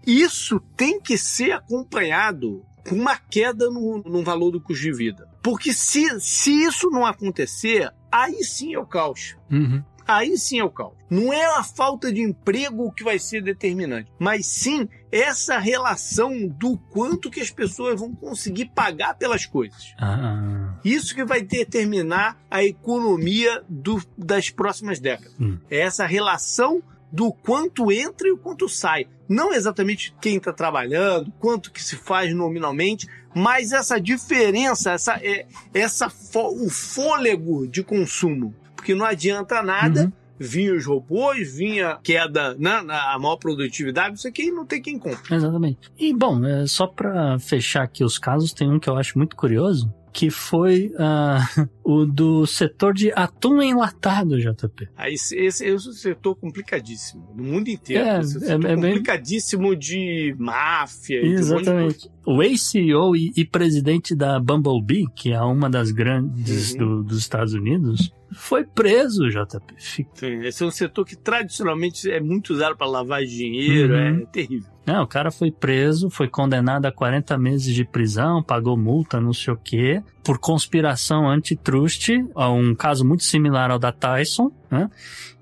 Isso 0.06 0.60
tem 0.76 1.00
que 1.00 1.16
ser 1.16 1.52
acompanhado 1.52 2.62
com 2.86 2.96
uma 2.96 3.16
queda 3.16 3.70
no, 3.70 4.02
no 4.04 4.22
valor 4.22 4.50
do 4.50 4.60
custo 4.60 4.82
de 4.82 4.92
vida. 4.92 5.26
Porque 5.42 5.72
se, 5.72 6.20
se 6.20 6.52
isso 6.64 6.90
não 6.90 7.06
acontecer, 7.06 7.90
aí 8.12 8.44
sim 8.44 8.74
é 8.74 8.78
o 8.78 8.84
caos. 8.84 9.36
Uhum. 9.50 9.82
Aí 10.06 10.36
sim 10.36 10.58
é 10.58 10.64
o 10.64 10.70
caos. 10.70 10.94
Não 11.08 11.32
é 11.32 11.44
a 11.58 11.62
falta 11.62 12.12
de 12.12 12.20
emprego 12.20 12.92
que 12.92 13.04
vai 13.04 13.18
ser 13.18 13.42
determinante, 13.42 14.10
mas 14.18 14.46
sim 14.46 14.88
essa 15.10 15.58
relação 15.58 16.48
do 16.48 16.76
quanto 16.90 17.30
que 17.30 17.40
as 17.40 17.50
pessoas 17.50 17.98
vão 18.00 18.14
conseguir 18.14 18.66
pagar 18.74 19.14
pelas 19.14 19.46
coisas. 19.46 19.94
Ah. 19.98 20.74
Isso 20.84 21.14
que 21.14 21.24
vai 21.24 21.40
determinar 21.40 22.36
a 22.50 22.64
economia 22.64 23.62
do, 23.68 24.02
das 24.18 24.50
próximas 24.50 24.98
décadas. 24.98 25.34
Hum. 25.40 25.58
É 25.70 25.80
essa 25.80 26.04
relação 26.04 26.82
do 27.12 27.32
quanto 27.32 27.92
entra 27.92 28.26
e 28.26 28.32
o 28.32 28.36
quanto 28.36 28.68
sai. 28.68 29.06
Não 29.28 29.52
exatamente 29.54 30.12
quem 30.20 30.36
está 30.36 30.52
trabalhando, 30.52 31.32
quanto 31.38 31.70
que 31.70 31.82
se 31.82 31.94
faz 31.94 32.34
nominalmente, 32.34 33.06
mas 33.32 33.70
essa 33.70 34.00
diferença, 34.00 34.90
essa, 34.90 35.14
é, 35.22 35.46
essa 35.72 36.12
o 36.34 36.68
fôlego 36.68 37.68
de 37.68 37.84
consumo. 37.84 38.52
Porque 38.84 38.94
não 38.94 39.06
adianta 39.06 39.62
nada. 39.62 40.04
Uhum. 40.04 40.12
Vinha 40.38 40.74
os 40.74 40.84
robôs, 40.84 41.56
vinha 41.56 41.98
queda 42.02 42.54
na, 42.58 42.82
na 42.82 43.18
maior 43.18 43.36
produtividade, 43.36 44.18
isso 44.18 44.28
aqui 44.28 44.50
não 44.50 44.66
tem 44.66 44.82
quem 44.82 44.98
compra. 44.98 45.34
Exatamente. 45.34 45.90
E 45.96 46.12
bom, 46.12 46.44
é, 46.44 46.66
só 46.66 46.86
para 46.88 47.38
fechar 47.38 47.84
aqui 47.84 48.04
os 48.04 48.18
casos, 48.18 48.52
tem 48.52 48.68
um 48.68 48.80
que 48.80 48.90
eu 48.90 48.96
acho 48.96 49.16
muito 49.16 49.36
curioso, 49.36 49.94
que 50.14 50.30
foi 50.30 50.92
uh, 50.94 51.68
o 51.84 52.06
do 52.06 52.46
setor 52.46 52.94
de 52.94 53.12
atum 53.12 53.60
enlatado, 53.60 54.38
JP. 54.38 54.88
Aí, 54.96 55.14
esse, 55.14 55.36
esse 55.36 55.68
é 55.68 55.74
um 55.74 55.78
setor 55.78 56.36
complicadíssimo, 56.36 57.28
no 57.34 57.42
mundo 57.42 57.68
inteiro. 57.68 58.04
É, 58.04 58.20
esse 58.20 58.44
é, 58.48 58.54
é 58.54 58.76
complicadíssimo 58.76 59.70
bem... 59.70 59.78
de 59.78 60.36
máfia. 60.38 61.20
Exatamente. 61.20 62.08
De 62.08 62.14
o 62.24 62.42
ex-CEO 62.42 63.16
e, 63.16 63.32
e, 63.36 63.44
presidente 63.44 64.14
da 64.14 64.38
Bumblebee, 64.38 65.06
que 65.14 65.32
é 65.32 65.40
uma 65.40 65.68
das 65.68 65.90
grandes 65.90 66.72
uhum. 66.72 66.78
do, 66.78 67.02
dos 67.02 67.18
Estados 67.18 67.52
Unidos, 67.52 68.14
foi 68.32 68.64
preso, 68.64 69.28
JP. 69.28 69.74
Sim, 69.76 70.06
esse 70.44 70.62
é 70.62 70.66
um 70.66 70.70
setor 70.70 71.04
que 71.04 71.16
tradicionalmente 71.16 72.10
é 72.10 72.20
muito 72.20 72.54
usado 72.54 72.76
para 72.76 72.86
lavar 72.86 73.24
dinheiro, 73.24 73.94
uhum. 73.94 74.22
é 74.22 74.26
terrível. 74.26 74.73
Não, 74.86 75.02
o 75.02 75.06
cara 75.06 75.30
foi 75.30 75.50
preso, 75.50 76.10
foi 76.10 76.28
condenado 76.28 76.86
a 76.86 76.92
40 76.92 77.38
meses 77.38 77.74
de 77.74 77.84
prisão, 77.84 78.42
pagou 78.42 78.76
multa, 78.76 79.20
não 79.20 79.32
sei 79.32 79.54
o 79.54 79.56
quê, 79.56 80.02
por 80.22 80.38
conspiração 80.38 81.28
antitrust, 81.28 82.10
um 82.36 82.74
caso 82.74 83.04
muito 83.04 83.24
similar 83.24 83.70
ao 83.70 83.78
da 83.78 83.92
Tyson, 83.92 84.52
né? 84.70 84.90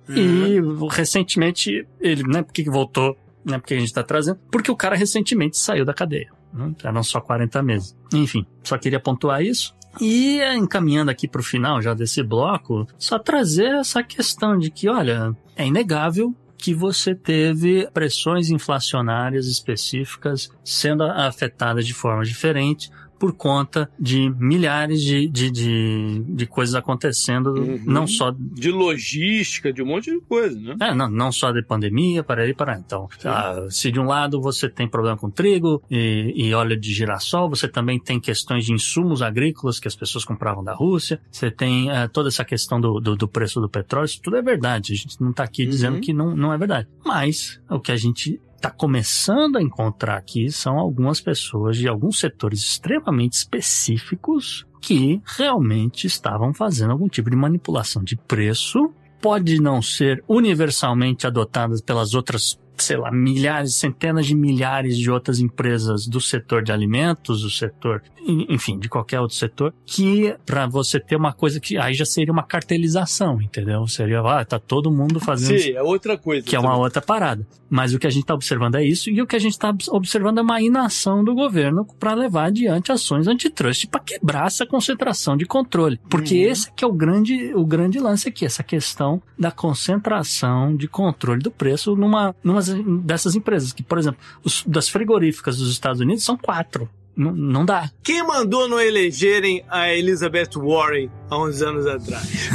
Uhum. 0.09 0.17
E 0.17 0.89
recentemente 0.91 1.87
ele, 2.01 2.23
né, 2.25 2.43
por 2.43 2.53
que 2.53 2.65
voltou, 2.65 3.17
né, 3.45 3.59
porque 3.59 3.75
a 3.75 3.79
gente 3.79 3.93
tá 3.93 4.03
trazendo? 4.03 4.39
Porque 4.51 4.71
o 4.71 4.77
cara 4.77 4.97
recentemente 4.97 5.59
saiu 5.59 5.85
da 5.85 5.95
cadeia. 5.95 6.31
Né? 6.53 6.75
Eram 6.85 7.03
só 7.03 7.21
40 7.21 7.63
meses. 7.63 7.97
Enfim, 8.13 8.47
só 8.63 8.77
queria 8.77 9.01
pontuar 9.01 9.43
isso. 9.43 9.75
E 10.01 10.41
encaminhando 10.57 11.11
aqui 11.11 11.29
para 11.29 11.41
o 11.41 11.45
final 11.45 11.83
já 11.83 11.95
desse 11.95 12.23
bloco, 12.23 12.87
só 12.99 13.19
trazer 13.19 13.75
essa 13.75 14.03
questão 14.03 14.59
de 14.59 14.71
que, 14.71 14.89
olha, 14.89 15.37
é 15.55 15.67
inegável 15.67 16.35
que 16.63 16.73
você 16.73 17.13
teve 17.13 17.91
pressões 17.93 18.49
inflacionárias 18.49 19.49
específicas 19.49 20.49
sendo 20.65 21.03
afetadas 21.03 21.85
de 21.85 21.93
forma 21.93 22.25
diferente 22.25 22.89
por 23.23 23.35
conta 23.35 23.89
de 24.01 24.35
milhares 24.37 25.01
de, 25.01 25.29
de, 25.29 25.49
de, 25.49 26.25
de 26.27 26.45
coisas 26.45 26.75
acontecendo, 26.75 27.53
uhum. 27.53 27.81
não 27.87 28.05
só... 28.05 28.35
De 28.37 28.69
logística, 28.69 29.73
de 29.73 29.81
um 29.81 29.87
monte 29.87 30.11
de 30.11 30.21
coisa, 30.23 30.59
né? 30.59 30.75
É, 30.81 30.93
não, 30.93 31.09
não 31.09 31.31
só 31.31 31.53
de 31.53 31.63
pandemia, 31.63 32.25
para 32.25 32.43
aí, 32.43 32.53
para 32.53 32.75
aí. 32.75 32.83
Então, 32.85 33.09
ah, 33.25 33.69
se 33.71 33.93
de 33.93 34.01
um 34.01 34.07
lado 34.07 34.41
você 34.41 34.69
tem 34.69 34.89
problema 34.89 35.17
com 35.17 35.31
trigo 35.31 35.81
e, 35.89 36.33
e 36.35 36.53
óleo 36.53 36.77
de 36.77 36.93
girassol, 36.93 37.49
você 37.49 37.69
também 37.69 37.97
tem 37.97 38.19
questões 38.19 38.65
de 38.65 38.73
insumos 38.73 39.23
agrícolas 39.23 39.79
que 39.79 39.87
as 39.87 39.95
pessoas 39.95 40.25
compravam 40.25 40.65
da 40.65 40.75
Rússia, 40.75 41.21
você 41.31 41.49
tem 41.49 41.93
uh, 41.93 42.09
toda 42.13 42.29
essa 42.29 42.45
questão 42.45 42.81
do, 42.81 42.99
do, 42.99 43.15
do, 43.15 43.29
preço 43.29 43.61
do 43.61 43.69
petróleo, 43.69 44.07
isso 44.07 44.21
tudo 44.21 44.37
é 44.37 44.43
verdade, 44.43 44.95
a 44.95 44.97
gente 44.97 45.21
não 45.21 45.31
está 45.31 45.45
aqui 45.45 45.63
uhum. 45.63 45.71
dizendo 45.71 46.01
que 46.01 46.13
não, 46.13 46.35
não 46.35 46.53
é 46.53 46.59
verdade. 46.59 46.89
Mas, 47.05 47.61
o 47.71 47.79
que 47.79 47.93
a 47.93 47.97
gente 47.97 48.41
está 48.63 48.71
começando 48.71 49.57
a 49.57 49.63
encontrar 49.63 50.17
aqui 50.17 50.49
são 50.53 50.79
algumas 50.79 51.21
pessoas 51.21 51.77
de 51.77 51.89
alguns 51.89 52.21
setores 52.21 52.61
extremamente 52.61 53.33
específicos 53.33 54.65
que 54.81 55.21
realmente 55.37 56.07
estavam 56.07 56.55
fazendo 56.55 56.93
algum 56.93 57.09
tipo 57.09 57.29
de 57.29 57.37
manipulação 57.37 58.05
de 58.05 58.17
preço. 58.17 58.93
Pode 59.21 59.61
não 59.61 59.83
ser 59.83 60.23
universalmente 60.29 61.27
adotada 61.27 61.75
pelas 61.85 62.15
outras 62.15 62.57
sei 62.77 62.97
lá, 62.97 63.11
milhares, 63.11 63.77
centenas 63.77 64.27
de 64.27 64.35
milhares 64.35 64.97
de 64.97 65.11
outras 65.11 65.39
empresas 65.41 66.07
do 66.07 66.21
setor 66.21 66.63
de 66.63 66.73
alimentos, 66.73 67.43
do 67.43 67.51
setor, 67.51 68.03
enfim, 68.27 68.79
de 68.79 68.89
qualquer 68.89 69.21
outro 69.21 69.37
setor, 69.37 69.75
que 69.85 70.35
para 70.45 70.67
você 70.67 70.99
ter 70.99 71.17
uma 71.17 71.33
coisa 71.33 71.61
que 71.61 71.77
aí 71.77 71.95
já 71.95 72.05
seria 72.05 72.33
uma 72.33 72.43
cartelização, 72.43 73.41
entendeu? 73.41 73.87
Seria, 73.87 74.21
ah, 74.21 74.45
tá 74.45 74.59
todo 74.59 74.91
mundo 74.91 75.21
fazendo. 75.21 75.59
Sim, 75.59 75.73
é 75.73 75.83
outra 75.83 76.17
coisa. 76.17 76.47
Que 76.47 76.57
é 76.57 76.59
uma 76.59 76.77
outra 76.77 77.01
parada. 77.01 77.47
Mas 77.69 77.95
o 77.95 77.99
que 77.99 78.07
a 78.07 78.11
gente 78.11 78.25
está 78.25 78.35
observando 78.35 78.75
é 78.75 78.85
isso, 78.85 79.09
e 79.09 79.23
o 79.23 79.27
que 79.27 79.35
a 79.35 79.39
gente 79.39 79.53
está 79.53 79.75
observando 79.91 80.39
é 80.39 80.43
uma 80.43 80.61
inação 80.61 81.25
do 81.25 81.35
governo 81.35 81.87
para 81.99 82.13
levar 82.13 82.47
adiante 82.47 82.93
ações 82.93 83.27
antitrust 83.27 83.87
para 83.87 84.01
quebrar 84.01 84.47
essa 84.47 84.67
concentração 84.67 85.37
de 85.37 85.47
controle. 85.47 85.99
Porque 86.09 86.45
uhum. 86.45 86.53
esse 86.53 86.71
que 86.73 86.85
é 86.85 86.87
o 86.87 86.93
grande, 86.93 87.55
o 87.55 87.65
grande 87.65 87.99
lance 87.99 88.29
aqui, 88.29 88.45
essa 88.45 88.63
questão 88.63 89.23
da 89.39 89.51
concentração 89.51 90.77
de 90.77 90.87
controle 90.87 91.43
do 91.43 91.51
preço 91.51 91.97
numa, 91.97 92.35
numa 92.45 92.61
dessas 93.03 93.35
empresas. 93.35 93.73
Que, 93.73 93.83
por 93.83 93.99
exemplo, 93.99 94.21
os, 94.45 94.65
das 94.67 94.89
frigoríficas 94.89 95.57
dos 95.57 95.71
Estados 95.71 96.01
Unidos 96.01 96.25
são 96.25 96.37
quatro. 96.37 96.89
N 97.17 97.31
não 97.33 97.65
dá. 97.65 97.91
Quem 98.03 98.27
mandou 98.27 98.69
não 98.69 98.81
elegerem 98.81 99.63
a 99.69 99.93
Elizabeth 99.93 100.51
Warren 100.57 101.11
há 101.29 101.39
uns 101.39 101.61
anos 101.61 101.87
atrás? 101.87 102.27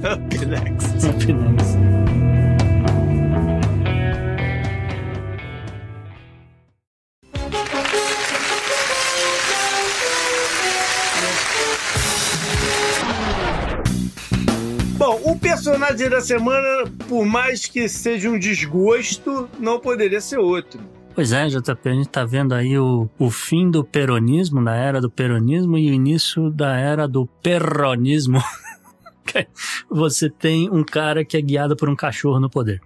Up 0.00 0.46
next. 0.46 1.06
Up 1.08 1.32
next. 1.32 1.55
Bom, 14.96 15.20
o 15.24 15.38
personagem 15.38 16.08
da 16.08 16.22
semana, 16.22 16.90
por 17.06 17.26
mais 17.26 17.66
que 17.66 17.86
seja 17.86 18.30
um 18.30 18.38
desgosto, 18.38 19.46
não 19.58 19.78
poderia 19.78 20.22
ser 20.22 20.38
outro. 20.38 20.80
Pois 21.14 21.32
é, 21.32 21.46
JP, 21.48 21.88
a 21.88 21.92
gente 21.92 22.08
tá 22.08 22.24
vendo 22.24 22.54
aí 22.54 22.78
o, 22.78 23.08
o 23.18 23.30
fim 23.30 23.70
do 23.70 23.84
peronismo, 23.84 24.64
da 24.64 24.74
era 24.74 25.00
do 25.00 25.10
peronismo, 25.10 25.76
e 25.76 25.90
o 25.90 25.94
início 25.94 26.50
da 26.50 26.76
era 26.76 27.06
do 27.06 27.26
perronismo. 27.42 28.42
você 29.90 30.30
tem 30.30 30.70
um 30.70 30.82
cara 30.82 31.24
que 31.24 31.36
é 31.36 31.42
guiado 31.42 31.76
por 31.76 31.90
um 31.90 31.96
cachorro 31.96 32.40
no 32.40 32.48
poder. 32.48 32.80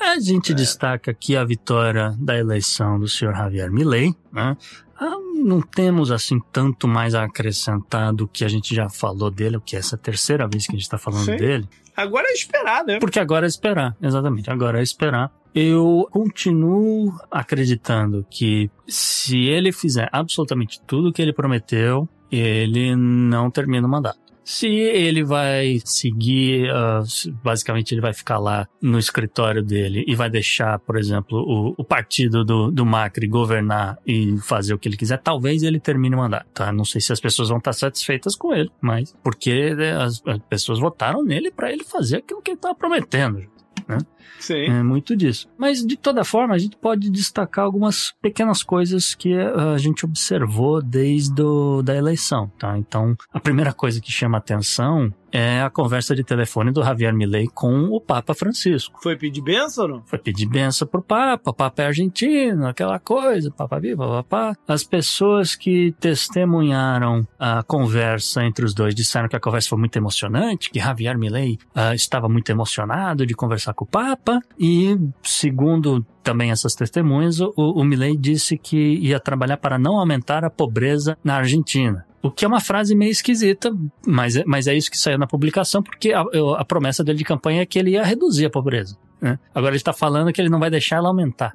A 0.00 0.18
gente 0.18 0.52
é. 0.52 0.54
destaca 0.54 1.10
aqui 1.10 1.36
a 1.36 1.44
vitória 1.44 2.14
da 2.18 2.38
eleição 2.38 2.98
do 2.98 3.08
senhor 3.08 3.34
Javier 3.34 3.70
Milei, 3.70 4.14
né? 4.32 4.56
Ah, 5.04 5.18
não 5.44 5.60
temos 5.60 6.12
assim 6.12 6.38
tanto 6.52 6.86
mais 6.86 7.12
a 7.12 7.24
acrescentar 7.24 8.12
do 8.12 8.28
que 8.28 8.44
a 8.44 8.48
gente 8.48 8.72
já 8.72 8.88
falou 8.88 9.32
dele, 9.32 9.56
o 9.56 9.60
que 9.60 9.74
é 9.74 9.80
essa 9.80 9.98
terceira 9.98 10.46
vez 10.46 10.64
que 10.64 10.70
a 10.70 10.76
gente 10.76 10.84
está 10.84 10.96
falando 10.96 11.24
Sim. 11.24 11.36
dele. 11.36 11.68
Agora 11.96 12.24
é 12.28 12.32
esperar, 12.32 12.84
né? 12.84 13.00
Porque 13.00 13.18
agora 13.18 13.44
é 13.44 13.48
esperar, 13.48 13.96
exatamente. 14.00 14.48
Agora 14.48 14.78
é 14.78 14.82
esperar. 14.82 15.32
Eu 15.52 16.06
continuo 16.12 17.12
acreditando 17.28 18.24
que 18.30 18.70
se 18.86 19.46
ele 19.46 19.72
fizer 19.72 20.08
absolutamente 20.12 20.80
tudo 20.86 21.08
o 21.08 21.12
que 21.12 21.20
ele 21.20 21.32
prometeu, 21.32 22.08
ele 22.30 22.94
não 22.94 23.50
termina 23.50 23.84
o 23.84 23.90
mandato. 23.90 24.21
Se 24.44 24.66
ele 24.66 25.24
vai 25.24 25.80
seguir, 25.84 26.68
uh, 26.70 27.32
basicamente 27.42 27.92
ele 27.92 28.00
vai 28.00 28.12
ficar 28.12 28.38
lá 28.38 28.68
no 28.80 28.98
escritório 28.98 29.62
dele 29.62 30.04
e 30.06 30.14
vai 30.14 30.28
deixar, 30.28 30.78
por 30.80 30.96
exemplo, 30.96 31.38
o, 31.38 31.74
o 31.76 31.84
partido 31.84 32.44
do, 32.44 32.70
do 32.70 32.84
Macri 32.84 33.26
governar 33.26 33.98
e 34.06 34.36
fazer 34.38 34.74
o 34.74 34.78
que 34.78 34.88
ele 34.88 34.96
quiser, 34.96 35.18
talvez 35.18 35.62
ele 35.62 35.78
termine 35.78 36.14
o 36.14 36.18
mandato, 36.18 36.46
tá? 36.52 36.72
Não 36.72 36.84
sei 36.84 37.00
se 37.00 37.12
as 37.12 37.20
pessoas 37.20 37.48
vão 37.48 37.58
estar 37.58 37.72
satisfeitas 37.72 38.34
com 38.34 38.52
ele, 38.52 38.70
mas 38.80 39.14
porque 39.22 39.74
né, 39.74 39.96
as, 39.96 40.20
as 40.26 40.38
pessoas 40.48 40.78
votaram 40.78 41.22
nele 41.22 41.50
para 41.50 41.72
ele 41.72 41.84
fazer 41.84 42.18
aquilo 42.18 42.42
que 42.42 42.50
ele 42.50 42.58
estava 42.58 42.74
prometendo, 42.74 43.40
né? 43.88 43.98
Sim. 44.38 44.64
É 44.64 44.82
muito 44.82 45.16
disso. 45.16 45.48
Mas, 45.56 45.84
de 45.84 45.96
toda 45.96 46.24
forma, 46.24 46.54
a 46.54 46.58
gente 46.58 46.76
pode 46.76 47.10
destacar 47.10 47.64
algumas 47.64 48.12
pequenas 48.20 48.62
coisas 48.62 49.14
que 49.14 49.32
eh, 49.32 49.52
a 49.74 49.78
gente 49.78 50.04
observou 50.04 50.82
desde 50.82 51.32
do, 51.32 51.82
da 51.82 51.94
eleição, 51.94 52.50
tá? 52.58 52.76
Então, 52.76 53.16
a 53.32 53.38
primeira 53.38 53.72
coisa 53.72 54.00
que 54.00 54.10
chama 54.10 54.38
atenção 54.38 55.12
é 55.32 55.62
a 55.62 55.70
conversa 55.70 56.14
de 56.14 56.22
telefone 56.22 56.70
do 56.70 56.82
Javier 56.82 57.14
Milei 57.14 57.48
com 57.48 57.84
o 57.86 58.00
Papa 58.00 58.34
Francisco. 58.34 59.00
Foi 59.02 59.16
pedir 59.16 59.40
benção 59.40 59.88
não? 59.88 60.02
Foi 60.04 60.18
pedir 60.18 60.46
benção 60.46 60.86
pro 60.86 61.02
Papa, 61.02 61.50
o 61.50 61.54
Papa 61.54 61.82
é 61.82 61.86
argentino, 61.86 62.66
aquela 62.66 62.98
coisa, 62.98 63.50
Papa 63.50 63.80
viva, 63.80 64.06
papá. 64.22 64.56
As 64.68 64.84
pessoas 64.84 65.56
que 65.56 65.94
testemunharam 65.98 67.26
a 67.38 67.62
conversa 67.62 68.44
entre 68.44 68.64
os 68.64 68.74
dois 68.74 68.94
disseram 68.94 69.28
que 69.28 69.36
a 69.36 69.40
conversa 69.40 69.70
foi 69.70 69.78
muito 69.78 69.96
emocionante, 69.96 70.70
que 70.70 70.78
Javier 70.78 71.18
Milei 71.18 71.58
uh, 71.74 71.94
estava 71.94 72.28
muito 72.28 72.50
emocionado 72.50 73.24
de 73.24 73.34
conversar 73.34 73.72
com 73.72 73.84
o 73.84 73.88
Papa 73.88 74.40
e, 74.58 74.98
segundo 75.22 76.04
também 76.22 76.50
essas 76.50 76.74
testemunhas, 76.74 77.40
o, 77.40 77.52
o 77.56 77.84
Milley 77.84 78.16
disse 78.16 78.56
que 78.56 78.76
ia 78.76 79.18
trabalhar 79.18 79.56
para 79.56 79.78
não 79.78 79.98
aumentar 79.98 80.44
a 80.44 80.50
pobreza 80.50 81.18
na 81.24 81.36
Argentina. 81.36 82.06
O 82.22 82.30
que 82.30 82.44
é 82.44 82.48
uma 82.48 82.60
frase 82.60 82.94
meio 82.94 83.10
esquisita, 83.10 83.74
mas, 84.06 84.36
é, 84.36 84.44
mas 84.46 84.68
é 84.68 84.74
isso 84.74 84.90
que 84.90 84.96
saiu 84.96 85.18
na 85.18 85.26
publicação, 85.26 85.82
porque 85.82 86.12
a, 86.12 86.24
a 86.56 86.64
promessa 86.64 87.02
dele 87.02 87.18
de 87.18 87.24
campanha 87.24 87.62
é 87.62 87.66
que 87.66 87.78
ele 87.78 87.90
ia 87.90 88.04
reduzir 88.04 88.46
a 88.46 88.50
pobreza. 88.50 88.96
Né? 89.20 89.38
Agora 89.52 89.72
ele 89.72 89.78
está 89.78 89.92
falando 89.92 90.32
que 90.32 90.40
ele 90.40 90.48
não 90.48 90.60
vai 90.60 90.70
deixar 90.70 90.96
ela 90.96 91.08
aumentar. 91.08 91.52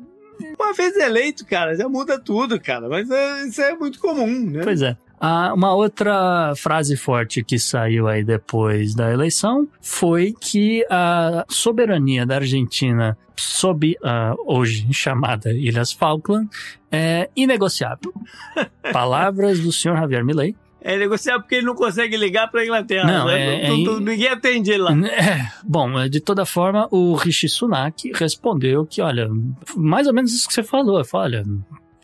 Uma 0.59 0.73
vez 0.73 0.95
eleito, 0.97 1.45
cara, 1.45 1.75
já 1.75 1.87
muda 1.87 2.19
tudo, 2.19 2.59
cara. 2.59 2.87
Mas 2.89 3.09
é, 3.09 3.47
isso 3.47 3.61
é 3.61 3.75
muito 3.75 3.99
comum, 3.99 4.49
né? 4.51 4.61
Pois 4.63 4.81
é. 4.81 4.97
Ah, 5.19 5.53
uma 5.53 5.73
outra 5.73 6.53
frase 6.55 6.95
forte 6.95 7.43
que 7.43 7.57
saiu 7.57 8.07
aí 8.07 8.23
depois 8.23 8.93
da 8.93 9.11
eleição 9.11 9.67
foi 9.81 10.33
que 10.39 10.85
a 10.89 11.43
soberania 11.49 12.25
da 12.25 12.35
Argentina 12.35 13.17
sob 13.35 13.95
uh, 14.01 14.35
hoje 14.45 14.87
chamada 14.93 15.51
Ilhas 15.53 15.91
Falkland 15.91 16.49
é 16.91 17.29
inegociável. 17.35 18.13
Palavras 18.93 19.59
do 19.59 19.71
senhor 19.71 19.97
Javier 19.97 20.23
Milei. 20.23 20.55
É 20.79 20.95
negociável 20.97 21.41
porque 21.41 21.55
ele 21.55 21.65
não 21.65 21.75
consegue 21.75 22.15
ligar 22.15 22.49
para 22.49 22.61
a 22.61 22.65
Inglaterra. 22.65 23.05
Não, 23.05 23.27
né? 23.27 23.61
é, 23.61 23.65
é, 23.65 23.69
ninguém 23.71 24.27
atende 24.29 24.71
ele 24.71 24.83
lá. 24.83 24.91
É, 25.07 25.51
bom, 25.63 26.07
de 26.07 26.21
toda 26.21 26.45
forma, 26.45 26.87
o 26.91 27.15
Rishi 27.15 27.49
Sunak 27.49 28.11
respondeu 28.15 28.85
que, 28.85 29.01
olha, 29.01 29.27
mais 29.75 30.07
ou 30.07 30.13
menos 30.13 30.33
isso 30.33 30.47
que 30.47 30.53
você 30.53 30.63
falou. 30.63 31.03
Falou, 31.03 31.25
olha, 31.25 31.43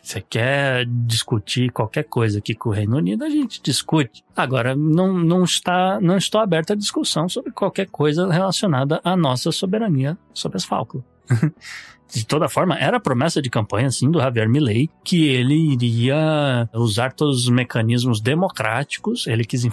você 0.04 0.20
quer 0.20 0.84
discutir 0.86 1.72
qualquer 1.72 2.04
coisa 2.04 2.38
aqui 2.38 2.54
com 2.54 2.68
o 2.68 2.72
Reino 2.72 2.96
Unido, 2.96 3.24
a 3.24 3.30
gente 3.30 3.62
discute. 3.62 4.22
Agora, 4.36 4.76
não, 4.76 5.14
não, 5.14 5.44
está, 5.44 5.98
não 6.00 6.18
estou 6.18 6.40
aberto 6.40 6.72
à 6.72 6.76
discussão 6.76 7.28
sobre 7.28 7.52
qualquer 7.52 7.86
coisa 7.86 8.30
relacionada 8.30 9.00
à 9.02 9.16
nossa 9.16 9.50
soberania 9.50 10.18
sobre 10.34 10.58
as 10.58 10.64
Falklands. 10.64 11.13
De 12.14 12.24
toda 12.24 12.48
forma, 12.48 12.78
era 12.78 12.98
a 12.98 13.00
promessa 13.00 13.42
de 13.42 13.50
campanha, 13.50 13.90
sim, 13.90 14.08
do 14.08 14.20
Javier 14.20 14.48
Milei, 14.48 14.88
que 15.02 15.26
ele 15.26 15.72
iria 15.72 16.68
usar 16.72 17.12
todos 17.12 17.42
os 17.42 17.48
mecanismos 17.48 18.20
democráticos. 18.20 19.26
Ele 19.26 19.44
quis, 19.44 19.66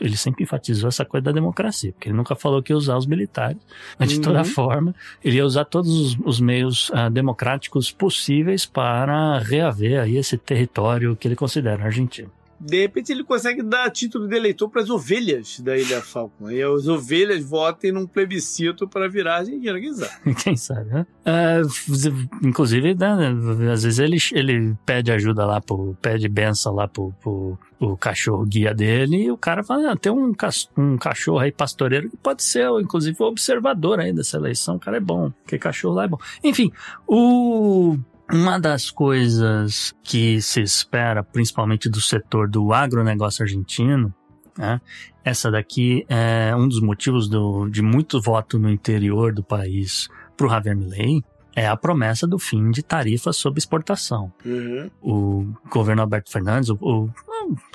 ele 0.00 0.16
sempre 0.16 0.44
enfatizou 0.44 0.88
essa 0.88 1.04
coisa 1.04 1.24
da 1.24 1.32
democracia, 1.32 1.92
porque 1.92 2.08
ele 2.08 2.16
nunca 2.16 2.36
falou 2.36 2.62
que 2.62 2.72
ia 2.72 2.76
usar 2.76 2.96
os 2.96 3.06
militares. 3.06 3.58
Mas, 3.98 4.10
de 4.10 4.16
uhum. 4.16 4.22
toda 4.22 4.44
forma, 4.44 4.94
ele 5.24 5.38
ia 5.38 5.44
usar 5.44 5.64
todos 5.64 5.90
os, 5.90 6.18
os 6.24 6.40
meios 6.40 6.88
uh, 6.90 7.10
democráticos 7.10 7.90
possíveis 7.90 8.64
para 8.64 9.38
reaver 9.40 10.00
aí 10.00 10.16
esse 10.16 10.38
território 10.38 11.16
que 11.16 11.26
ele 11.26 11.36
considera 11.36 11.84
argentino 11.84 12.30
de 12.60 12.80
repente 12.82 13.12
ele 13.12 13.22
consegue 13.22 13.62
dar 13.62 13.90
título 13.90 14.26
de 14.26 14.36
eleitor 14.36 14.68
para 14.68 14.82
as 14.82 14.90
ovelhas 14.90 15.60
da 15.60 15.76
Ilha 15.76 16.02
Falcon. 16.02 16.50
E 16.50 16.62
as 16.62 16.88
ovelhas 16.88 17.44
votem 17.44 17.92
num 17.92 18.06
plebiscito 18.06 18.88
para 18.88 19.08
virar 19.08 19.36
Argentina, 19.36 19.78
quem 19.78 19.94
sabe? 19.94 20.34
quem 20.42 20.56
sabe, 20.56 20.90
né? 20.90 21.06
Uh, 21.26 22.46
inclusive, 22.46 22.94
né, 22.94 23.72
às 23.72 23.82
vezes 23.84 23.98
ele, 23.98 24.18
ele 24.32 24.76
pede 24.84 25.12
ajuda 25.12 25.46
lá, 25.46 25.60
pro, 25.60 25.96
pede 26.00 26.28
benção 26.28 26.74
lá 26.74 26.88
pro, 26.88 27.12
pro 27.20 27.58
o 27.80 27.96
cachorro 27.96 28.44
guia 28.44 28.74
dele 28.74 29.24
e 29.24 29.30
o 29.30 29.36
cara 29.36 29.62
fala, 29.62 29.92
ah, 29.92 29.96
tem 29.96 30.10
um, 30.10 30.34
um 30.76 30.98
cachorro 30.98 31.38
aí 31.38 31.52
pastoreiro 31.52 32.10
que 32.10 32.16
pode 32.16 32.42
ser, 32.42 32.68
inclusive, 32.80 33.16
observador 33.22 34.00
aí 34.00 34.12
dessa 34.12 34.36
eleição, 34.36 34.76
o 34.76 34.80
cara 34.80 34.96
é 34.96 35.00
bom, 35.00 35.30
porque 35.42 35.58
cachorro 35.58 35.94
lá 35.94 36.04
é 36.04 36.08
bom. 36.08 36.18
Enfim, 36.42 36.72
o 37.06 37.96
uma 38.32 38.58
das 38.58 38.90
coisas 38.90 39.94
que 40.02 40.40
se 40.42 40.60
espera, 40.60 41.22
principalmente 41.22 41.88
do 41.88 42.00
setor 42.00 42.48
do 42.48 42.72
agronegócio 42.72 43.42
argentino, 43.42 44.12
né, 44.56 44.80
essa 45.24 45.50
daqui 45.50 46.04
é 46.08 46.54
um 46.56 46.68
dos 46.68 46.80
motivos 46.80 47.28
do, 47.28 47.68
de 47.68 47.82
muito 47.82 48.20
voto 48.20 48.58
no 48.58 48.68
interior 48.70 49.32
do 49.32 49.42
país 49.42 50.08
para 50.36 50.46
o 50.46 50.50
Javier 50.50 50.76
Milei, 50.76 51.22
é 51.54 51.66
a 51.66 51.76
promessa 51.76 52.26
do 52.26 52.38
fim 52.38 52.70
de 52.70 52.82
tarifas 52.82 53.36
sobre 53.36 53.58
exportação. 53.58 54.32
Uhum. 54.44 54.90
O 55.02 55.46
governo 55.68 56.02
Alberto 56.02 56.30
Fernandes, 56.30 56.70
o, 56.70 56.78
o, 56.80 57.10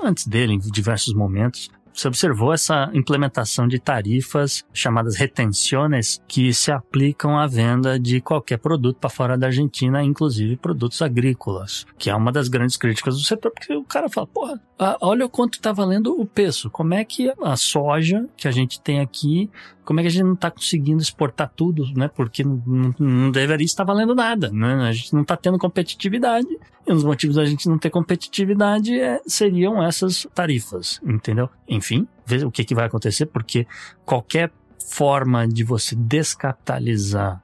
antes 0.02 0.26
dele, 0.26 0.54
em 0.54 0.60
diversos 0.60 1.14
momentos, 1.14 1.70
você 1.94 2.08
observou 2.08 2.54
essa 2.54 2.90
implementação 2.94 3.68
de 3.68 3.80
tarifas 3.80 4.66
chamadas 4.74 5.16
retenções 5.16 6.22
que 6.28 6.54
se 6.54 6.72
aplicam 6.72 7.38
à 7.38 7.46
venda 7.48 8.00
de 8.00 8.20
qualquer 8.20 8.58
produto 8.58 8.98
para 8.98 9.10
fora 9.10 9.38
da 9.38 9.48
Argentina, 9.48 10.04
inclusive 10.04 10.58
produtos 10.58 11.02
agrícolas, 11.02 11.86
que 11.98 12.10
é 12.10 12.16
uma 12.16 12.32
das 12.32 12.48
grandes 12.48 12.78
críticas 12.78 13.16
do 13.16 13.22
setor, 13.22 13.52
porque 13.52 13.76
o 13.76 13.84
cara 13.84 14.10
fala, 14.10 14.28
porra, 14.28 14.60
olha 15.02 15.26
o 15.26 15.30
quanto 15.30 15.56
está 15.56 15.72
valendo 15.72 16.20
o 16.20 16.26
peso, 16.26 16.70
como 16.70 16.94
é 16.94 17.04
que 17.06 17.32
a 17.42 17.56
soja 17.56 18.28
que 18.36 18.48
a 18.48 18.52
gente 18.52 18.82
tem 18.82 19.00
aqui 19.00 19.50
como 19.86 20.00
é 20.00 20.04
que 20.04 20.08
a 20.08 20.12
gente 20.12 20.24
não 20.24 20.34
está 20.34 20.50
conseguindo 20.50 21.02
exportar 21.02 21.52
tudo, 21.56 21.86
né? 21.96 22.08
Porque 22.08 22.44
não, 22.44 23.32
deveria 23.32 23.66
estar 23.66 23.84
valendo 23.84 24.16
nada, 24.16 24.50
né? 24.50 24.88
A 24.88 24.92
gente 24.92 25.14
não 25.14 25.22
está 25.22 25.36
tendo 25.36 25.58
competitividade. 25.58 26.48
E 26.86 26.92
um 26.92 26.96
dos 26.96 27.04
motivos 27.04 27.36
da 27.38 27.46
gente 27.46 27.68
não 27.70 27.78
ter 27.78 27.90
competitividade 27.90 29.00
é, 29.00 29.22
seriam 29.26 29.82
essas 29.82 30.28
tarifas, 30.34 31.00
entendeu? 31.04 31.50
Enfim, 31.68 32.08
ver 32.26 32.46
o 32.46 32.52
que, 32.52 32.64
que 32.66 32.76
vai 32.76 32.86
acontecer, 32.86 33.26
porque 33.28 33.66
qualquer 34.06 34.52
forma 34.80 35.48
de 35.48 35.64
você 35.64 35.96
descapitalizar 35.96 37.42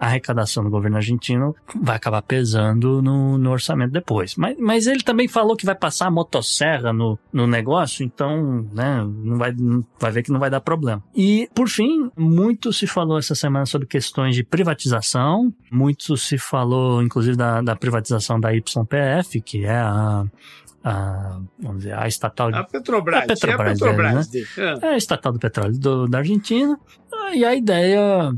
a 0.00 0.06
arrecadação 0.06 0.64
do 0.64 0.70
governo 0.70 0.96
argentino 0.96 1.54
vai 1.80 1.96
acabar 1.96 2.22
pesando 2.22 3.00
no, 3.00 3.38
no 3.38 3.50
orçamento 3.50 3.92
depois. 3.92 4.34
Mas, 4.36 4.56
mas 4.58 4.86
ele 4.86 5.02
também 5.02 5.28
falou 5.28 5.56
que 5.56 5.64
vai 5.64 5.74
passar 5.74 6.06
a 6.06 6.10
motosserra 6.10 6.92
no, 6.92 7.18
no 7.32 7.46
negócio, 7.46 8.04
então, 8.04 8.66
né, 8.72 9.04
não 9.04 9.38
vai, 9.38 9.54
vai 9.98 10.10
ver 10.10 10.22
que 10.22 10.32
não 10.32 10.40
vai 10.40 10.50
dar 10.50 10.60
problema. 10.60 11.02
E, 11.14 11.48
por 11.54 11.68
fim, 11.68 12.10
muito 12.16 12.72
se 12.72 12.86
falou 12.86 13.18
essa 13.18 13.34
semana 13.34 13.66
sobre 13.66 13.86
questões 13.86 14.34
de 14.34 14.42
privatização, 14.42 15.52
muito 15.70 16.16
se 16.16 16.38
falou, 16.38 17.02
inclusive, 17.02 17.36
da, 17.36 17.60
da 17.60 17.76
privatização 17.76 18.40
da 18.40 18.50
YPF, 18.50 19.40
que 19.40 19.64
é 19.64 19.76
a 19.76 20.24
a, 20.82 21.40
vamos 21.58 21.78
dizer, 21.78 21.98
a 21.98 22.06
estatal... 22.06 22.54
A 22.54 22.64
Petrobras. 22.64 23.24
A 23.24 23.26
Petrobras, 23.26 23.80
é 23.80 23.84
a, 23.84 23.88
Petrobras 23.88 24.28
dele, 24.28 24.46
né? 24.56 24.78
é. 24.82 24.86
é 24.86 24.88
a 24.94 24.96
estatal 24.96 25.32
do 25.32 25.38
petróleo 25.38 25.78
do, 25.78 26.06
da 26.06 26.18
Argentina. 26.18 26.78
E 27.32 27.44
a 27.44 27.54
ideia, 27.54 28.32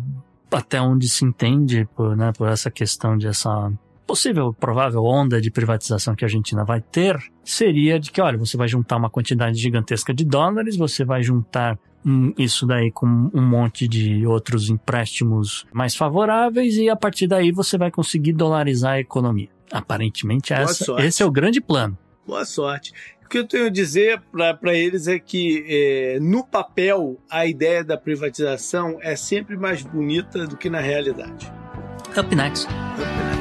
até 0.51 0.81
onde 0.81 1.09
se 1.09 1.25
entende, 1.25 1.89
por, 1.95 2.17
né, 2.17 2.33
por 2.37 2.49
essa 2.49 2.71
questão 2.71 3.17
de 3.17 3.27
essa 3.27 3.73
possível, 4.07 4.53
provável 4.53 5.05
onda 5.05 5.41
de 5.41 5.51
privatização 5.51 6.15
que 6.15 6.25
a 6.25 6.27
Argentina 6.27 6.65
vai 6.65 6.83
ter, 6.83 7.19
seria 7.43 7.99
de 7.99 8.11
que, 8.11 8.21
olha, 8.21 8.37
você 8.37 8.57
vai 8.57 8.69
juntar 8.69 8.97
uma 8.97 9.09
quantidade 9.09 9.59
gigantesca 9.59 10.13
de 10.13 10.25
dólares, 10.25 10.77
você 10.77 11.05
vai 11.05 11.23
juntar 11.23 11.79
um, 12.05 12.35
isso 12.37 12.67
daí 12.67 12.91
com 12.91 13.07
um 13.07 13.41
monte 13.41 13.87
de 13.89 14.27
outros 14.27 14.69
empréstimos 14.69 15.67
mais 15.73 15.95
favoráveis 15.95 16.77
e 16.77 16.91
a 16.91 16.97
partir 16.97 17.27
daí 17.27 17.53
você 17.53 17.79
vai 17.79 17.91
conseguir 17.91 18.33
dolarizar 18.33 18.95
a 18.95 19.01
economia. 19.01 19.49
Aparentemente 19.71 20.53
essa, 20.53 21.01
esse 21.01 21.23
é 21.23 21.27
o 21.27 21.31
grande 21.31 21.61
plano. 21.61 21.97
Boa 22.27 22.45
sorte. 22.45 22.93
que 23.29 23.39
eu 23.39 23.47
tenho 23.47 23.67
a 23.67 23.71
dizer 23.71 24.21
para 24.31 24.75
eles 24.75 25.09
é 25.09 25.19
que, 25.19 25.65
é, 25.67 26.21
no 26.21 26.45
papel, 26.45 27.19
a 27.31 27.47
ideia 27.47 27.83
da 27.83 27.97
privatização 27.97 28.99
é 29.01 29.17
sempre 29.17 29.57
mais 29.57 29.83
bonita 29.83 30.47
do 30.47 30.57
que 30.57 30.69
na 30.69 30.81
realidade. 30.81 31.51
Up 32.17 32.35
next. 32.35 32.67
Up 32.67 33.07
next. 33.07 33.32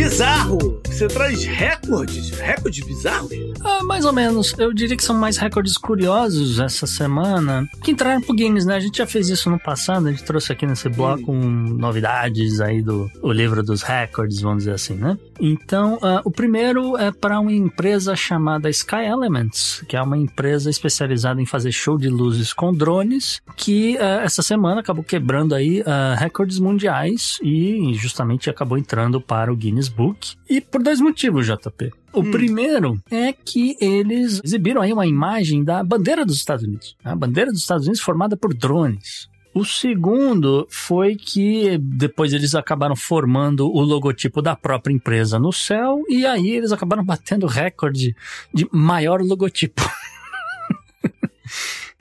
Bizarro! 0.00 0.80
Você 0.86 1.08
traz 1.08 1.44
recordes? 1.44 2.30
Recordes 2.30 2.86
bizarros? 2.86 3.30
Ah, 3.62 3.84
mais 3.84 4.06
ou 4.06 4.12
menos. 4.14 4.54
Eu 4.58 4.72
diria 4.72 4.96
que 4.96 5.04
são 5.04 5.14
mais 5.14 5.36
recordes 5.36 5.76
curiosos 5.76 6.58
essa 6.58 6.86
semana 6.86 7.68
que 7.84 7.90
entraram 7.90 8.22
pro 8.22 8.34
Guinness, 8.34 8.64
né? 8.64 8.76
A 8.76 8.80
gente 8.80 8.96
já 8.96 9.06
fez 9.06 9.28
isso 9.28 9.50
no 9.50 9.58
passado, 9.58 10.08
a 10.08 10.10
gente 10.10 10.24
trouxe 10.24 10.52
aqui 10.52 10.66
nesse 10.66 10.88
bloco 10.88 11.30
um, 11.30 11.74
novidades 11.76 12.62
aí 12.62 12.80
do 12.80 13.10
o 13.22 13.30
livro 13.30 13.62
dos 13.62 13.82
recordes, 13.82 14.40
vamos 14.40 14.64
dizer 14.64 14.72
assim, 14.72 14.94
né? 14.94 15.18
Então, 15.38 15.96
uh, 15.96 16.20
o 16.24 16.30
primeiro 16.30 16.96
é 16.96 17.12
para 17.12 17.38
uma 17.38 17.52
empresa 17.52 18.16
chamada 18.16 18.68
Sky 18.70 19.04
Elements, 19.04 19.84
que 19.86 19.96
é 19.96 20.02
uma 20.02 20.16
empresa 20.16 20.70
especializada 20.70 21.40
em 21.40 21.46
fazer 21.46 21.72
show 21.72 21.98
de 21.98 22.08
luzes 22.08 22.52
com 22.52 22.72
drones, 22.72 23.40
que 23.56 23.96
uh, 23.96 24.20
essa 24.22 24.42
semana 24.42 24.80
acabou 24.80 25.04
quebrando 25.04 25.54
aí 25.54 25.82
uh, 25.82 26.16
recordes 26.18 26.58
mundiais 26.58 27.38
e 27.42 27.92
justamente 27.94 28.48
acabou 28.48 28.76
entrando 28.78 29.20
para 29.20 29.52
o 29.52 29.56
Guinness 29.56 29.89
Book. 29.90 30.34
E 30.48 30.60
por 30.60 30.82
dois 30.82 31.00
motivos, 31.00 31.46
JP. 31.46 31.90
O 32.12 32.20
hum. 32.20 32.30
primeiro 32.30 33.00
é 33.10 33.32
que 33.32 33.76
eles 33.80 34.40
exibiram 34.44 34.82
aí 34.82 34.92
uma 34.92 35.06
imagem 35.06 35.62
da 35.62 35.82
bandeira 35.82 36.24
dos 36.24 36.36
Estados 36.36 36.64
Unidos. 36.64 36.96
A 37.04 37.14
bandeira 37.14 37.50
dos 37.50 37.60
Estados 37.60 37.86
Unidos 37.86 38.00
formada 38.00 38.36
por 38.36 38.52
drones. 38.54 39.28
O 39.52 39.64
segundo 39.64 40.64
foi 40.70 41.16
que 41.16 41.76
depois 41.78 42.32
eles 42.32 42.54
acabaram 42.54 42.94
formando 42.94 43.66
o 43.66 43.80
logotipo 43.80 44.40
da 44.40 44.54
própria 44.54 44.94
empresa 44.94 45.40
no 45.40 45.52
céu 45.52 46.04
e 46.08 46.24
aí 46.24 46.50
eles 46.50 46.70
acabaram 46.70 47.04
batendo 47.04 47.46
recorde 47.46 48.14
de 48.54 48.68
maior 48.72 49.20
logotipo. 49.20 49.82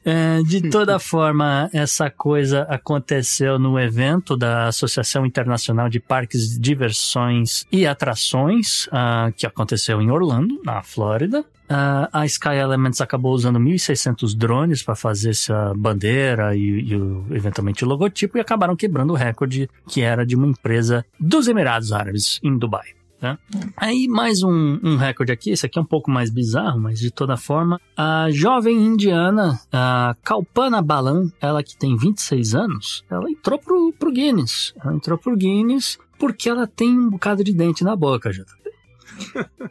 É, 0.09 0.41
de 0.41 0.69
toda 0.71 0.97
forma, 0.97 1.69
essa 1.71 2.09
coisa 2.09 2.63
aconteceu 2.63 3.59
no 3.59 3.79
evento 3.79 4.35
da 4.35 4.67
Associação 4.67 5.23
Internacional 5.23 5.87
de 5.87 5.99
Parques, 5.99 6.57
Diversões 6.59 7.65
e 7.71 7.85
Atrações, 7.85 8.87
uh, 8.87 9.31
que 9.37 9.45
aconteceu 9.45 10.01
em 10.01 10.09
Orlando, 10.09 10.59
na 10.65 10.81
Flórida. 10.81 11.41
Uh, 11.41 12.09
a 12.11 12.25
Sky 12.25 12.55
Elements 12.55 12.99
acabou 12.99 13.31
usando 13.31 13.59
1.600 13.59 14.35
drones 14.35 14.81
para 14.81 14.95
fazer 14.95 15.29
essa 15.29 15.71
bandeira 15.75 16.55
e, 16.55 16.81
e, 16.81 16.93
eventualmente 17.35 17.85
o 17.85 17.87
logotipo 17.87 18.39
e 18.39 18.41
acabaram 18.41 18.75
quebrando 18.75 19.13
o 19.13 19.15
recorde 19.15 19.69
que 19.87 20.01
era 20.01 20.25
de 20.25 20.35
uma 20.35 20.47
empresa 20.47 21.05
dos 21.19 21.47
Emirados 21.47 21.91
Árabes, 21.91 22.39
em 22.41 22.57
Dubai. 22.57 22.98
Né? 23.21 23.37
Aí 23.75 24.07
mais 24.07 24.43
um, 24.43 24.79
um 24.81 24.95
recorde 24.95 25.31
aqui, 25.31 25.51
esse 25.51 25.65
aqui 25.65 25.77
é 25.77 25.81
um 25.81 25.85
pouco 25.85 26.09
mais 26.09 26.29
bizarro, 26.29 26.79
mas 26.79 26.99
de 26.99 27.11
toda 27.11 27.35
forma, 27.35 27.79
a 27.95 28.27
jovem 28.31 28.77
indiana, 28.77 29.59
a 29.71 30.15
Kalpana 30.23 30.81
Balan, 30.81 31.29
ela 31.41 31.61
que 31.61 31.77
tem 31.77 31.97
26 31.97 32.55
anos, 32.55 33.03
ela 33.09 33.29
entrou 33.29 33.59
pro, 33.59 33.93
pro 33.93 34.11
Guinness. 34.11 34.73
Ela 34.81 34.95
entrou 34.95 35.17
pro 35.17 35.35
Guinness 35.35 35.97
porque 36.17 36.49
ela 36.49 36.65
tem 36.65 36.97
um 36.97 37.09
bocado 37.09 37.43
de 37.43 37.53
dente 37.53 37.83
na 37.83 37.95
boca, 37.95 38.31
já. 38.31 38.43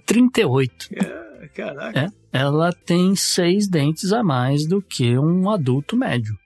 38. 0.07 0.89
É, 1.41 1.47
caraca. 1.47 2.01
É, 2.01 2.09
ela 2.33 2.73
tem 2.73 3.15
seis 3.15 3.69
dentes 3.69 4.13
a 4.13 4.25
mais 4.25 4.67
do 4.67 4.83
que 4.83 5.17
um 5.17 5.49
adulto 5.49 5.97
médio. 5.97 6.37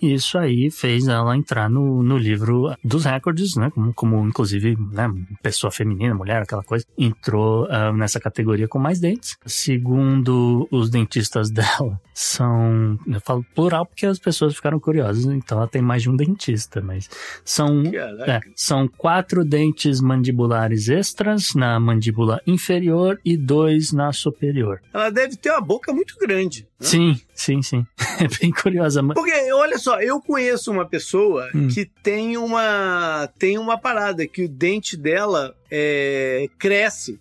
Isso 0.00 0.38
aí 0.38 0.70
fez 0.70 1.08
ela 1.08 1.36
entrar 1.36 1.68
no, 1.68 2.02
no 2.02 2.16
livro 2.16 2.74
dos 2.84 3.04
recordes, 3.04 3.56
né? 3.56 3.70
Como, 3.70 3.92
como 3.94 4.26
inclusive, 4.26 4.76
né? 4.92 5.12
Pessoa 5.42 5.70
feminina, 5.70 6.14
mulher, 6.14 6.42
aquela 6.42 6.62
coisa, 6.62 6.84
entrou 6.96 7.64
uh, 7.66 7.92
nessa 7.92 8.20
categoria 8.20 8.68
com 8.68 8.78
mais 8.78 9.00
dentes. 9.00 9.36
Segundo 9.46 10.68
os 10.70 10.90
dentistas 10.90 11.50
dela, 11.52 12.00
são. 12.14 12.98
Eu 13.06 13.20
falo 13.20 13.44
plural 13.54 13.86
porque 13.86 14.06
as 14.06 14.18
pessoas 14.18 14.54
ficaram 14.54 14.78
curiosas, 14.78 15.24
então 15.24 15.58
ela 15.58 15.68
tem 15.68 15.82
mais 15.82 16.02
de 16.02 16.10
um 16.10 16.16
dentista, 16.16 16.80
mas 16.80 17.08
são. 17.44 17.82
É, 18.26 18.40
são 18.54 18.88
quatro 18.88 19.44
dentes 19.44 20.00
mandibulares 20.00 20.88
extras 20.88 21.54
na 21.54 21.78
mandíbula 21.78 22.40
inferior 22.46 23.20
e 23.24 23.36
dois 23.36 23.92
na 23.92 24.12
superior. 24.12 24.80
Ela 24.92 25.10
deve 25.10 25.36
ter 25.36 25.50
uma 25.50 25.60
boca 25.60 25.92
muito 25.92 26.16
grande. 26.18 26.68
Né? 26.80 26.86
Sim, 26.86 27.20
sim, 27.34 27.62
sim. 27.62 27.86
É 28.18 28.26
bem 28.40 28.50
curiosa. 28.50 29.00
Porque, 29.04 29.52
olha 29.52 29.78
só, 29.78 29.87
eu 29.94 30.20
conheço 30.20 30.70
uma 30.70 30.86
pessoa 30.86 31.50
hum. 31.54 31.68
que 31.68 31.84
tem 31.84 32.36
uma, 32.36 33.28
tem 33.38 33.58
uma 33.58 33.78
parada, 33.78 34.26
que 34.26 34.44
o 34.44 34.48
dente 34.48 34.96
dela 34.96 35.54
é, 35.70 36.48
cresce. 36.58 37.20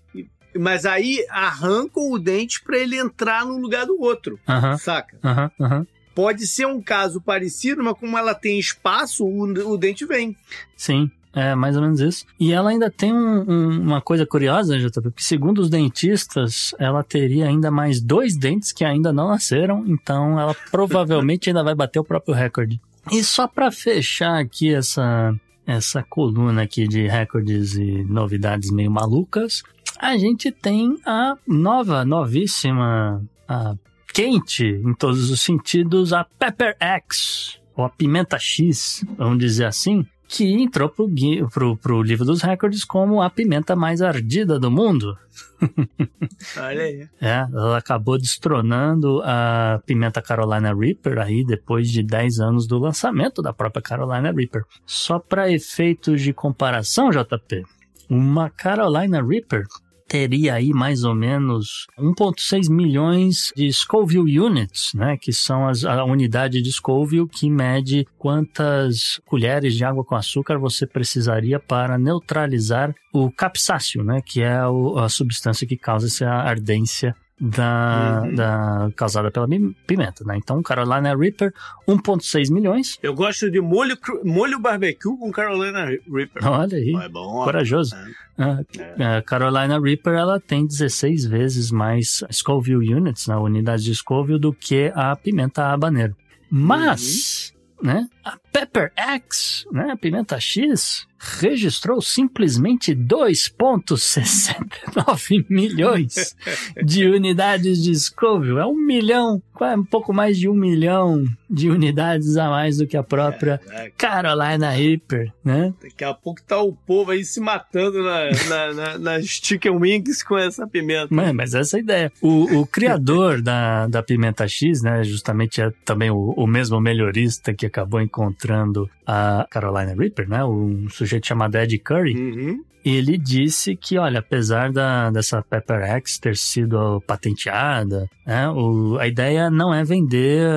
Mas 0.57 0.85
aí 0.85 1.25
arrancam 1.29 2.11
o 2.11 2.17
dente 2.17 2.63
para 2.63 2.77
ele 2.77 2.97
entrar 2.97 3.45
no 3.45 3.57
lugar 3.57 3.85
do 3.85 3.99
outro. 4.01 4.39
Uh 4.47 4.53
-huh. 4.53 4.77
Saca? 4.77 5.17
Uh 5.17 5.27
-huh, 5.27 5.51
uh 5.59 5.67
-huh. 5.67 5.87
Pode 6.15 6.47
ser 6.47 6.65
um 6.65 6.81
caso 6.81 7.21
parecido, 7.21 7.83
mas 7.83 7.95
como 7.95 8.17
ela 8.17 8.33
tem 8.33 8.57
espaço, 8.57 9.23
o, 9.23 9.43
o 9.43 9.77
dente 9.77 10.03
vem. 10.03 10.35
Sim. 10.75 11.11
É, 11.37 11.53
mais 11.53 11.75
ou 11.75 11.83
menos 11.83 11.99
isso. 11.99 12.25
E 12.39 12.51
ela 12.51 12.71
ainda 12.71 12.89
tem 12.89 13.13
um, 13.13 13.45
um, 13.47 13.79
uma 13.79 14.01
coisa 14.01 14.25
curiosa, 14.25 14.75
JP, 14.75 15.01
porque 15.11 15.21
segundo 15.21 15.59
os 15.59 15.69
dentistas, 15.69 16.73
ela 16.79 17.03
teria 17.03 17.45
ainda 17.45 17.69
mais 17.69 18.01
dois 18.01 18.35
dentes 18.35 18.71
que 18.71 18.83
ainda 18.83 19.13
não 19.13 19.27
nasceram, 19.27 19.83
então 19.85 20.39
ela 20.39 20.55
provavelmente 20.71 21.47
ainda 21.47 21.63
vai 21.63 21.75
bater 21.75 21.99
o 21.99 22.03
próprio 22.03 22.33
recorde. 22.33 22.81
E 23.11 23.23
só 23.23 23.47
para 23.47 23.69
fechar 23.69 24.39
aqui 24.39 24.73
essa, 24.73 25.31
essa 25.67 26.01
coluna 26.01 26.63
aqui 26.63 26.87
de 26.87 27.05
recordes 27.07 27.75
e 27.75 28.03
novidades 28.05 28.71
meio 28.71 28.89
malucas, 28.89 29.61
a 29.99 30.17
gente 30.17 30.51
tem 30.51 30.97
a 31.05 31.37
nova, 31.47 32.03
novíssima, 32.03 33.23
a 33.47 33.75
quente 34.11 34.65
em 34.65 34.95
todos 34.95 35.29
os 35.29 35.39
sentidos, 35.41 36.13
a 36.13 36.23
Pepper 36.23 36.75
X, 36.79 37.59
ou 37.75 37.85
a 37.85 37.89
Pimenta 37.89 38.39
X, 38.39 39.05
vamos 39.15 39.37
dizer 39.37 39.65
assim, 39.65 40.03
que 40.27 40.51
entrou 40.51 40.89
pro, 40.89 41.09
pro, 41.51 41.77
pro 41.77 42.01
livro 42.01 42.25
dos 42.25 42.41
recordes 42.41 42.83
como 42.83 43.21
a 43.21 43.29
pimenta 43.29 43.75
mais 43.75 44.01
ardida 44.01 44.59
do 44.59 44.69
mundo. 44.69 45.17
Olha 46.57 46.83
aí. 46.83 47.07
É, 47.21 47.47
ela 47.51 47.77
acabou 47.77 48.17
destronando 48.17 49.21
a 49.23 49.81
pimenta 49.85 50.21
Carolina 50.21 50.73
Reaper 50.73 51.19
aí 51.19 51.45
depois 51.45 51.89
de 51.89 52.03
10 52.03 52.39
anos 52.39 52.67
do 52.67 52.77
lançamento 52.77 53.41
da 53.41 53.53
própria 53.53 53.81
Carolina 53.81 54.31
Reaper. 54.31 54.63
Só 54.85 55.17
para 55.17 55.49
efeitos 55.49 56.21
de 56.21 56.33
comparação, 56.33 57.09
JP, 57.09 57.63
uma 58.09 58.49
Carolina 58.49 59.23
Reaper 59.23 59.63
teria 60.07 60.55
aí 60.55 60.71
mais 60.71 61.03
ou 61.03 61.13
menos 61.13 61.87
1,6 61.99 62.69
milhões 62.69 63.51
de 63.55 63.71
Scoville 63.71 64.39
Units, 64.39 64.91
né, 64.93 65.17
que 65.17 65.33
são 65.33 65.67
as, 65.67 65.83
a 65.83 66.03
unidade 66.03 66.61
de 66.61 66.71
Scoville 66.71 67.27
que 67.27 67.49
mede 67.49 68.07
quantas 68.17 69.19
colheres 69.25 69.75
de 69.75 69.83
água 69.83 70.03
com 70.03 70.15
açúcar 70.15 70.57
você 70.57 70.87
precisaria 70.87 71.59
para 71.59 71.97
neutralizar 71.97 72.93
o 73.13 73.31
capsáceo, 73.31 74.03
né, 74.03 74.21
que 74.25 74.41
é 74.41 74.57
a 74.97 75.09
substância 75.09 75.67
que 75.67 75.77
causa 75.77 76.07
essa 76.07 76.27
ardência 76.27 77.15
da, 77.39 78.23
uhum. 78.23 78.35
da 78.35 78.89
causada 78.95 79.29
pela 79.29 79.47
pimenta, 79.85 80.23
né? 80.25 80.37
Então, 80.37 80.61
Carolina 80.63 81.15
Reaper, 81.15 81.53
1.6 81.87 82.51
milhões. 82.51 82.97
Eu 83.01 83.13
gosto 83.13 83.49
de 83.51 83.61
molho, 83.61 83.97
molho 84.23 84.59
barbecue 84.59 85.15
com 85.17 85.31
Carolina 85.31 85.85
Reaper. 85.85 86.47
Olha 86.47 86.77
aí, 86.77 86.95
é 86.95 87.09
bom, 87.09 87.43
corajoso. 87.43 87.95
É. 87.95 88.43
A, 88.43 88.63
é. 88.77 89.17
a 89.17 89.21
Carolina 89.21 89.79
Reaper, 89.79 90.13
ela 90.13 90.39
tem 90.39 90.65
16 90.65 91.25
vezes 91.25 91.71
mais 91.71 92.23
Scoville 92.31 92.93
Units, 92.93 93.27
na 93.27 93.35
né? 93.35 93.41
unidade 93.41 93.83
de 93.83 93.95
Scoville, 93.95 94.39
do 94.39 94.51
que 94.51 94.91
a 94.95 95.15
pimenta 95.15 95.67
habanero. 95.67 96.15
Mas, 96.49 97.53
uhum. 97.81 97.87
né, 97.87 98.09
a 98.27 98.37
Pepper 98.51 98.91
X, 98.95 99.65
né, 99.71 99.91
a 99.91 99.97
pimenta 99.97 100.39
X, 100.39 101.07
registrou 101.19 101.99
simplesmente 102.01 102.95
2,69 102.95 105.45
milhões 105.49 106.35
de 106.83 107.07
unidades 107.07 107.81
de 107.81 107.95
Scoville. 107.95 108.59
É 108.59 108.65
um 108.65 108.77
milhão, 108.77 109.41
um 109.77 109.83
pouco 109.83 110.13
mais 110.13 110.37
de 110.37 110.47
um 110.47 110.53
milhão 110.53 111.25
de 111.49 111.67
unidades 111.69 112.37
a 112.37 112.49
mais 112.49 112.77
do 112.77 112.85
que 112.85 112.95
a 112.95 113.01
própria. 113.03 113.59
Carolina 113.97 114.69
Reaper, 114.69 115.33
né? 115.43 115.73
Daqui 115.81 116.03
a 116.03 116.13
pouco 116.13 116.43
tá 116.43 116.61
o 116.61 116.73
povo 116.73 117.09
aí 117.11 117.25
se 117.25 117.39
matando 117.39 118.03
na, 118.03 118.29
na, 118.47 118.73
na, 118.73 118.95
nas 118.97 119.25
chicken 119.25 119.77
wings 119.77 120.21
com 120.21 120.37
essa 120.37 120.67
pimenta. 120.67 121.07
Mas, 121.09 121.33
mas 121.33 121.55
essa 121.55 121.77
é 121.77 121.79
a 121.79 121.81
ideia. 121.81 122.11
O, 122.21 122.59
o 122.59 122.67
criador 122.67 123.41
da, 123.41 123.87
da 123.87 124.03
pimenta 124.03 124.45
X, 124.47 124.81
né, 124.81 125.01
justamente 125.03 125.61
é 125.61 125.71
também 125.83 126.11
o, 126.11 126.33
o 126.37 126.45
mesmo 126.45 126.79
melhorista 126.79 127.51
que 127.53 127.65
acabou 127.65 127.99
encontrando 128.17 128.89
a 129.05 129.47
Carolina 129.49 129.93
Reaper, 129.93 130.27
né? 130.27 130.43
Um 130.43 130.89
sujeito 130.89 131.27
chamado 131.27 131.55
Ed 131.55 131.77
Curry. 131.77 132.15
Uhum. 132.15 132.63
Ele 132.83 133.17
disse 133.17 133.75
que, 133.75 133.97
olha, 133.97 134.19
apesar 134.19 134.71
da, 134.71 135.11
dessa 135.11 135.41
Pepper 135.41 135.81
X 135.83 136.17
ter 136.17 136.37
sido 136.37 137.01
patenteada, 137.01 138.09
né, 138.25 138.49
o, 138.49 138.97
a 138.97 139.05
ideia 139.07 139.49
não 139.49 139.73
é 139.73 139.83
vender 139.83 140.47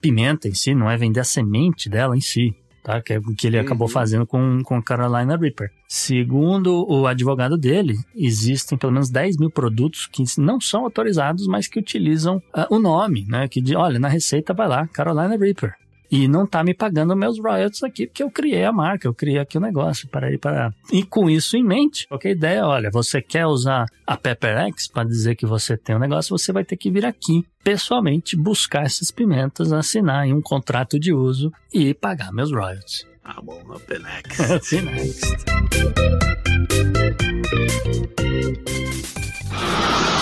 pimenta 0.00 0.48
em 0.48 0.54
si, 0.54 0.74
não 0.74 0.90
é 0.90 0.96
vender 0.98 1.20
a 1.20 1.24
semente 1.24 1.88
dela 1.88 2.16
em 2.16 2.20
si 2.20 2.54
tá? 2.84 3.02
Que 3.02 3.14
é 3.14 3.18
o 3.18 3.34
que 3.34 3.48
ele 3.48 3.58
acabou 3.58 3.88
uhum. 3.88 3.92
fazendo 3.92 4.24
com, 4.24 4.62
com 4.62 4.80
Carolina 4.80 5.36
Reaper. 5.36 5.72
Segundo 5.88 6.86
o 6.88 7.08
advogado 7.08 7.58
dele, 7.58 7.96
existem 8.14 8.78
pelo 8.78 8.92
menos 8.92 9.10
10 9.10 9.38
mil 9.38 9.50
produtos 9.50 10.06
que 10.06 10.22
não 10.38 10.60
são 10.60 10.84
autorizados, 10.84 11.48
mas 11.48 11.66
que 11.66 11.80
utilizam 11.80 12.36
uh, 12.36 12.72
o 12.72 12.78
nome, 12.78 13.26
né? 13.26 13.48
Que 13.48 13.60
de, 13.60 13.74
olha, 13.74 13.98
na 13.98 14.06
receita 14.06 14.54
vai 14.54 14.68
lá, 14.68 14.86
Carolina 14.86 15.36
Reaper 15.36 15.74
e 16.10 16.28
não 16.28 16.46
tá 16.46 16.62
me 16.62 16.74
pagando 16.74 17.16
meus 17.16 17.38
royalties 17.38 17.82
aqui, 17.82 18.06
porque 18.06 18.22
eu 18.22 18.30
criei 18.30 18.64
a 18.64 18.72
marca, 18.72 19.06
eu 19.06 19.14
criei 19.14 19.38
aqui 19.38 19.58
o 19.58 19.60
negócio 19.60 20.08
para 20.08 20.32
ir 20.32 20.38
para. 20.38 20.72
E 20.92 21.02
com 21.02 21.28
isso 21.28 21.56
em 21.56 21.64
mente, 21.64 22.06
qualquer 22.08 22.30
ideia, 22.30 22.66
olha, 22.66 22.90
você 22.90 23.20
quer 23.20 23.46
usar 23.46 23.86
a 24.06 24.16
PepperX 24.16 24.88
para 24.88 25.04
dizer 25.04 25.34
que 25.34 25.46
você 25.46 25.76
tem 25.76 25.96
um 25.96 26.00
negócio, 26.00 26.36
você 26.36 26.52
vai 26.52 26.64
ter 26.64 26.76
que 26.76 26.90
vir 26.90 27.04
aqui 27.04 27.44
pessoalmente 27.62 28.36
buscar 28.36 28.84
essas 28.84 29.10
pimentas, 29.10 29.72
assinar 29.72 30.26
um 30.28 30.40
contrato 30.40 30.98
de 30.98 31.12
uso 31.12 31.52
e 31.72 31.92
pagar 31.92 32.32
meus 32.32 32.52
royalties. 32.52 33.06
Ah, 33.24 33.40
bom, 33.42 33.60
up 33.74 33.84
next. 33.88 34.40
up 34.40 34.82
next. 34.82 35.44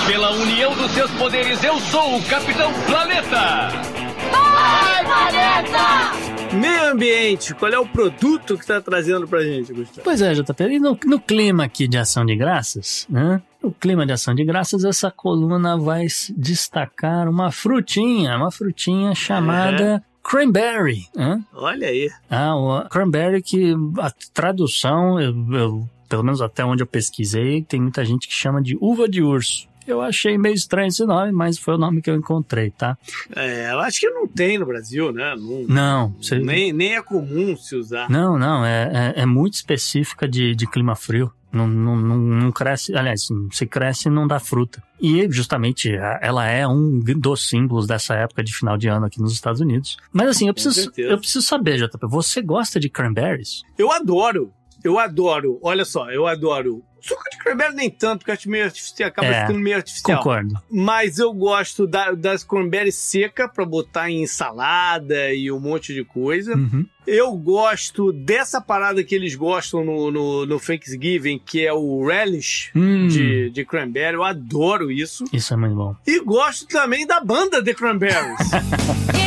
Pela 0.07 0.31
união 0.33 0.75
dos 0.77 0.91
seus 0.93 1.11
poderes, 1.13 1.63
eu 1.63 1.79
sou 1.81 2.19
o 2.19 2.23
Capitão 2.25 2.73
Planeta! 2.87 4.14
Vai, 4.35 5.05
planeta! 5.05 6.55
Meio 6.55 6.93
ambiente, 6.93 7.55
qual 7.55 7.73
é 7.73 7.79
o 7.79 7.87
produto 7.87 8.57
que 8.57 8.67
tá 8.67 8.81
trazendo 8.81 9.27
pra 9.27 9.43
gente, 9.43 9.73
Gustavo? 9.73 10.03
Pois 10.05 10.23
é, 10.23 10.33
JP, 10.35 10.65
e 10.65 10.79
no, 10.79 10.99
no 11.05 11.21
clima 11.21 11.65
aqui 11.65 11.89
de 11.89 11.99
ação 11.99 12.25
de 12.25 12.37
graças, 12.37 13.07
né? 13.11 13.43
No 13.63 13.73
clima 13.73 14.07
de 14.07 14.13
ação 14.13 14.35
de 14.35 14.45
graças, 14.45 14.85
essa 14.85 15.11
coluna 15.11 15.77
vai 15.77 16.07
destacar 16.37 17.29
uma 17.29 17.51
frutinha, 17.51 18.37
uma 18.37 18.51
frutinha 18.51 19.15
chamada 19.15 19.97
é. 19.97 20.15
Cranberry. 20.23 21.07
Né? 21.15 21.43
Olha 21.53 21.89
aí. 21.89 22.11
Ah, 22.31 22.57
o 22.57 22.89
cranberry 22.89 23.43
que 23.43 23.75
a 23.99 24.11
tradução, 24.33 25.21
eu, 25.21 25.35
eu, 25.53 25.91
pelo 26.09 26.23
menos 26.23 26.41
até 26.41 26.65
onde 26.65 26.83
eu 26.83 26.87
pesquisei, 26.87 27.63
tem 27.63 27.81
muita 27.81 28.05
gente 28.05 28.29
que 28.29 28.35
chama 28.35 28.63
de 28.63 28.77
uva 28.81 29.09
de 29.09 29.23
urso. 29.23 29.69
Eu 29.87 30.01
achei 30.01 30.39
meio 30.39 30.55
estranho 30.55 30.89
esse 30.89 31.05
nome, 31.05 31.33
mas 31.33 31.59
foi 31.59 31.75
o 31.75 31.79
nome 31.79 32.01
que 32.01 32.11
eu 32.11 32.17
encontrei, 32.17 32.71
tá? 32.71 32.97
É, 33.35 33.73
eu 33.73 33.81
acho 33.81 34.01
que 34.01 34.09
não 34.09 34.27
tem 34.27 34.59
no 34.59 34.67
Brasil, 34.67 35.13
né? 35.13 35.35
Não. 35.37 35.65
não 35.69 36.17
você... 36.21 36.39
nem, 36.39 36.73
nem 36.73 36.95
é 36.95 37.03
comum 37.03 37.57
se 37.57 37.77
usar. 37.77 38.09
Não, 38.09 38.39
não. 38.39 38.65
É, 38.65 39.13
é, 39.17 39.23
é 39.23 39.27
muito 39.27 39.55
específica 39.55 40.27
de, 40.29 40.55
de 40.55 40.67
clima 40.67 40.95
frio. 40.95 41.33
Não, 41.55 41.69
não, 41.69 41.97
não, 41.97 42.17
não, 42.17 42.53
cresce, 42.53 42.97
aliás, 42.97 43.29
se 43.53 43.67
cresce 43.67 44.11
não 44.11 44.27
dá 44.27 44.41
fruta. 44.41 44.83
E 45.01 45.31
justamente 45.31 45.95
ela 46.21 46.49
é 46.49 46.67
um 46.67 46.99
dos 46.99 47.49
símbolos 47.49 47.87
dessa 47.87 48.15
época 48.15 48.43
de 48.43 48.53
final 48.53 48.77
de 48.77 48.89
ano 48.89 49.07
aqui 49.07 49.21
nos 49.21 49.33
Estados 49.33 49.61
Unidos. 49.61 49.97
Mas 50.13 50.31
assim, 50.31 50.49
eu 50.49 50.55
preciso, 50.55 50.91
eu 50.97 51.17
preciso 51.17 51.47
saber, 51.47 51.77
JP, 51.77 52.09
você 52.09 52.43
gosta 52.43 52.81
de 52.81 52.89
cranberries? 52.89 53.63
Eu 53.79 53.93
adoro. 53.93 54.53
Eu 54.85 54.99
adoro, 54.99 55.59
olha 55.63 55.85
só, 55.85 56.11
eu 56.11 56.27
adoro 56.27 56.85
Suco 57.05 57.23
de 57.31 57.37
cranberry 57.37 57.75
nem 57.75 57.91
tanto, 57.91 58.21
porque 58.21 58.31
acho 58.31 58.49
meio 58.49 58.65
artificial, 58.65 59.09
acaba 59.11 59.29
é, 59.29 59.43
ficando 59.43 59.59
meio 59.59 59.77
artificial. 59.77 60.17
Concordo. 60.17 60.55
Mas 60.71 61.19
eu 61.19 61.35
gosto 61.35 61.87
da, 61.87 62.13
das 62.13 62.43
cranberry 62.43 62.91
seca 62.91 63.47
para 63.47 63.67
botar 63.67 64.11
em 64.11 64.27
salada 64.27 65.35
e 65.35 65.53
um 65.53 65.61
monte 65.61 65.93
de 65.93 66.03
coisa. 66.03 66.55
Uhum. 66.55 66.87
Eu 67.07 67.37
gosto 67.37 68.11
dessa 68.11 68.59
parada 68.59 69.05
que 69.05 69.15
eles 69.15 69.35
gostam 69.35 69.85
no, 69.85 70.11
no, 70.11 70.47
no 70.47 70.59
Thanksgiving, 70.59 71.39
que 71.45 71.67
é 71.67 71.75
o 71.75 72.07
relish 72.07 72.71
hum. 72.75 73.07
de, 73.09 73.51
de 73.51 73.67
cranberry. 73.67 74.15
Eu 74.15 74.25
adoro 74.25 74.91
isso. 74.91 75.25
Isso 75.31 75.53
é 75.53 75.57
muito 75.59 75.77
bom. 75.77 75.95
E 76.07 76.21
gosto 76.21 76.67
também 76.67 77.07
da 77.07 77.21
banda 77.21 77.63
The 77.63 77.75
Cranberries. 77.75 78.51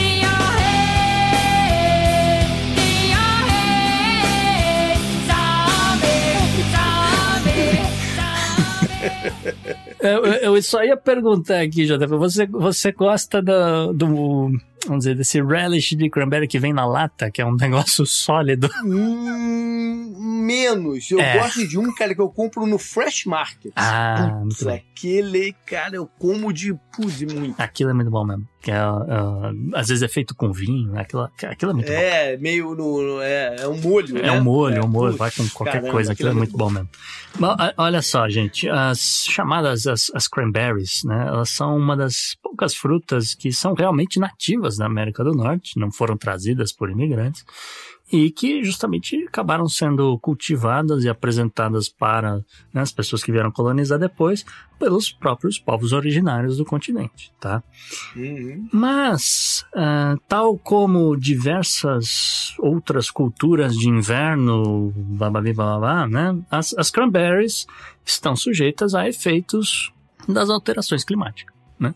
eu, 10.09 10.55
eu, 10.55 10.61
só 10.61 10.83
ia 10.83 10.97
perguntar 10.97 11.61
aqui, 11.61 11.85
JP, 11.85 12.05
você, 12.17 12.45
você 12.45 12.91
gosta 12.91 13.41
do, 13.41 13.93
do, 13.93 14.51
vamos 14.85 15.03
dizer, 15.03 15.15
desse 15.15 15.41
relish 15.41 15.95
de 15.95 16.09
cranberry 16.09 16.47
que 16.47 16.59
vem 16.59 16.73
na 16.73 16.85
lata, 16.85 17.29
que 17.31 17.41
é 17.41 17.45
um 17.45 17.55
negócio 17.57 18.05
sólido? 18.05 18.69
Hum, 18.83 20.15
menos. 20.45 21.11
Eu 21.11 21.19
é. 21.19 21.39
gosto 21.39 21.67
de 21.67 21.77
um, 21.77 21.93
cara, 21.93 22.15
que 22.15 22.21
eu 22.21 22.29
compro 22.29 22.65
no 22.65 22.77
Fresh 22.77 23.25
Market. 23.25 23.71
Ah, 23.75 24.39
Putz, 24.43 24.65
aquele, 24.65 25.53
cara, 25.65 25.95
eu 25.95 26.07
como 26.17 26.51
de, 26.53 26.73
putz, 26.95 27.21
muito. 27.23 27.59
Aquilo 27.59 27.89
é 27.89 27.93
muito 27.93 28.09
bom 28.09 28.25
mesmo. 28.25 28.47
Que 28.61 28.71
é, 28.71 28.83
uh, 28.83 29.75
às 29.75 29.87
vezes 29.87 30.01
é 30.01 30.07
feito 30.07 30.35
com 30.35 30.51
vinho, 30.51 30.91
né? 30.91 31.01
aquilo, 31.01 31.29
aquilo 31.43 31.71
é 31.71 31.73
muito 31.73 31.91
é, 31.91 31.95
bom. 31.95 32.01
É, 32.01 32.37
meio 32.37 32.75
no, 32.75 33.21
é, 33.21 33.55
é 33.59 33.67
um 33.67 33.79
molho, 33.79 34.17
É 34.17 34.21
né? 34.23 34.31
um 34.31 34.43
molho, 34.43 34.77
é 34.77 34.83
um 34.83 34.87
molho, 34.87 35.15
vai 35.15 35.31
com 35.31 35.47
qualquer 35.49 35.73
caramba, 35.73 35.91
coisa, 35.91 36.11
aquilo, 36.11 36.29
é, 36.29 36.31
é 36.31 36.35
muito 36.35 36.57
bom. 36.57 36.65
bom 36.65 36.71
mesmo. 36.71 36.89
Bom, 37.39 37.55
olha 37.77 38.01
só, 38.01 38.27
gente, 38.27 38.67
as 38.67 39.25
chamadas, 39.29 39.85
as, 39.85 40.11
as 40.13 40.27
cranberries, 40.27 41.03
né? 41.05 41.27
Elas 41.27 41.49
são 41.49 41.77
uma 41.77 41.95
das 41.95 42.35
poucas 42.41 42.75
frutas 42.75 43.35
que 43.35 43.51
são 43.51 43.73
realmente 43.73 44.19
nativas 44.19 44.75
da 44.75 44.85
América 44.85 45.23
do 45.23 45.33
Norte, 45.33 45.79
não 45.79 45.91
foram 45.91 46.17
trazidas 46.17 46.71
por 46.71 46.89
imigrantes 46.89 47.45
e 48.11 48.31
que 48.31 48.63
justamente 48.63 49.25
acabaram 49.27 49.67
sendo 49.67 50.17
cultivadas 50.19 51.03
e 51.03 51.09
apresentadas 51.09 51.89
para 51.89 52.37
né, 52.73 52.81
as 52.81 52.91
pessoas 52.91 53.23
que 53.23 53.31
vieram 53.31 53.51
colonizar 53.51 53.99
depois 53.99 54.45
pelos 54.79 55.11
próprios 55.11 55.59
povos 55.59 55.91
originários 55.91 56.57
do 56.57 56.63
continente, 56.65 57.33
tá? 57.39 57.61
Uhum. 58.15 58.69
Mas, 58.71 59.65
uh, 59.75 60.19
tal 60.27 60.57
como 60.57 61.17
diversas 61.17 62.53
outras 62.59 63.11
culturas 63.11 63.75
de 63.75 63.89
inverno, 63.89 64.93
bababi, 64.95 65.51
bababá, 65.51 66.07
né? 66.07 66.39
As, 66.49 66.73
as 66.77 66.89
cranberries 66.89 67.65
estão 68.05 68.35
sujeitas 68.35 68.93
a 68.93 69.07
efeitos 69.07 69.91
das 70.27 70.49
alterações 70.49 71.03
climáticas, 71.03 71.55
né? 71.79 71.93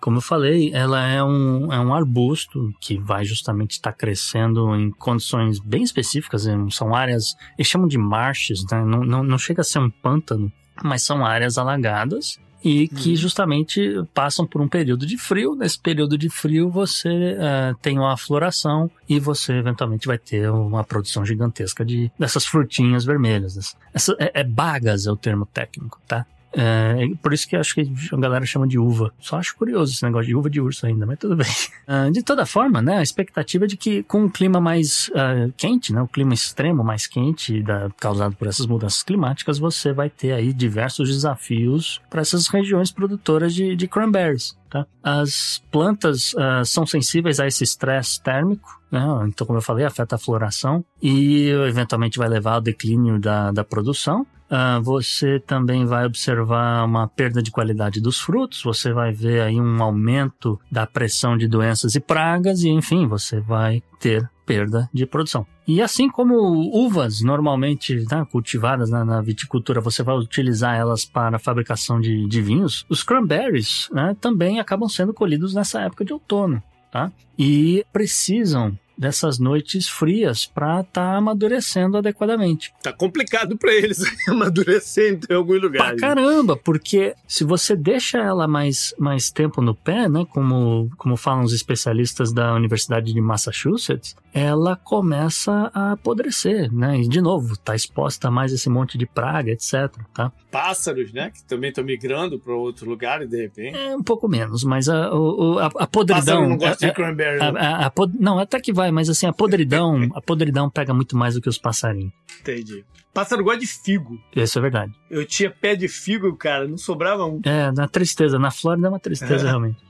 Como 0.00 0.18
eu 0.18 0.22
falei, 0.22 0.70
ela 0.72 1.04
é 1.06 1.22
um, 1.22 1.72
é 1.72 1.80
um 1.80 1.92
arbusto 1.92 2.72
que 2.80 2.96
vai 2.96 3.24
justamente 3.24 3.72
estar 3.72 3.92
crescendo 3.92 4.74
em 4.76 4.90
condições 4.90 5.58
bem 5.58 5.82
específicas. 5.82 6.46
São 6.70 6.94
áreas, 6.94 7.36
eles 7.58 7.68
chamam 7.68 7.88
de 7.88 7.98
marshes, 7.98 8.64
né? 8.70 8.84
não, 8.84 9.04
não, 9.04 9.22
não 9.22 9.38
chega 9.38 9.62
a 9.62 9.64
ser 9.64 9.80
um 9.80 9.90
pântano, 9.90 10.52
mas 10.82 11.02
são 11.02 11.26
áreas 11.26 11.58
alagadas 11.58 12.38
e 12.62 12.88
que 12.88 13.10
uhum. 13.10 13.16
justamente 13.16 14.04
passam 14.12 14.46
por 14.46 14.60
um 14.60 14.68
período 14.68 15.06
de 15.06 15.16
frio. 15.16 15.54
Nesse 15.54 15.78
período 15.78 16.18
de 16.18 16.28
frio 16.28 16.70
você 16.70 17.08
uh, 17.08 17.74
tem 17.80 17.98
uma 17.98 18.16
floração 18.16 18.90
e 19.08 19.18
você 19.20 19.54
eventualmente 19.54 20.06
vai 20.06 20.18
ter 20.18 20.50
uma 20.50 20.82
produção 20.82 21.24
gigantesca 21.24 21.84
de 21.84 22.10
dessas 22.18 22.44
frutinhas 22.44 23.04
vermelhas. 23.04 23.76
Essa, 23.92 24.16
é, 24.18 24.40
é 24.40 24.44
bagas 24.44 25.06
é 25.06 25.12
o 25.12 25.16
termo 25.16 25.46
técnico, 25.46 26.00
tá? 26.06 26.26
É, 26.52 27.08
por 27.22 27.32
isso 27.32 27.46
que 27.46 27.56
acho 27.56 27.74
que 27.74 27.92
a 28.12 28.16
galera 28.16 28.44
chama 28.46 28.66
de 28.66 28.78
uva. 28.78 29.12
Só 29.20 29.36
acho 29.36 29.56
curioso 29.56 29.92
esse 29.92 30.02
negócio 30.02 30.26
de 30.28 30.34
uva 30.34 30.48
de 30.48 30.60
urso 30.60 30.86
ainda, 30.86 31.04
mas 31.04 31.18
tudo 31.18 31.36
bem. 31.36 31.46
Uh, 31.86 32.10
de 32.12 32.22
toda 32.22 32.46
forma, 32.46 32.80
né, 32.80 32.98
a 32.98 33.02
expectativa 33.02 33.64
é 33.64 33.68
de 33.68 33.76
que 33.76 34.02
com 34.02 34.24
um 34.24 34.28
clima 34.28 34.60
mais 34.60 35.08
uh, 35.08 35.52
quente, 35.56 35.92
né, 35.92 36.00
o 36.00 36.08
clima 36.08 36.32
extremo 36.32 36.82
mais 36.82 37.06
quente 37.06 37.62
da, 37.62 37.90
causado 37.98 38.34
por 38.36 38.48
essas 38.48 38.66
mudanças 38.66 39.02
climáticas, 39.02 39.58
você 39.58 39.92
vai 39.92 40.08
ter 40.08 40.32
aí 40.32 40.52
diversos 40.52 41.08
desafios 41.08 42.00
para 42.08 42.22
essas 42.22 42.48
regiões 42.48 42.90
produtoras 42.90 43.54
de, 43.54 43.76
de 43.76 43.86
cranberries. 43.86 44.56
Tá? 44.70 44.86
As 45.02 45.62
plantas 45.70 46.32
uh, 46.34 46.64
são 46.64 46.86
sensíveis 46.86 47.40
a 47.40 47.46
esse 47.46 47.64
estresse 47.64 48.22
térmico, 48.22 48.80
né? 48.90 49.02
então, 49.26 49.46
como 49.46 49.58
eu 49.58 49.62
falei, 49.62 49.84
afeta 49.84 50.16
a 50.16 50.18
floração 50.18 50.84
e 51.00 51.48
eventualmente 51.66 52.18
vai 52.18 52.28
levar 52.28 52.54
ao 52.54 52.60
declínio 52.60 53.18
da, 53.18 53.50
da 53.50 53.64
produção. 53.64 54.26
Uh, 54.50 54.82
você 54.82 55.38
também 55.38 55.84
vai 55.84 56.06
observar 56.06 56.82
uma 56.84 57.06
perda 57.06 57.42
de 57.42 57.50
qualidade 57.50 58.00
dos 58.00 58.18
frutos, 58.18 58.62
você 58.62 58.94
vai 58.94 59.12
ver 59.12 59.42
aí 59.42 59.60
um 59.60 59.82
aumento 59.82 60.58
da 60.72 60.86
pressão 60.86 61.36
de 61.36 61.46
doenças 61.46 61.94
e 61.94 62.00
pragas, 62.00 62.62
e 62.62 62.70
enfim, 62.70 63.06
você 63.06 63.40
vai 63.40 63.82
ter 64.00 64.28
perda 64.46 64.88
de 64.90 65.04
produção. 65.04 65.46
E 65.66 65.82
assim 65.82 66.08
como 66.08 66.34
uvas 66.74 67.20
normalmente 67.20 67.94
né, 68.10 68.26
cultivadas 68.32 68.88
na, 68.88 69.04
na, 69.04 69.20
viticultura, 69.20 69.82
você 69.82 70.02
vai 70.02 70.16
utilizar 70.16 70.74
elas 70.74 71.04
para 71.04 71.36
a 71.36 71.38
fabricação 71.38 72.00
de, 72.00 72.26
de 72.26 72.40
vinhos, 72.40 72.86
os 72.88 73.02
cranberries 73.02 73.90
né, 73.92 74.16
também 74.18 74.58
acabam 74.58 74.88
sendo 74.88 75.12
colhidos 75.12 75.52
nessa 75.52 75.82
época 75.82 76.06
de 76.06 76.14
outono. 76.14 76.62
Tá? 76.90 77.12
E 77.38 77.84
precisam 77.92 78.78
dessas 78.98 79.38
noites 79.38 79.88
frias 79.88 80.44
para 80.44 80.80
estar 80.80 80.92
tá 80.92 81.16
amadurecendo 81.16 81.96
adequadamente. 81.96 82.72
Tá 82.82 82.92
complicado 82.92 83.56
para 83.56 83.72
eles 83.72 84.02
amadurecendo 84.28 85.26
em 85.30 85.34
algum 85.34 85.54
lugar. 85.54 85.94
Pra 85.94 85.96
caramba, 85.96 86.56
porque 86.56 87.14
se 87.26 87.44
você 87.44 87.76
deixa 87.76 88.18
ela 88.18 88.48
mais, 88.48 88.92
mais 88.98 89.30
tempo 89.30 89.62
no 89.62 89.74
pé, 89.74 90.08
né, 90.08 90.26
como, 90.30 90.90
como 90.96 91.16
falam 91.16 91.44
os 91.44 91.52
especialistas 91.52 92.32
da 92.32 92.52
Universidade 92.54 93.12
de 93.12 93.20
Massachusetts, 93.20 94.16
ela 94.32 94.76
começa 94.76 95.70
a 95.74 95.92
apodrecer, 95.92 96.72
né? 96.72 97.00
E 97.00 97.08
de 97.08 97.20
novo, 97.20 97.56
tá 97.56 97.74
exposta 97.74 98.28
a 98.28 98.30
mais 98.30 98.52
esse 98.52 98.68
monte 98.68 98.98
de 98.98 99.06
praga, 99.06 99.50
etc, 99.50 99.90
tá? 100.14 100.32
Pássaros, 100.50 101.12
né? 101.12 101.30
Que 101.30 101.44
também 101.44 101.70
estão 101.70 101.84
migrando 101.84 102.38
para 102.38 102.54
outros 102.54 102.86
lugares, 102.86 103.28
de 103.28 103.42
repente. 103.42 103.76
É 103.76 103.96
um 103.96 104.02
pouco 104.02 104.28
menos, 104.28 104.64
mas 104.64 104.88
a, 104.88 105.06
a, 105.06 105.66
a 105.78 105.86
podridão... 105.86 106.24
Pássaro 106.24 106.48
não 106.48 106.56
gosta 106.56 106.86
a, 106.86 106.88
de 106.88 106.94
cranberry. 106.94 107.40
A, 107.40 107.48
a, 107.48 107.86
a, 107.86 107.92
não, 108.18 108.38
até 108.38 108.60
que 108.60 108.72
vai, 108.72 108.90
mas 108.90 109.08
assim, 109.08 109.26
a 109.26 109.32
podridão, 109.32 110.08
a 110.14 110.20
podridão 110.20 110.70
pega 110.70 110.94
muito 110.94 111.16
mais 111.16 111.34
do 111.34 111.40
que 111.40 111.48
os 111.48 111.58
passarinhos. 111.58 112.12
Entendi. 112.40 112.84
Pássaro 113.12 113.42
gosta 113.42 113.60
de 113.60 113.66
figo. 113.66 114.18
Isso 114.36 114.58
é 114.58 114.62
verdade. 114.62 114.92
Eu 115.10 115.26
tinha 115.26 115.50
pé 115.50 115.74
de 115.74 115.88
figo, 115.88 116.36
cara, 116.36 116.68
não 116.68 116.76
sobrava 116.76 117.24
um. 117.24 117.40
É, 117.44 117.72
na 117.72 117.88
tristeza. 117.88 118.38
Na 118.38 118.50
Flórida 118.50 118.86
é 118.86 118.90
uma 118.90 119.00
tristeza, 119.00 119.44
é. 119.46 119.48
realmente. 119.48 119.87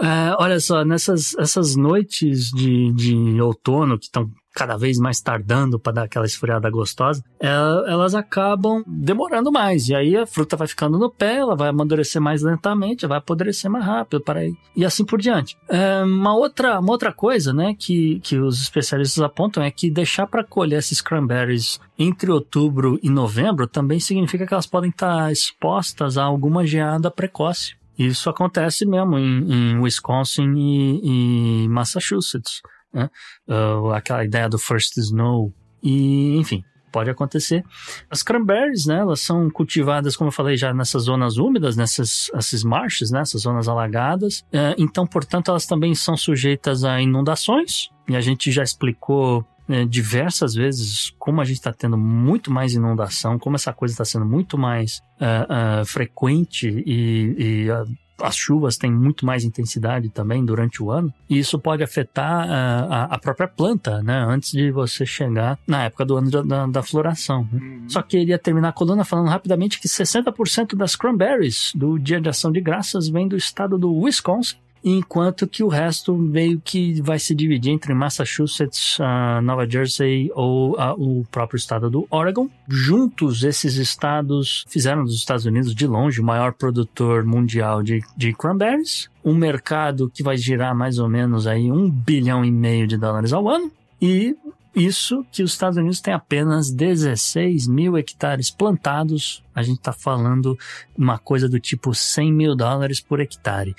É, 0.00 0.34
olha 0.38 0.60
só, 0.60 0.84
nessas 0.84 1.34
essas 1.38 1.76
noites 1.76 2.50
de, 2.50 2.92
de 2.92 3.40
outono 3.40 3.98
que 3.98 4.06
estão 4.06 4.30
cada 4.54 4.76
vez 4.76 4.98
mais 4.98 5.20
tardando 5.20 5.78
para 5.78 5.94
dar 5.94 6.02
aquela 6.04 6.24
esfriada 6.24 6.70
gostosa, 6.70 7.22
é, 7.40 7.48
elas 7.48 8.14
acabam 8.14 8.84
demorando 8.86 9.50
mais. 9.50 9.88
E 9.88 9.94
aí 9.94 10.16
a 10.16 10.26
fruta 10.26 10.56
vai 10.56 10.68
ficando 10.68 10.96
no 10.96 11.10
pé, 11.10 11.38
ela 11.38 11.56
vai 11.56 11.68
amadurecer 11.68 12.22
mais 12.22 12.42
lentamente, 12.42 13.06
vai 13.06 13.18
apodrecer 13.18 13.68
mais 13.70 13.84
rápido, 13.84 14.22
para 14.22 14.40
aí, 14.40 14.54
e 14.76 14.84
assim 14.84 15.04
por 15.04 15.20
diante. 15.20 15.56
É, 15.68 16.02
uma, 16.04 16.34
outra, 16.36 16.78
uma 16.78 16.92
outra 16.92 17.12
coisa 17.12 17.52
né, 17.52 17.74
que, 17.76 18.20
que 18.20 18.38
os 18.38 18.62
especialistas 18.62 19.22
apontam 19.22 19.62
é 19.62 19.70
que 19.70 19.90
deixar 19.90 20.26
para 20.26 20.44
colher 20.44 20.78
esses 20.78 21.00
cranberries 21.00 21.80
entre 21.98 22.30
outubro 22.30 22.98
e 23.02 23.10
novembro 23.10 23.66
também 23.66 23.98
significa 23.98 24.46
que 24.46 24.54
elas 24.54 24.66
podem 24.66 24.90
estar 24.90 25.32
expostas 25.32 26.16
a 26.16 26.22
alguma 26.22 26.64
geada 26.64 27.10
precoce. 27.10 27.74
Isso 27.98 28.28
acontece 28.28 28.84
mesmo 28.86 29.18
em, 29.18 29.52
em 29.52 29.78
Wisconsin 29.80 30.52
e, 30.56 31.68
Massachusetts 31.68 32.60
né? 32.94 33.10
Uh, 33.48 33.90
aquela 33.90 34.24
ideia 34.24 34.48
do 34.48 34.58
first 34.58 34.96
snow. 34.96 35.52
E, 35.82 36.36
enfim, 36.36 36.62
pode 36.92 37.10
acontecer. 37.10 37.64
As 38.08 38.22
cranberries, 38.22 38.86
né, 38.86 39.00
elas 39.00 39.20
são 39.20 39.50
cultivadas, 39.50 40.16
como 40.16 40.28
eu 40.28 40.32
falei 40.32 40.56
já, 40.56 40.72
nessas 40.72 41.02
zonas 41.02 41.36
úmidas, 41.36 41.76
nessas 41.76 42.30
esses 42.34 42.62
marshes, 42.62 43.10
né, 43.10 43.20
essas 43.20 43.42
zonas 43.42 43.66
alagadas. 43.66 44.40
Uh, 44.52 44.78
então, 44.78 45.06
portanto, 45.06 45.50
elas 45.50 45.66
também 45.66 45.94
são 45.94 46.16
sujeitas 46.16 46.84
a 46.84 47.00
inundações. 47.00 47.90
E 48.08 48.14
a 48.14 48.20
gente 48.20 48.52
já 48.52 48.62
explicou 48.62 49.44
né, 49.66 49.84
diversas 49.84 50.54
vezes 50.54 51.14
como 51.18 51.40
a 51.40 51.44
gente 51.44 51.56
está 51.56 51.72
tendo 51.72 51.96
muito 51.96 52.50
mais 52.50 52.74
inundação, 52.74 53.38
como 53.38 53.56
essa 53.56 53.72
coisa 53.72 53.92
está 53.92 54.04
sendo 54.04 54.26
muito 54.26 54.58
mais 54.58 55.02
uh, 55.20 55.82
uh, 55.82 55.86
frequente 55.86 56.68
e, 56.86 57.64
e 57.66 57.70
uh, 57.70 57.86
as 58.20 58.36
chuvas 58.36 58.76
têm 58.76 58.92
muito 58.92 59.26
mais 59.26 59.44
intensidade 59.44 60.08
também 60.08 60.44
durante 60.44 60.82
o 60.82 60.90
ano, 60.90 61.12
e 61.28 61.38
isso 61.38 61.58
pode 61.58 61.82
afetar 61.82 62.46
uh, 62.46 62.92
a, 62.92 63.04
a, 63.14 63.18
própria 63.18 63.48
planta, 63.48 64.02
né? 64.02 64.24
Antes 64.28 64.52
de 64.52 64.70
você 64.70 65.04
chegar 65.04 65.58
na 65.66 65.84
época 65.84 66.04
do 66.04 66.16
ano 66.16 66.30
da, 66.30 66.42
da, 66.42 66.66
da 66.66 66.82
floração. 66.82 67.48
Né? 67.52 67.60
Uhum. 67.60 67.88
Só 67.88 68.02
queria 68.02 68.38
terminar 68.38 68.68
a 68.68 68.72
coluna 68.72 69.04
falando 69.04 69.28
rapidamente 69.28 69.80
que 69.80 69.88
60% 69.88 70.76
das 70.76 70.94
cranberries 70.94 71.72
do 71.74 71.98
Dia 71.98 72.20
de 72.20 72.28
Ação 72.28 72.52
de 72.52 72.60
Graças 72.60 73.08
vem 73.08 73.26
do 73.26 73.36
estado 73.36 73.76
do 73.76 73.92
Wisconsin, 73.92 74.56
enquanto 74.84 75.46
que 75.46 75.64
o 75.64 75.68
resto 75.68 76.14
meio 76.14 76.60
que 76.60 77.00
vai 77.00 77.18
se 77.18 77.34
dividir 77.34 77.72
entre 77.72 77.94
Massachusetts, 77.94 78.98
uh, 78.98 79.40
Nova 79.42 79.68
Jersey 79.68 80.30
ou 80.34 80.72
uh, 80.72 80.92
o 80.98 81.24
próprio 81.30 81.56
estado 81.56 81.88
do 81.88 82.06
Oregon. 82.10 82.50
Juntos, 82.68 83.42
esses 83.42 83.76
estados 83.76 84.64
fizeram 84.68 85.04
dos 85.04 85.14
Estados 85.14 85.46
Unidos, 85.46 85.74
de 85.74 85.86
longe, 85.86 86.20
o 86.20 86.24
maior 86.24 86.52
produtor 86.52 87.24
mundial 87.24 87.82
de, 87.82 88.02
de 88.14 88.34
cranberries, 88.34 89.08
um 89.24 89.34
mercado 89.34 90.10
que 90.12 90.22
vai 90.22 90.36
girar 90.36 90.76
mais 90.76 90.98
ou 90.98 91.08
menos 91.08 91.46
aí 91.46 91.72
um 91.72 91.90
bilhão 91.90 92.44
e 92.44 92.50
meio 92.50 92.86
de 92.86 92.98
dólares 92.98 93.32
ao 93.32 93.48
ano, 93.48 93.72
e 94.02 94.36
isso 94.74 95.24
que 95.30 95.42
os 95.42 95.52
Estados 95.52 95.78
Unidos 95.78 96.00
têm 96.00 96.12
apenas 96.12 96.70
16 96.70 97.68
mil 97.68 97.96
hectares 97.96 98.50
plantados. 98.50 99.42
A 99.54 99.62
gente 99.62 99.78
está 99.78 99.92
falando 99.92 100.58
uma 100.98 101.16
coisa 101.16 101.48
do 101.48 101.60
tipo 101.60 101.94
100 101.94 102.32
mil 102.32 102.56
dólares 102.56 103.00
por 103.00 103.20
hectare. 103.20 103.74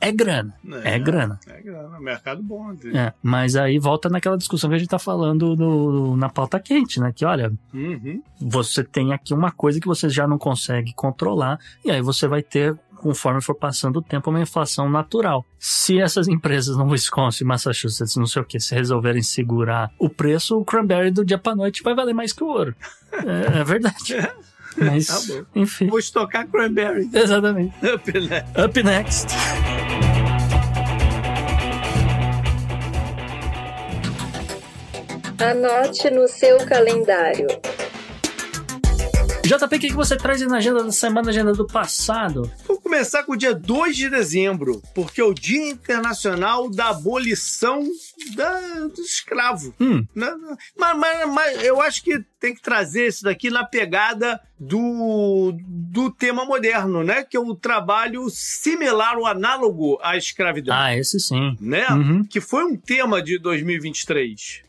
É 0.00 0.10
grana. 0.10 0.54
É, 0.82 0.94
é 0.94 0.98
grana. 0.98 1.38
É 1.46 1.60
grana. 1.60 1.96
É 1.96 2.00
mercado 2.00 2.42
bom. 2.42 2.72
É, 2.94 3.12
mas 3.22 3.54
aí 3.54 3.78
volta 3.78 4.08
naquela 4.08 4.38
discussão 4.38 4.70
que 4.70 4.76
a 4.76 4.78
gente 4.78 4.88
tá 4.88 4.98
falando 4.98 5.54
no, 5.54 6.16
na 6.16 6.28
pauta 6.28 6.58
quente, 6.58 6.98
né? 6.98 7.12
Que 7.14 7.24
olha, 7.24 7.52
uhum. 7.74 8.22
você 8.40 8.82
tem 8.82 9.12
aqui 9.12 9.34
uma 9.34 9.50
coisa 9.50 9.78
que 9.78 9.86
você 9.86 10.08
já 10.08 10.26
não 10.26 10.38
consegue 10.38 10.94
controlar, 10.94 11.58
e 11.84 11.90
aí 11.90 12.00
você 12.00 12.26
vai 12.26 12.42
ter 12.42 12.78
conforme 13.00 13.40
for 13.40 13.54
passando 13.54 13.96
o 13.96 14.02
tempo, 14.02 14.28
uma 14.28 14.42
inflação 14.42 14.88
natural. 14.88 15.44
Se 15.58 15.98
essas 15.98 16.28
empresas 16.28 16.76
no 16.76 16.84
Wisconsin, 16.84 17.44
Massachusetts, 17.44 18.14
não 18.16 18.26
sei 18.26 18.42
o 18.42 18.44
que, 18.44 18.60
se 18.60 18.74
resolverem 18.74 19.22
segurar 19.22 19.90
o 19.98 20.10
preço, 20.10 20.58
o 20.58 20.64
cranberry 20.64 21.10
do 21.10 21.24
dia 21.24 21.38
para 21.38 21.56
noite 21.56 21.82
vai 21.82 21.94
valer 21.94 22.14
mais 22.14 22.32
que 22.32 22.44
o 22.44 22.48
ouro. 22.48 22.74
É, 23.12 23.60
é 23.60 23.64
verdade. 23.64 24.16
Mas, 24.76 25.06
tá 25.06 25.44
enfim. 25.54 25.86
Vou 25.88 25.98
estocar 25.98 26.46
cranberry. 26.46 27.08
Exatamente. 27.12 27.74
Up 27.84 28.12
next. 28.12 28.58
Up 28.58 28.82
next. 28.82 29.26
Anote 35.38 36.10
no 36.10 36.28
seu 36.28 36.58
calendário. 36.66 37.46
JP, 39.50 39.76
o 39.76 39.80
que 39.80 39.92
você 39.92 40.16
traz 40.16 40.40
na 40.42 40.58
agenda 40.58 40.84
da 40.84 40.92
semana, 40.92 41.28
agenda 41.28 41.52
do 41.52 41.66
passado? 41.66 42.48
Vou 42.68 42.80
começar 42.80 43.24
com 43.24 43.32
o 43.32 43.36
dia 43.36 43.52
2 43.52 43.96
de 43.96 44.08
dezembro, 44.08 44.80
porque 44.94 45.20
é 45.20 45.24
o 45.24 45.34
Dia 45.34 45.70
Internacional 45.70 46.70
da 46.70 46.90
Abolição 46.90 47.82
da, 48.36 48.60
do 48.86 49.00
Escravo. 49.00 49.74
Hum. 49.80 50.06
Mas, 50.14 50.96
mas, 50.96 51.28
mas, 51.28 51.64
eu 51.64 51.80
acho 51.80 52.04
que 52.04 52.24
tem 52.38 52.54
que 52.54 52.62
trazer 52.62 53.08
isso 53.08 53.24
daqui 53.24 53.50
na 53.50 53.64
pegada 53.64 54.40
do, 54.56 55.52
do 55.66 56.12
tema 56.12 56.44
moderno, 56.44 57.02
né? 57.02 57.24
Que 57.24 57.36
é 57.36 57.40
o 57.40 57.52
trabalho 57.52 58.30
similar 58.30 59.18
ou 59.18 59.26
análogo 59.26 59.98
à 60.00 60.16
escravidão. 60.16 60.76
Ah, 60.76 60.96
esse 60.96 61.18
sim. 61.18 61.56
Né? 61.60 61.88
Uhum. 61.88 62.24
Que 62.24 62.40
foi 62.40 62.64
um 62.64 62.76
tema 62.76 63.20
de 63.20 63.36
2023 63.36 64.62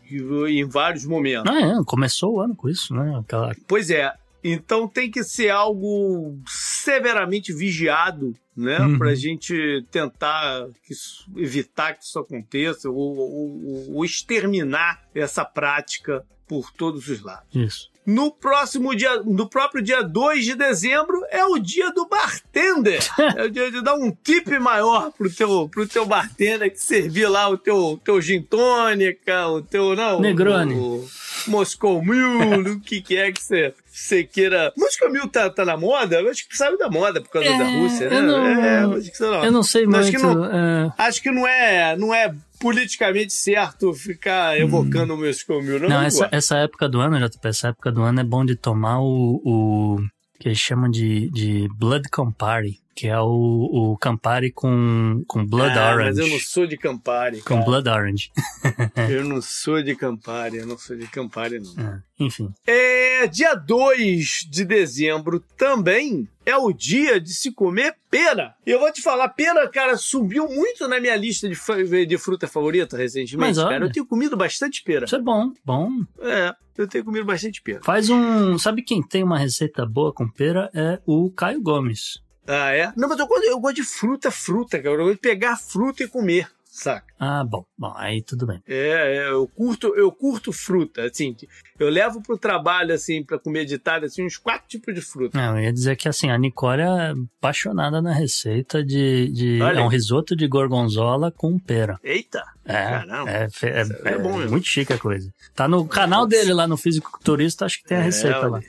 em 0.50 0.66
vários 0.66 1.06
momentos. 1.06 1.54
Ah, 1.54 1.80
é, 1.80 1.84
começou 1.86 2.34
o 2.34 2.42
ano 2.42 2.56
com 2.56 2.68
isso, 2.68 2.96
né? 2.96 3.20
Aquela... 3.20 3.56
Pois 3.68 3.90
é, 3.90 4.12
então 4.44 4.88
tem 4.88 5.10
que 5.10 5.24
ser 5.24 5.50
algo 5.50 6.38
severamente 6.48 7.54
vigiado, 7.54 8.34
né? 8.56 8.80
Uhum. 8.80 8.98
Para 8.98 9.12
a 9.12 9.16
gente 9.16 9.86
tentar 9.92 10.68
que 10.86 10.94
isso, 10.94 11.26
evitar 11.36 11.94
que 11.94 12.04
isso 12.04 12.20
aconteça 12.20 12.90
ou, 12.90 13.18
ou, 13.18 13.96
ou 13.96 14.06
exterminar 14.06 15.04
essa 15.14 15.46
prática 15.46 16.26
por 16.48 16.72
todos 16.72 17.08
os 17.08 17.22
lados. 17.22 17.48
Isso. 17.56 17.92
No 18.06 18.32
próximo 18.32 18.96
dia, 18.96 19.22
no 19.24 19.48
próprio 19.48 19.82
dia 19.82 20.02
2 20.02 20.44
de 20.44 20.56
dezembro, 20.56 21.24
é 21.30 21.46
o 21.46 21.60
dia 21.60 21.92
do 21.92 22.08
bartender. 22.08 23.00
é 23.38 23.44
o 23.44 23.50
dia 23.50 23.72
de 23.72 23.82
dar 23.82 23.94
um 23.94 24.12
tip 24.12 24.48
maior 24.60 25.12
pro 25.12 25.32
teu, 25.32 25.70
pro 25.70 25.88
teu 25.88 26.06
bartender 26.06 26.72
que 26.72 26.82
servir 26.82 27.28
lá 27.28 27.48
o 27.48 27.58
teu, 27.58 28.02
teu 28.04 28.20
gin 28.20 28.42
tônica, 28.42 29.48
o 29.48 29.62
teu, 29.62 29.96
não, 29.96 30.20
Negroni. 30.20 30.74
O, 30.74 31.08
o 31.48 31.52
Moscow 31.52 32.04
Mule, 32.04 32.72
o 32.72 32.80
que 32.80 33.02
que 33.02 33.18
é 33.18 33.32
que 33.32 33.44
você 33.44 33.74
você 33.94 34.24
queira. 34.24 34.72
Moscow 34.78 35.10
Mule 35.10 35.30
tá, 35.30 35.50
tá 35.50 35.66
na 35.66 35.76
moda? 35.76 36.20
Eu 36.22 36.30
acho 36.30 36.48
que 36.48 36.56
saiu 36.56 36.78
da 36.78 36.90
moda 36.90 37.20
por 37.22 37.30
causa 37.30 37.50
É, 37.50 37.58
da 37.58 37.66
Rússia, 37.66 38.10
né? 38.10 38.18
eu 38.20 38.24
não- 38.24 38.48
é, 38.48 38.98
acho 38.98 39.12
que 39.12 39.20
não. 39.22 39.46
Eu 39.46 39.52
não 39.52 39.64
sei 39.64 39.84
Não, 39.86 39.92
muito. 39.92 40.02
acho 40.04 40.12
que 40.12 40.18
não- 40.24 40.46
é, 40.46 40.94
Acho 40.98 41.22
que 41.22 41.32
não 41.32 41.48
é, 41.48 41.96
não 41.98 42.14
é 42.14 42.34
politicamente 42.60 43.34
certo 43.34 43.94
ficar 43.94 44.58
evocando 44.60 45.14
o 45.14 45.18
Moscow 45.18 45.62
Mule. 45.62 45.80
Não, 45.82 45.88
Hum. 45.88 45.90
Não, 45.90 46.02
essa, 46.04 46.30
essa 46.32 46.58
época 46.58 46.88
do 46.88 47.00
ano, 47.02 47.20
JP, 47.20 47.48
essa 47.48 47.68
época 47.70 47.92
do 47.92 48.02
ano 48.02 48.20
é 48.22 48.24
bom 48.24 48.46
de 48.46 48.56
tomar 48.56 49.02
o, 49.02 49.42
o 49.44 49.98
que 50.40 50.48
eles 50.48 50.58
chamam 50.60 50.90
de, 50.90 51.30
de 51.32 51.68
Blood 51.78 52.08
Campari, 52.10 52.78
que 52.94 53.08
é 53.08 53.20
o, 53.20 53.92
o 53.92 53.98
Campari 53.98 54.52
com, 54.52 55.24
com 55.28 55.46
Blood 55.46 55.78
ah, 55.78 55.94
Orange. 55.94 56.10
Mas 56.10 56.18
eu 56.18 56.28
não 56.28 56.40
sou 56.40 56.68
de 56.68 56.78
Campari. 56.78 57.42
Com 57.42 57.56
cara. 57.56 57.66
Blood 57.66 57.90
Orange. 57.90 58.32
Eu 59.10 59.24
não 59.24 59.42
sou 59.42 59.82
de 59.82 59.96
Campari, 59.96 60.58
eu 60.58 60.68
não 60.68 60.78
sou 60.78 60.96
de 60.96 61.08
Campari, 61.08 61.60
não. 61.60 61.72
É, 61.84 62.02
enfim. 62.20 62.50
É, 62.66 63.28
dia 63.28 63.56
2 63.56 64.48
de 64.50 64.64
dezembro 64.64 65.40
também 65.58 66.28
é 66.46 66.56
o 66.56 66.72
dia 66.72 67.20
de 67.20 67.34
se 67.34 67.52
comer 67.52 67.96
pera. 68.10 68.56
E 68.66 68.72
eu 68.72 68.80
vou 68.80 68.92
te 68.92 69.02
falar, 69.02 69.30
pera, 69.30 69.68
cara, 69.70 69.98
subiu 69.98 70.48
muito 70.48 70.88
na 70.88 71.00
minha 71.00 71.16
lista 71.16 71.50
de, 71.50 72.06
de 72.06 72.18
fruta 72.18 72.48
favorita 72.48 72.98
recentemente, 72.98 73.38
Mas 73.38 73.58
olha- 73.58 73.70
cara. 73.70 73.86
Eu 73.86 73.92
tenho 73.92 74.06
comido 74.06 74.38
bastante 74.38 74.84
pera. 74.84 75.06
Isso 75.06 75.16
é 75.16 75.22
bom, 75.22 75.52
bom. 75.66 75.90
É, 76.20 76.54
eu 76.78 76.88
tenho 76.88 77.04
comido 77.04 77.26
bastante 77.26 77.62
pera. 77.62 77.82
Faz 77.84 78.10
um. 78.10 78.58
Sabe 78.58 78.82
quem 78.82 79.02
tem 79.02 79.24
uma 79.24 79.38
receita 79.38 79.86
boa 79.86 80.14
com 80.14 80.28
pera? 80.28 80.70
É 80.74 81.00
o 81.06 81.30
Caio 81.32 81.62
Gomes. 81.62 82.20
Ah, 82.48 82.72
é? 82.74 82.92
Não, 82.98 83.08
mas 83.08 83.20
eu 83.20 83.28
gosto, 83.28 83.44
eu 83.46 83.60
gosto 83.60 83.76
de 83.76 83.84
fruta, 83.84 84.32
fruta, 84.32 84.78
cara. 84.80 84.96
Eu 84.96 84.98
gosto 84.98 85.14
de 85.16 85.20
pegar 85.22 85.56
fruta 85.58 86.04
e 86.04 86.08
comer. 86.08 86.48
saca? 86.66 87.06
Ah, 87.20 87.44
bom, 87.44 87.64
bom, 87.78 87.94
aí 87.98 88.22
tudo 88.24 88.48
bem. 88.48 88.60
É, 88.68 89.18
é, 89.18 89.30
eu 89.30 89.48
curto, 89.48 89.94
eu 89.96 90.12
curto 90.12 90.52
fruta, 90.52 91.04
assim, 91.04 91.36
eu 91.78 91.88
levo 91.90 92.20
pro 92.24 92.38
trabalho, 92.38 92.94
assim, 92.96 93.24
pra 93.24 93.38
comer 93.38 93.66
de 93.66 93.78
tarde, 93.78 94.06
assim, 94.08 94.26
uns 94.26 94.38
quatro 94.38 94.68
tipos 94.68 94.96
de 94.96 95.02
fruta. 95.02 95.38
Não, 95.38 95.58
eu 95.58 95.66
ia 95.66 95.72
dizer 95.74 95.96
que, 95.98 96.10
assim, 96.10 96.32
a 96.32 96.38
Nicole 96.38 96.82
é 96.82 97.14
apaixonada 97.38 98.02
na 98.02 98.12
receita 98.14 98.84
de, 98.84 99.28
de 99.34 99.62
Olha 99.62 99.80
é 99.80 99.84
um 99.84 99.88
risoto 99.88 100.36
de 100.36 100.48
gorgonzola 100.48 101.30
com 101.32 101.60
pera. 101.60 102.00
Eita! 102.04 102.42
É, 102.66 102.74
Caramba. 102.74 103.30
é, 103.30 103.48
é, 103.64 103.82
é 103.82 104.14
é 104.14 104.18
bom 104.18 104.38
mesmo. 104.38 104.52
muito 104.52 104.66
chique 104.68 104.94
a 104.94 104.98
coisa. 104.98 105.32
Tá 105.54 105.68
no 105.68 105.86
canal 105.88 106.26
dele 106.26 106.54
lá 106.54 106.68
no 106.68 106.78
Fisiculturista, 106.78 107.66
acho 107.66 107.80
que 107.80 107.88
tem 107.90 107.98
a 107.98 108.02
É, 108.02 108.04
receita 108.04 108.48
lá. 108.48 108.62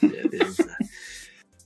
Beleza. 0.00 0.76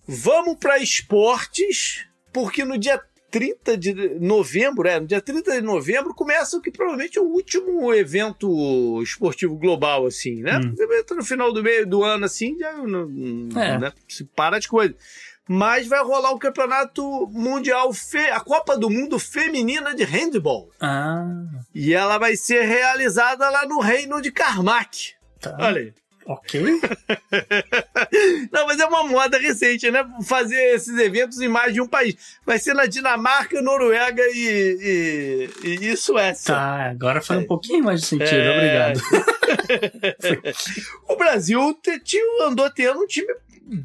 Vamos 0.07 0.57
para 0.59 0.79
esportes, 0.79 2.07
porque 2.33 2.65
no 2.65 2.77
dia 2.79 3.01
30 3.31 3.79
de 3.79 3.95
novembro, 4.21 4.87
é, 4.87 5.01
no 5.01 5.07
dia 5.07 5.21
30 5.21 5.53
de 5.53 5.61
novembro 5.63 6.15
começa 6.15 6.57
o 6.57 6.61
que 6.61 6.71
provavelmente 6.71 7.19
é 7.19 7.21
o 7.23 7.25
último 7.29 7.93
evento 7.95 9.01
esportivo 9.03 9.57
global, 9.57 10.05
assim, 10.07 10.43
né? 10.43 10.59
Hum. 10.59 10.75
No 11.17 11.25
final 11.25 11.53
do 11.53 11.63
meio 11.63 11.87
do 11.87 12.03
ano, 12.05 12.27
assim, 12.27 12.59
já 12.59 12.71
É. 12.73 13.79
né, 13.79 13.93
se 14.09 14.25
para 14.25 14.59
de 14.59 14.69
coisa. 14.69 14.95
Mas 15.49 15.87
vai 15.87 16.03
rolar 16.05 16.31
o 16.33 16.39
campeonato 16.39 17.03
mundial, 17.33 17.91
a 18.33 18.41
Copa 18.41 18.77
do 18.77 18.89
Mundo 18.89 19.19
Feminina 19.19 19.95
de 19.95 20.05
Handball. 20.05 20.71
Ah, 20.81 21.27
E 21.75 21.93
ela 21.95 22.17
vai 22.19 22.37
ser 22.37 22.63
realizada 22.63 23.49
lá 23.51 23.67
no 23.67 23.81
Reino 23.81 24.21
de 24.21 24.31
Karmak. 24.31 25.15
tá. 25.41 25.57
Olha 25.59 25.81
aí. 25.81 25.95
Ok. 26.27 26.61
Não, 28.53 28.67
mas 28.67 28.79
é 28.79 28.85
uma 28.87 29.05
moda 29.05 29.39
recente, 29.39 29.91
né? 29.91 30.05
Fazer 30.25 30.75
esses 30.75 30.97
eventos 30.99 31.41
em 31.41 31.49
mais 31.49 31.73
de 31.75 31.81
um 31.81 31.87
país. 31.87 32.15
Vai 32.47 32.59
ser 32.59 32.75
na 32.75 32.87
Dinamarca, 32.87 33.61
Noruega 33.61 34.23
e, 34.33 35.49
e, 35.65 35.87
e 35.93 35.97
Suécia. 35.97 36.55
Tá, 36.55 36.91
agora 36.91 37.21
faz 37.21 37.41
É. 37.41 37.43
um 37.43 37.47
pouquinho 37.47 37.85
mais 37.85 38.01
de 38.01 38.07
sentido, 38.07 38.35
É. 38.35 38.93
obrigado. 38.93 39.01
O 41.09 41.17
Brasil 41.17 41.75
te- 41.83 41.99
tinha- 42.01 42.47
andou 42.47 42.71
tendo 42.71 43.01
um 43.01 43.07
time 43.07 43.33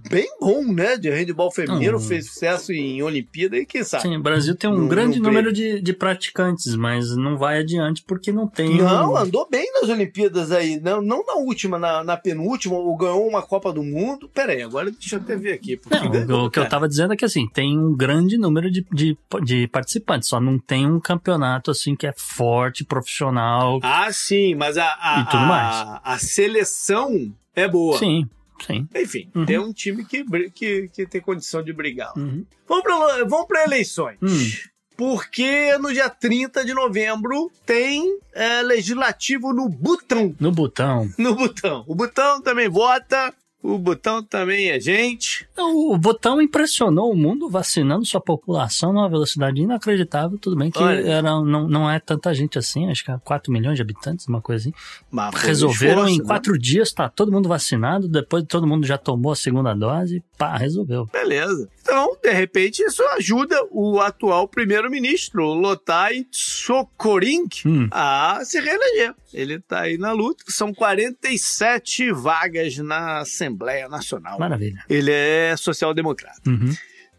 bem 0.10 0.28
bom, 0.40 0.64
né? 0.74 0.98
De 0.98 1.10
handebol 1.10 1.52
feminino, 1.52 1.98
Hum. 1.98 2.02
fez 2.02 2.28
sucesso 2.28 2.72
em 2.74 3.02
Olimpíada 3.02 3.58
e 3.58 3.66
quem 3.66 3.84
sabe. 3.84 4.04
Sim, 4.04 4.18
o 4.18 4.22
Brasil 4.22 4.56
tem 4.56 4.70
um 4.70 4.78
Não- 4.78 4.88
grande 4.88 5.20
não 5.20 5.28
número 5.30 5.52
de, 5.54 5.82
de 5.82 5.94
praticantes, 5.94 6.76
mas 6.76 7.16
não 7.16 7.38
vai 7.38 7.60
adiante 7.60 8.04
porque 8.06 8.32
não 8.32 8.48
tem. 8.48 8.78
Não, 8.78 9.14
um... 9.14 9.18
andou 9.18 9.48
bem 9.50 9.72
nas 9.74 9.90
Olimpíadas 9.90 10.52
aí. 10.52 10.80
Não, 10.80 11.02
não 11.02 11.26
na 11.26 11.36
última, 11.36 11.78
na, 11.78 12.04
na 12.04 12.18
penúltima, 12.18 12.76
ou 12.76 12.96
ganhou 12.98 13.28
uma 13.28 13.42
Copa 13.42 13.72
do 13.72 13.84
Mundo. 13.84 14.30
Pera 14.30 14.52
aí, 14.54 14.62
agora 14.62 14.92
deixa 14.92 15.16
eu 15.16 15.20
até 15.22 15.36
ver 15.36 15.54
aqui. 15.54 15.80
Não, 15.90 16.10
ganhou, 16.12 16.46
o 16.46 16.50
que 16.52 16.60
eu 16.60 16.64
cara. 16.64 16.70
tava 16.70 16.88
dizendo 16.88 17.14
é 17.14 17.18
que 17.18 17.26
assim, 17.26 17.48
tem 17.48 17.78
um 17.78 17.96
grande 17.96 18.38
número 18.38 18.70
de, 18.72 18.86
de, 18.92 19.18
de 19.44 19.68
participantes, 19.68 20.28
só 20.30 20.40
não 20.40 20.58
tem 20.60 20.86
um 20.86 21.00
campeonato 21.00 21.72
assim 21.72 21.96
que 21.96 22.08
é 22.08 22.14
forte, 22.16 22.84
profissional. 22.84 23.80
Ah, 23.84 24.12
sim, 24.12 24.56
mas 24.56 24.78
a, 24.78 24.86
a, 24.86 25.22
a- 25.22 26.02
a 26.14 26.18
seleção 26.18 27.34
é 27.56 27.68
boa. 27.68 27.98
Sim, 27.98 28.28
sim. 28.66 28.88
Enfim, 28.96 29.30
Uhum. 29.36 29.46
tem 29.46 29.60
um 29.60 29.72
time 29.74 30.04
que, 30.06 30.24
que, 30.52 30.88
que 30.90 31.06
tem 31.06 31.22
condição 31.22 31.62
de 31.64 31.72
brigar. 31.74 32.12
Uhum. 32.18 32.46
Vamos 32.68 32.84
para 32.84 33.24
vamos 33.26 33.48
pra 33.48 33.64
eleições. 33.64 34.18
Hum. 34.22 34.52
Porque 34.98 35.78
no 35.78 35.94
dia 35.94 36.10
30 36.10 36.66
de 36.66 36.74
novembro 36.74 37.52
tem 37.66 38.18
é, 38.34 38.64
legislativo 38.64 39.54
no 39.54 39.70
Butão. 39.70 40.36
No 40.40 40.52
botão. 40.52 41.08
No 41.20 41.36
Butão. 41.36 41.84
O 41.88 41.94
Butão 41.94 42.42
também 42.42 42.68
vota. 42.68 43.32
O 43.62 43.78
Butão 43.80 44.24
também 44.24 44.70
é 44.70 44.80
gente. 44.80 45.48
O 45.58 45.98
botão 45.98 46.40
impressionou 46.40 47.12
o 47.12 47.16
mundo 47.16 47.50
vacinando 47.50 48.06
sua 48.06 48.22
população 48.22 48.94
numa 48.94 49.10
velocidade 49.10 49.60
inacreditável. 49.60 50.38
Tudo 50.38 50.56
bem 50.56 50.70
que 50.70 50.78
Olha. 50.78 51.00
era, 51.00 51.42
não, 51.42 51.68
não 51.68 51.90
é 51.90 52.00
tanta 52.00 52.34
gente 52.34 52.58
assim, 52.60 52.90
acho 52.90 53.04
que 53.04 53.12
é 53.12 53.18
4 53.18 53.52
milhões 53.52 53.76
de 53.76 53.82
habitantes, 53.82 54.28
uma 54.28 54.42
coisa 54.42 54.70
assim. 54.70 54.78
Mas 55.10 55.34
Resolveram 55.36 56.04
esforço, 56.04 56.16
em 56.16 56.18
né? 56.20 56.26
quatro 56.26 56.58
dias, 56.58 56.94
tá 56.94 57.10
todo 57.10 57.32
mundo 57.32 57.50
vacinado, 57.50 58.08
depois 58.08 58.44
todo 58.48 58.68
mundo 58.68 58.86
já 58.86 58.98
tomou 58.98 59.32
a 59.32 59.36
segunda 59.36 59.74
dose, 59.74 60.24
pá, 60.38 60.56
resolveu. 60.58 61.06
Beleza. 61.12 61.68
Então, 61.82 62.18
de 62.22 62.32
repente, 62.32 62.84
isso 62.84 63.04
ajuda 63.10 63.58
o 63.72 64.00
atual 64.00 64.48
primeiro-ministro, 64.48 65.44
Lotai 65.54 66.26
Sokorink, 66.32 67.68
Hum. 67.68 67.88
a 67.92 68.40
se 68.44 68.60
reeleger. 68.60 69.14
Ele 69.34 69.60
tá 69.60 69.82
aí 69.82 69.98
na 69.98 70.12
luta. 70.12 70.44
São 70.48 70.74
47 70.74 72.12
vagas 72.12 72.78
na 72.78 73.20
Assembleia 73.20 73.88
Nacional. 73.90 74.40
Maravilha. 74.40 74.84
Ele 74.90 75.12
é 75.12 75.56
social-democrata. 75.58 76.42
Uhum. 76.48 76.74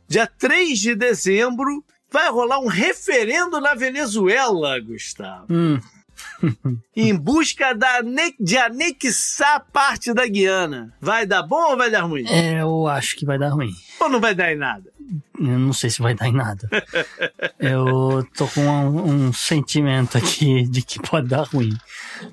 Dia 0.07 0.27
3 0.27 0.79
de 0.79 0.95
dezembro 0.95 1.85
vai 2.11 2.31
rolar 2.31 2.59
um 2.61 2.67
referendo 2.67 3.61
na 3.61 3.75
Venezuela, 3.75 4.79
Gustavo. 4.81 5.47
Hum. 5.51 5.79
em 6.97 7.15
busca 7.15 7.75
da 7.75 8.01
de 8.39 8.57
anexar 8.57 9.65
parte 9.73 10.13
da 10.13 10.27
Guiana. 10.27 10.95
Vai 11.01 11.27
dar 11.27 11.43
bom 11.43 11.71
ou 11.71 11.77
vai 11.77 11.91
dar 11.91 12.03
ruim? 12.03 12.25
É, 12.27 12.61
eu 12.61 12.87
acho 12.87 13.17
que 13.17 13.27
vai 13.27 13.39
dar 13.39 13.51
ruim. 13.51 13.71
Ou 14.01 14.09
não 14.09 14.21
vai 14.21 14.35
dar 14.35 14.53
em 14.53 14.57
nada? 14.57 14.91
Eu 15.39 15.59
não 15.59 15.73
sei 15.73 15.89
se 15.89 16.03
vai 16.03 16.15
dar 16.15 16.29
em 16.29 16.33
nada. 16.33 16.69
Eu 17.59 18.27
tô 18.37 18.47
com 18.49 18.61
um, 18.61 19.27
um 19.29 19.33
sentimento 19.33 20.19
aqui 20.19 20.65
de 20.69 20.83
que 20.83 21.01
pode 21.01 21.29
dar 21.29 21.45
ruim. 21.45 21.71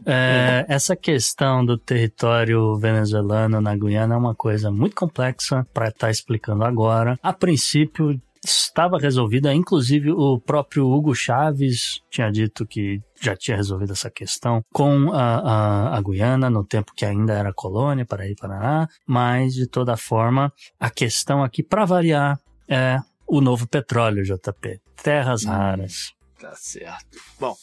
É, 0.05 0.65
essa 0.67 0.95
questão 0.95 1.65
do 1.65 1.77
território 1.77 2.75
venezuelano 2.77 3.61
na 3.61 3.75
Guiana 3.75 4.15
é 4.15 4.17
uma 4.17 4.35
coisa 4.35 4.71
muito 4.71 4.95
complexa 4.95 5.65
para 5.73 5.89
estar 5.89 6.09
explicando 6.09 6.63
agora. 6.63 7.17
A 7.21 7.31
princípio 7.31 8.19
estava 8.45 8.97
resolvida, 8.97 9.53
inclusive 9.53 10.11
o 10.11 10.39
próprio 10.39 10.87
Hugo 10.87 11.13
Chaves 11.15 12.01
tinha 12.09 12.31
dito 12.31 12.65
que 12.65 13.01
já 13.19 13.35
tinha 13.35 13.57
resolvido 13.57 13.93
essa 13.93 14.09
questão 14.09 14.63
com 14.71 15.11
a, 15.11 15.39
a, 15.39 15.97
a 15.97 16.01
Guiana 16.01 16.49
no 16.49 16.63
tempo 16.63 16.93
que 16.95 17.05
ainda 17.05 17.33
era 17.33 17.53
colônia, 17.53 18.05
Paraí, 18.05 18.35
Paraná, 18.35 18.87
mas 19.07 19.53
de 19.53 19.67
toda 19.67 19.97
forma 19.97 20.53
a 20.79 20.89
questão 20.89 21.43
aqui 21.43 21.63
para 21.63 21.85
variar 21.85 22.39
é 22.67 22.99
o 23.27 23.41
novo 23.41 23.67
petróleo, 23.67 24.23
JP. 24.23 24.79
Terras 25.01 25.45
raras. 25.45 26.13
Tá 26.39 26.53
certo. 26.55 27.17
Bom, 27.39 27.55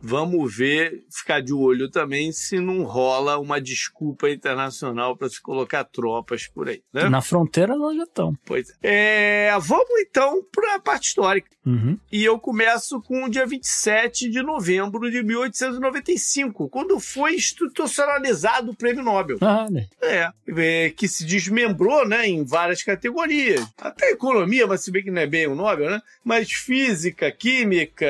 vamos 0.00 0.54
ver, 0.56 1.04
ficar 1.10 1.40
de 1.40 1.52
olho 1.52 1.90
também 1.90 2.32
se 2.32 2.58
não 2.58 2.82
rola 2.82 3.38
uma 3.38 3.60
desculpa 3.60 4.28
internacional 4.30 5.16
para 5.16 5.28
se 5.28 5.40
colocar 5.40 5.84
tropas 5.84 6.46
por 6.46 6.68
aí, 6.68 6.82
né? 6.92 7.08
Na 7.08 7.20
fronteira 7.20 7.76
nós 7.76 7.96
já 7.96 8.04
estamos. 8.04 8.38
Pois 8.44 8.70
é. 8.82 9.48
É, 9.50 9.58
Vamos 9.60 10.00
então 10.00 10.42
para 10.50 10.76
a 10.76 10.80
parte 10.80 11.08
histórica. 11.08 11.48
Uhum. 11.64 11.98
E 12.10 12.24
eu 12.24 12.38
começo 12.38 13.00
com 13.02 13.24
o 13.24 13.28
dia 13.28 13.46
27 13.46 14.30
de 14.30 14.42
novembro 14.42 15.10
de 15.10 15.22
1895, 15.22 16.68
quando 16.68 16.98
foi 16.98 17.34
institucionalizado 17.34 18.70
o 18.70 18.76
Prêmio 18.76 19.04
Nobel. 19.04 19.38
Olha. 19.40 19.88
É, 20.00 20.30
é, 20.56 20.90
que 20.90 21.06
se 21.06 21.24
desmembrou, 21.24 22.08
né, 22.08 22.26
em 22.26 22.44
várias 22.44 22.82
categorias. 22.82 23.64
Até 23.78 24.10
economia, 24.10 24.66
mas 24.66 24.82
se 24.82 24.90
bem 24.90 25.04
que 25.04 25.10
não 25.10 25.20
é 25.20 25.26
bem 25.26 25.46
o 25.46 25.54
Nobel, 25.54 25.90
né? 25.90 26.00
Mas 26.24 26.50
física, 26.50 27.30
química 27.30 28.06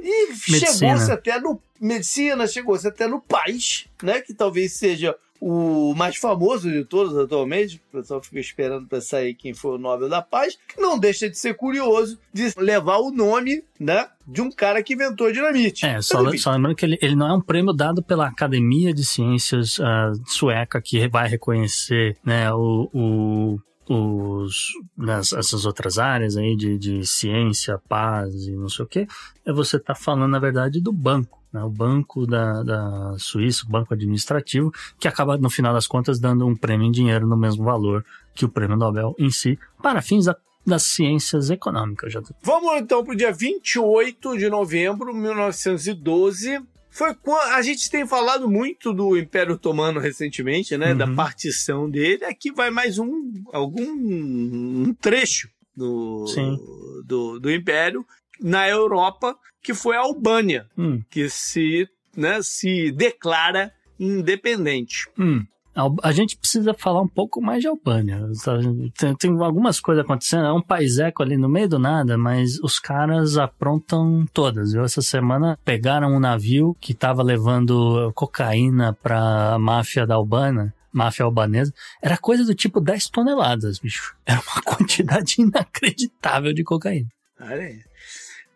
e 0.00 0.28
Medicina. 0.50 0.93
Chegou-se 0.98 1.12
até 1.12 1.40
no 1.40 1.60
medicina, 1.80 2.46
chegou-se 2.46 2.86
até 2.88 3.06
no 3.06 3.20
Paz, 3.20 3.86
né, 4.02 4.20
que 4.20 4.32
talvez 4.34 4.72
seja 4.72 5.14
o 5.40 5.94
mais 5.94 6.16
famoso 6.16 6.70
de 6.70 6.84
todos 6.86 7.18
atualmente. 7.18 7.76
O 7.92 7.98
pessoal 7.98 8.22
fica 8.22 8.38
esperando 8.40 8.86
para 8.86 9.00
sair 9.02 9.34
quem 9.34 9.52
foi 9.52 9.72
o 9.74 9.78
Nobel 9.78 10.08
da 10.08 10.22
Paz, 10.22 10.56
que 10.68 10.80
não 10.80 10.98
deixa 10.98 11.28
de 11.28 11.36
ser 11.38 11.54
curioso 11.54 12.18
de 12.32 12.50
levar 12.56 12.96
o 12.98 13.10
nome, 13.10 13.62
né, 13.78 14.06
de 14.26 14.40
um 14.40 14.50
cara 14.50 14.82
que 14.82 14.94
inventou 14.94 15.26
a 15.26 15.32
dinamite. 15.32 15.84
É, 15.84 16.00
só, 16.00 16.24
só 16.38 16.50
lembrando 16.52 16.74
que 16.76 16.86
ele, 16.86 16.98
ele 17.02 17.14
não 17.16 17.28
é 17.28 17.34
um 17.34 17.40
prêmio 17.42 17.74
dado 17.74 18.02
pela 18.02 18.26
Academia 18.26 18.94
de 18.94 19.04
Ciências 19.04 19.78
ah, 19.80 20.12
sueca 20.26 20.80
que 20.80 21.06
vai 21.08 21.28
reconhecer 21.28 22.16
né, 22.24 22.50
o, 22.52 22.88
o- 22.94 23.58
os, 23.88 24.72
nas, 24.96 25.32
essas 25.32 25.64
outras 25.66 25.98
áreas 25.98 26.36
aí 26.36 26.56
de, 26.56 26.78
de 26.78 27.06
ciência, 27.06 27.78
paz 27.88 28.34
e 28.46 28.52
não 28.52 28.68
sei 28.68 28.84
o 28.84 28.88
que. 28.88 29.06
É 29.44 29.52
você 29.52 29.78
tá 29.78 29.94
falando, 29.94 30.30
na 30.30 30.38
verdade, 30.38 30.80
do 30.80 30.92
banco. 30.92 31.42
Né, 31.52 31.62
o 31.62 31.70
banco 31.70 32.26
da, 32.26 32.64
da 32.64 33.14
Suíça, 33.16 33.64
o 33.64 33.68
banco 33.70 33.94
administrativo, 33.94 34.72
que 34.98 35.06
acaba, 35.06 35.36
no 35.38 35.48
final 35.48 35.72
das 35.72 35.86
contas, 35.86 36.18
dando 36.18 36.44
um 36.44 36.56
prêmio 36.56 36.86
em 36.88 36.90
dinheiro 36.90 37.28
no 37.28 37.36
mesmo 37.36 37.62
valor 37.62 38.04
que 38.34 38.44
o 38.44 38.48
prêmio 38.48 38.76
Nobel 38.76 39.14
em 39.18 39.30
si, 39.30 39.56
para 39.80 40.02
fins 40.02 40.24
da- 40.24 40.36
das 40.66 40.82
ciências 40.82 41.50
econômicas. 41.50 42.12
Já 42.12 42.20
Vamos 42.42 42.72
então 42.80 43.04
para 43.04 43.12
o 43.14 43.16
dia 43.16 43.32
28 43.32 44.36
de 44.36 44.48
novembro 44.50 45.12
de 45.12 45.18
1912. 45.20 46.60
Foi 46.94 47.12
quando 47.12 47.52
a 47.52 47.60
gente 47.60 47.90
tem 47.90 48.06
falado 48.06 48.48
muito 48.48 48.92
do 48.92 49.18
Império 49.18 49.54
Otomano 49.54 49.98
recentemente, 49.98 50.76
né? 50.76 50.92
Uhum. 50.92 50.98
Da 50.98 51.12
partição 51.12 51.90
dele. 51.90 52.24
Aqui 52.24 52.52
vai 52.52 52.70
mais 52.70 53.00
um 53.00 53.32
algum 53.52 53.82
um 53.82 54.94
trecho 55.00 55.48
do, 55.76 56.24
do, 57.04 57.40
do 57.40 57.50
Império 57.52 58.06
na 58.40 58.68
Europa, 58.68 59.36
que 59.60 59.74
foi 59.74 59.96
a 59.96 60.00
Albânia, 60.00 60.68
Hum, 60.78 61.00
que 61.10 61.28
se, 61.28 61.88
né, 62.16 62.40
se 62.42 62.92
declara 62.92 63.72
independente. 63.98 65.08
hum. 65.18 65.44
A 66.02 66.12
gente 66.12 66.36
precisa 66.36 66.72
falar 66.72 67.02
um 67.02 67.08
pouco 67.08 67.42
mais 67.42 67.60
de 67.60 67.66
Albânia. 67.66 68.20
Tem, 68.96 69.14
tem 69.16 69.42
algumas 69.42 69.80
coisas 69.80 70.04
acontecendo. 70.04 70.46
É 70.46 70.52
um 70.52 70.62
país 70.62 70.98
eco 70.98 71.22
ali 71.22 71.36
no 71.36 71.48
meio 71.48 71.68
do 71.68 71.78
nada, 71.78 72.16
mas 72.16 72.60
os 72.60 72.78
caras 72.78 73.36
aprontam 73.36 74.24
todas. 74.32 74.72
Viu? 74.72 74.84
Essa 74.84 75.02
semana 75.02 75.58
pegaram 75.64 76.14
um 76.14 76.20
navio 76.20 76.76
que 76.80 76.92
estava 76.92 77.22
levando 77.22 78.12
cocaína 78.14 78.92
pra 78.92 79.58
máfia 79.58 80.06
da 80.06 80.14
Albânia 80.14 80.72
máfia 80.94 81.24
albanesa, 81.24 81.74
era 82.00 82.16
coisa 82.16 82.44
do 82.44 82.54
tipo 82.54 82.80
10 82.80 83.08
toneladas, 83.08 83.80
bicho. 83.80 84.16
Era 84.24 84.40
uma 84.40 84.62
quantidade 84.62 85.40
inacreditável 85.40 86.54
de 86.54 86.62
cocaína. 86.62 87.08
Olha 87.40 87.62
aí. 87.62 87.80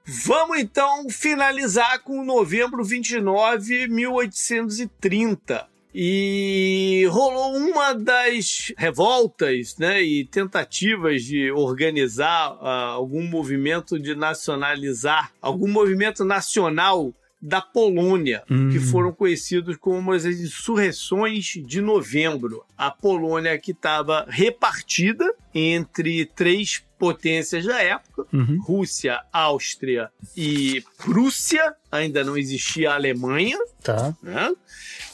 Vamos 0.07 0.59
então 0.59 1.11
finalizar 1.11 1.99
com 2.03 2.25
novembro 2.25 2.83
29, 2.83 3.89
1830. 3.89 5.69
E 5.95 7.07
rolou 7.11 7.57
uma 7.57 7.95
das 7.95 8.73
revoltas 8.77 9.77
né, 9.79 10.03
e 10.03 10.25
tentativas 10.25 11.23
de 11.25 11.51
organizar 11.51 12.53
uh, 12.57 12.67
algum 12.95 13.23
movimento 13.23 13.99
de 13.99 14.15
nacionalizar, 14.15 15.33
algum 15.41 15.69
movimento 15.69 16.25
nacional 16.25 17.15
da 17.41 17.61
Polônia, 17.61 18.43
hum. 18.51 18.71
que 18.71 18.81
foram 18.81 19.13
conhecidos 19.13 19.77
como 19.77 20.13
as 20.13 20.25
insurreições 20.25 21.55
de 21.65 21.81
novembro. 21.81 22.65
A 22.77 22.91
Polônia 22.91 23.59
que 23.59 23.71
estava 23.71 24.27
repartida 24.29 25.25
entre 25.55 26.27
três 26.27 26.83
potências 26.99 27.65
da 27.65 27.81
época: 27.81 28.27
uhum. 28.33 28.61
Rússia, 28.61 29.21
Áustria 29.33 30.11
e 30.37 30.83
Prússia. 30.99 31.75
Ainda 31.91 32.25
não 32.25 32.37
existia 32.37 32.91
a 32.91 32.95
Alemanha. 32.95 33.59
Tá. 33.83 34.15
Né? 34.23 34.53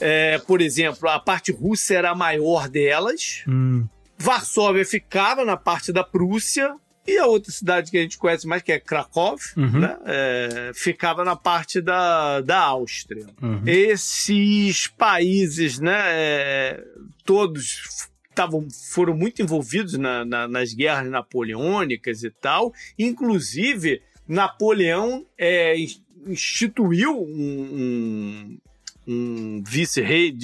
É, 0.01 0.39
por 0.39 0.61
exemplo, 0.61 1.09
a 1.09 1.21
parte 1.21 1.53
russa 1.53 1.95
era 1.95 2.11
a 2.11 2.15
maior 2.15 2.69
delas. 2.69 3.45
Hum. 3.47 3.87
Varsóvia 4.17 4.85
ficava 4.85 5.45
na 5.45 5.57
parte 5.57 5.93
da 5.93 6.03
Prússia, 6.03 6.75
e 7.07 7.19
a 7.19 7.27
outra 7.27 7.53
cidade 7.53 7.91
que 7.91 7.99
a 7.99 8.03
gente 8.03 8.19
conhece 8.19 8.47
mais, 8.47 8.63
que 8.63 8.73
é 8.73 8.81
Krakow, 8.81 9.37
uhum. 9.57 9.81
né, 9.81 9.97
é, 10.07 10.71
ficava 10.75 11.25
na 11.25 11.37
parte 11.37 11.81
da, 11.81 12.41
da 12.41 12.61
Áustria. 12.61 13.27
Uhum. 13.43 13.63
Esses 13.67 14.87
países, 14.87 15.79
né, 15.79 16.01
é, 16.07 16.85
todos 17.25 18.09
tavam, 18.35 18.67
foram 18.91 19.17
muito 19.17 19.41
envolvidos 19.41 19.95
na, 19.99 20.25
na, 20.25 20.49
nas 20.49 20.73
guerras 20.75 21.11
napoleônicas 21.11 22.25
e 22.25 22.31
tal. 22.31 22.73
Inclusive, 22.99 24.03
Napoleão 24.27 25.27
é, 25.39 25.77
instituiu 26.27 27.23
um, 27.23 28.59
um, 29.07 29.07
um 29.07 29.63
vice-rei 29.63 30.35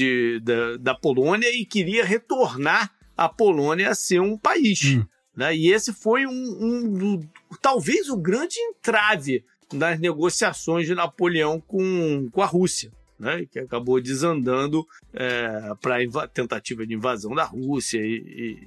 da, 0.40 0.76
da 0.78 0.94
Polônia 0.94 1.48
e 1.50 1.64
queria 1.64 2.04
retornar 2.04 2.92
a 3.16 3.28
Polônia 3.28 3.90
a 3.90 3.94
ser 3.94 4.20
um 4.20 4.36
país. 4.36 4.82
Uhum. 4.82 5.06
Né? 5.40 5.56
E 5.56 5.72
esse 5.72 5.90
foi 5.90 6.26
um, 6.26 6.32
um, 6.32 7.28
talvez 7.62 8.10
o 8.10 8.16
grande 8.18 8.60
entrave 8.60 9.42
nas 9.72 9.98
negociações 9.98 10.86
de 10.86 10.94
Napoleão 10.94 11.58
com, 11.66 12.28
com 12.30 12.42
a 12.42 12.46
Rússia. 12.46 12.92
Né, 13.18 13.44
que 13.52 13.58
acabou 13.58 14.00
desandando 14.00 14.82
é, 15.12 15.74
para 15.82 15.98
a 16.22 16.26
tentativa 16.26 16.86
de 16.86 16.94
invasão 16.94 17.34
da 17.34 17.44
Rússia 17.44 17.98
e, 17.98 18.14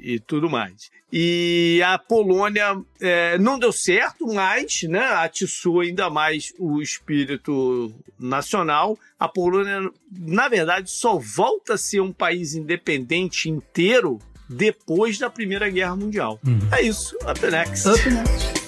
e, 0.04 0.14
e 0.14 0.20
tudo 0.20 0.48
mais. 0.48 0.92
E 1.12 1.82
a 1.84 1.98
Polônia 1.98 2.80
é, 3.02 3.36
não 3.40 3.58
deu 3.58 3.72
certo, 3.72 4.32
mas 4.32 4.84
né, 4.84 5.00
atiçou 5.00 5.80
ainda 5.80 6.08
mais 6.08 6.54
o 6.60 6.84
espírito 6.84 7.92
nacional. 8.20 8.96
A 9.20 9.28
Polônia, 9.28 9.90
na 10.12 10.48
verdade, 10.48 10.92
só 10.92 11.18
volta 11.18 11.74
a 11.74 11.78
ser 11.78 12.02
um 12.02 12.14
país 12.14 12.54
independente 12.54 13.50
inteiro 13.50 14.20
depois 14.50 15.18
da 15.18 15.30
Primeira 15.30 15.70
Guerra 15.70 15.96
Mundial. 15.96 16.40
Uhum. 16.46 16.60
É 16.72 16.82
isso. 16.82 17.16
Up 17.30 17.40
next. 17.50 17.88
Up 17.88 18.10
next. 18.10 18.64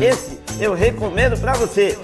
Esse 0.00 0.38
eu 0.60 0.74
recomendo 0.74 1.38
para 1.38 1.52
você. 1.52 1.96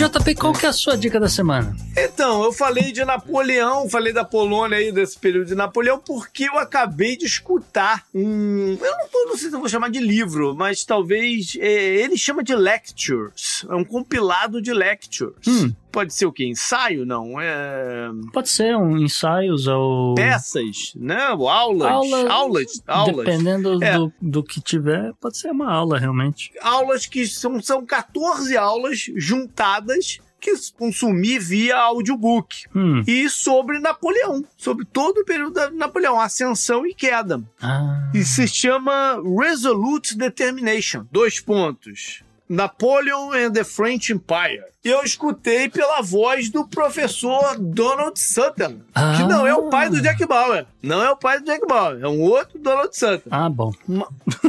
JP, 0.00 0.34
qual 0.36 0.54
que 0.54 0.64
é 0.64 0.70
a 0.70 0.72
sua 0.72 0.96
dica 0.96 1.20
da 1.20 1.28
semana? 1.28 1.76
Então, 1.94 2.42
eu 2.42 2.54
falei 2.54 2.90
de 2.90 3.04
Napoleão, 3.04 3.86
falei 3.86 4.14
da 4.14 4.24
Polônia 4.24 4.78
aí, 4.78 4.90
desse 4.90 5.18
período 5.18 5.48
de 5.48 5.54
Napoleão, 5.54 5.98
porque 5.98 6.44
eu 6.44 6.58
acabei 6.58 7.18
de 7.18 7.26
escutar 7.26 8.06
um. 8.14 8.78
Eu 8.80 8.96
não, 8.96 9.08
tô, 9.08 9.26
não 9.26 9.36
sei 9.36 9.50
se 9.50 9.54
eu 9.54 9.60
vou 9.60 9.68
chamar 9.68 9.90
de 9.90 10.00
livro, 10.00 10.54
mas 10.56 10.86
talvez. 10.86 11.54
É, 11.60 11.96
ele 11.96 12.16
chama 12.16 12.42
de 12.42 12.56
lectures. 12.56 13.66
É 13.68 13.74
um 13.74 13.84
compilado 13.84 14.62
de 14.62 14.72
lectures. 14.72 15.46
Hum. 15.46 15.70
Pode 15.90 16.14
ser 16.14 16.26
o 16.26 16.32
quê? 16.32 16.46
Ensaio? 16.46 17.04
Não. 17.04 17.40
É... 17.40 18.10
Pode 18.32 18.48
ser 18.48 18.76
um 18.76 18.96
ensaios 18.98 19.66
ou. 19.66 20.14
Peças, 20.14 20.92
né? 20.96 21.22
Aulas. 21.22 21.90
Aula... 21.90 22.30
Aulas. 22.30 22.82
Aulas. 22.86 23.26
Dependendo 23.26 23.82
é. 23.82 23.96
do, 23.96 24.12
do 24.20 24.42
que 24.42 24.60
tiver, 24.60 25.12
pode 25.20 25.36
ser 25.38 25.50
uma 25.50 25.70
aula, 25.72 25.98
realmente. 25.98 26.52
Aulas 26.62 27.06
que 27.06 27.26
são, 27.26 27.60
são 27.60 27.84
14 27.84 28.56
aulas 28.56 29.06
juntadas 29.16 30.20
que 30.40 30.52
consumir 30.76 31.38
via 31.38 31.76
audiobook. 31.76 32.64
Hum. 32.74 33.04
E 33.06 33.28
sobre 33.28 33.78
Napoleão, 33.78 34.44
sobre 34.56 34.86
todo 34.86 35.18
o 35.18 35.24
período 35.24 35.52
da 35.52 35.70
Napoleão, 35.70 36.18
ascensão 36.18 36.86
e 36.86 36.94
queda. 36.94 37.42
Ah. 37.60 38.10
E 38.14 38.24
se 38.24 38.48
chama 38.48 39.20
Resolute 39.38 40.16
Determination. 40.16 41.06
Dois 41.12 41.38
pontos. 41.38 42.24
Napoleon 42.50 43.32
and 43.32 43.52
the 43.52 43.62
French 43.62 44.12
Empire. 44.12 44.64
Eu 44.82 45.02
escutei 45.04 45.68
pela 45.68 46.00
voz 46.00 46.48
do 46.50 46.66
professor 46.66 47.56
Donald 47.58 48.18
Sutton, 48.18 48.80
ah. 48.94 49.14
que 49.16 49.22
não 49.24 49.46
é 49.46 49.54
o 49.54 49.68
pai 49.68 49.90
do 49.90 50.00
Jack 50.00 50.26
Bauer. 50.26 50.66
Não 50.82 51.02
é 51.02 51.10
o 51.10 51.16
pai 51.16 51.38
do 51.38 51.44
Jack 51.44 51.64
Bauer, 51.66 52.02
é 52.02 52.08
um 52.08 52.20
outro 52.22 52.58
Donald 52.58 52.96
Sutton. 52.96 53.28
Ah, 53.30 53.48
bom. 53.48 53.72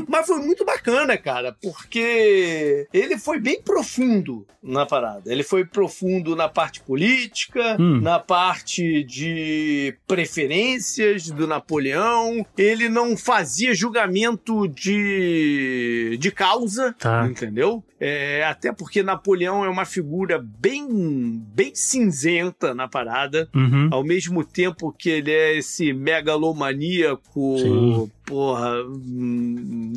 Mas 0.07 0.25
foi 0.25 0.39
muito 0.39 0.63
bacana, 0.63 1.17
cara, 1.17 1.55
porque 1.61 2.87
ele 2.93 3.19
foi 3.19 3.39
bem 3.39 3.61
profundo 3.61 4.47
na 4.63 4.85
parada. 4.85 5.31
Ele 5.31 5.43
foi 5.43 5.65
profundo 5.65 6.35
na 6.35 6.47
parte 6.47 6.79
política, 6.81 7.75
hum. 7.77 7.99
na 7.99 8.17
parte 8.17 9.03
de 9.03 9.95
preferências 10.07 11.29
do 11.29 11.45
Napoleão. 11.45 12.45
Ele 12.57 12.87
não 12.87 13.17
fazia 13.17 13.75
julgamento 13.75 14.67
de, 14.69 16.17
de 16.19 16.31
causa, 16.31 16.95
tá. 16.97 17.27
entendeu? 17.27 17.83
É, 18.03 18.43
até 18.45 18.73
porque 18.73 19.03
Napoleão 19.03 19.63
é 19.63 19.69
uma 19.69 19.85
figura 19.85 20.43
bem, 20.43 21.39
bem 21.53 21.71
cinzenta 21.75 22.73
na 22.73 22.87
parada, 22.87 23.47
uhum. 23.53 23.89
ao 23.91 24.03
mesmo 24.03 24.43
tempo 24.43 24.91
que 24.91 25.07
ele 25.07 25.29
é 25.29 25.55
esse 25.55 25.93
megalomaníaco, 25.93 27.57
Sim. 27.59 28.11
Porra, 28.31 28.75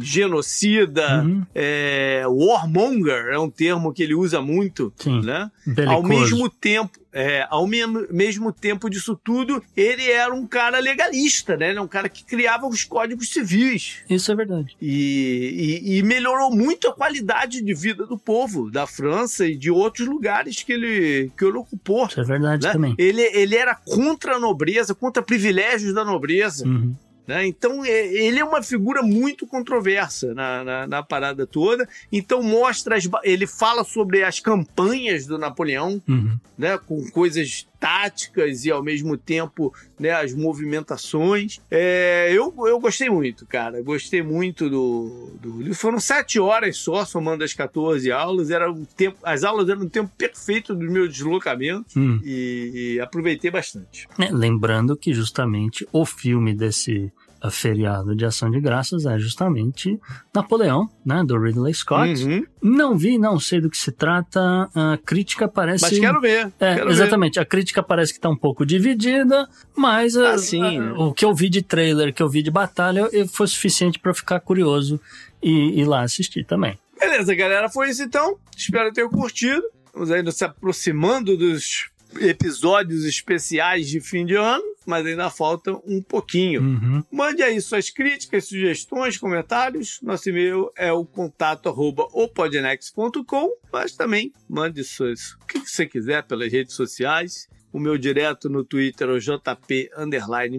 genocida, 0.03 1.23
uhum. 1.23 1.47
é, 1.55 2.25
warmonger 2.27 3.29
é 3.31 3.39
um 3.39 3.49
termo 3.49 3.93
que 3.93 4.03
ele 4.03 4.13
usa 4.13 4.43
muito, 4.43 4.93
Sim. 4.97 5.21
né? 5.21 5.53
Belicoso. 5.65 5.97
Ao 5.97 6.03
mesmo 6.03 6.51
tempo, 6.51 6.99
é, 7.13 7.47
ao 7.49 7.65
mesmo, 7.65 8.05
mesmo 8.11 8.53
tempo 8.53 8.91
disso 8.91 9.17
tudo, 9.23 9.63
ele 9.77 10.11
era 10.11 10.35
um 10.35 10.45
cara 10.49 10.81
legalista, 10.81 11.57
né? 11.57 11.71
Ele 11.71 11.79
é 11.79 11.81
um 11.81 11.87
cara 11.87 12.09
que 12.09 12.25
criava 12.25 12.67
os 12.67 12.83
códigos 12.83 13.29
civis. 13.31 13.99
Isso 14.11 14.33
é 14.33 14.35
verdade. 14.35 14.77
E, 14.83 15.81
e, 15.85 15.99
e, 15.99 16.03
melhorou 16.03 16.51
muito 16.51 16.89
a 16.89 16.93
qualidade 16.93 17.63
de 17.63 17.73
vida 17.73 18.05
do 18.05 18.19
povo 18.19 18.69
da 18.69 18.85
França 18.85 19.47
e 19.47 19.57
de 19.57 19.71
outros 19.71 20.09
lugares 20.09 20.65
que 20.65 20.73
ele, 20.73 21.31
que 21.39 21.45
ele 21.45 21.59
ocupou. 21.59 22.07
Isso 22.07 22.21
é 22.21 22.25
verdade 22.25 22.67
né? 22.67 22.73
também. 22.73 22.95
Ele, 22.99 23.23
ele 23.23 23.55
era 23.55 23.77
contra 23.77 24.35
a 24.35 24.41
nobreza, 24.41 24.93
contra 24.93 25.23
privilégios 25.23 25.95
da 25.95 26.05
nobreza. 26.05 26.67
Uhum. 26.67 26.97
Né? 27.27 27.47
Então, 27.47 27.85
ele 27.87 28.39
é 28.39 28.45
uma 28.45 28.63
figura 28.63 29.03
muito 29.03 29.47
controversa 29.47 30.35
na, 30.35 30.63
na, 30.63 30.87
na, 30.87 31.03
parada 31.03 31.47
toda. 31.47 31.89
Então, 32.13 32.43
mostra. 32.43 32.97
As, 32.97 33.09
ele 33.23 33.47
fala 33.47 33.83
sobre 33.83 34.23
as 34.23 34.41
campanhas 34.41 35.27
do 35.27 35.39
Napoleão, 35.39 36.03
uhum. 36.07 36.39
né? 36.59 36.77
com 36.79 37.03
coisas 37.11 37.67
táticas 37.85 38.65
e, 38.65 38.71
ao 38.71 38.83
mesmo 38.83 39.15
tempo, 39.15 39.71
né, 40.01 40.11
as 40.11 40.33
movimentações. 40.33 41.61
É, 41.71 42.31
eu, 42.33 42.55
eu 42.67 42.81
gostei 42.81 43.11
muito, 43.11 43.45
cara. 43.45 43.83
Gostei 43.83 44.23
muito 44.23 44.71
do, 44.71 45.33
do. 45.39 45.75
Foram 45.75 46.01
sete 46.01 46.41
horas 46.41 46.79
só, 46.79 47.05
somando 47.05 47.45
as 47.45 47.53
14 47.53 48.11
aulas. 48.11 48.51
Era 48.51 48.73
um 48.73 48.87
tempo, 48.87 49.19
as 49.23 49.45
aulas 49.45 49.69
eram 49.69 49.83
um 49.83 49.89
tempo 49.89 50.11
perfeito 50.17 50.75
do 50.75 50.91
meu 50.91 51.07
deslocamento 51.07 51.85
hum. 51.95 52.19
e, 52.25 52.95
e, 52.95 53.01
aproveitei 53.01 53.51
bastante. 53.51 54.09
É, 54.19 54.31
lembrando 54.31 54.97
que 54.97 55.13
justamente 55.13 55.87
o 55.93 56.07
filme 56.07 56.55
desse 56.55 57.13
feriado 57.51 58.15
de 58.15 58.25
ação 58.25 58.51
de 58.51 58.61
graças 58.61 59.07
é 59.07 59.19
justamente 59.19 59.99
Napoleão, 60.35 60.89
né, 61.05 61.23
do 61.25 61.39
Ridley 61.39 61.75
Scott. 61.75 62.25
Uhum. 62.25 62.47
Não 62.63 62.97
vi, 62.97 63.19
não 63.19 63.39
sei 63.39 63.61
do 63.61 63.71
que 63.71 63.77
se 63.77 63.93
trata. 63.93 64.41
A 64.75 64.99
crítica 65.05 65.47
parece. 65.47 65.83
Mas 65.83 65.99
quero 65.99 66.21
ver. 66.21 66.53
É, 66.59 66.77
quero 66.77 66.91
exatamente. 66.91 67.35
Ver. 67.35 67.41
A 67.41 67.45
crítica 67.45 67.83
parece 67.83 68.13
que 68.13 68.19
está 68.19 68.29
um 68.29 68.37
pouco 68.37 68.65
dividida, 68.65 69.49
mas 69.77 70.17
ah, 70.17 70.33
a, 70.33 70.39
sim, 70.39 70.79
a, 70.79 70.95
o 70.95 71.13
que 71.13 71.25
eu 71.25 71.35
vi 71.35 71.49
de 71.49 71.63
trailer, 71.63 72.13
que 72.13 72.23
eu 72.23 72.29
vi 72.29 72.43
de 72.43 72.51
batalha, 72.51 73.09
foi 73.33 73.47
suficiente 73.47 73.99
para 73.99 74.15
ficar 74.15 74.41
curioso 74.41 75.01
e 75.43 75.81
ir 75.81 75.85
lá 75.85 76.03
assistir 76.03 76.45
também. 76.45 76.79
Beleza, 76.99 77.35
galera. 77.35 77.69
Foi 77.69 77.91
isso 77.91 78.03
então. 78.03 78.39
Espero 78.57 78.93
ter 78.93 79.09
curtido. 79.09 79.63
Vamos 79.93 80.11
ainda 80.11 80.33
se 80.33 80.45
aproximando 80.45 81.37
dos 81.37 81.91
episódios 82.21 83.05
especiais 83.05 83.89
de 83.89 84.01
fim 84.01 84.25
de 84.25 84.35
ano, 84.35 84.65
mas 84.87 85.07
ainda 85.07 85.31
falta 85.31 85.73
um 85.87 86.03
pouquinho. 86.03 86.63
Uhum. 86.63 87.05
Mande 87.11 87.43
aí 87.43 87.61
suas 87.61 87.91
críticas, 87.91 88.47
sugestões, 88.47 89.17
comentários. 89.17 89.99
Nosso 90.03 90.29
e-mail 90.29 90.71
é 90.77 90.93
o 90.93 91.05
contato 91.05 91.69
arroba 91.69 92.07
opodnex.com, 92.13 93.53
mas 93.73 93.97
também 93.97 94.33
mande 94.49 94.85
suas, 94.85 95.33
o 95.35 95.47
que 95.47 95.59
você 95.59 95.87
quiser 95.87 96.23
pelas 96.25 96.53
redes 96.53 96.75
sociais. 96.75 97.49
O 97.73 97.79
meu 97.81 97.99
direto 97.99 98.49
no 98.49 98.63
Twitter 98.63 99.09
é 99.09 99.13
o 99.13 99.19
JP 99.19 99.91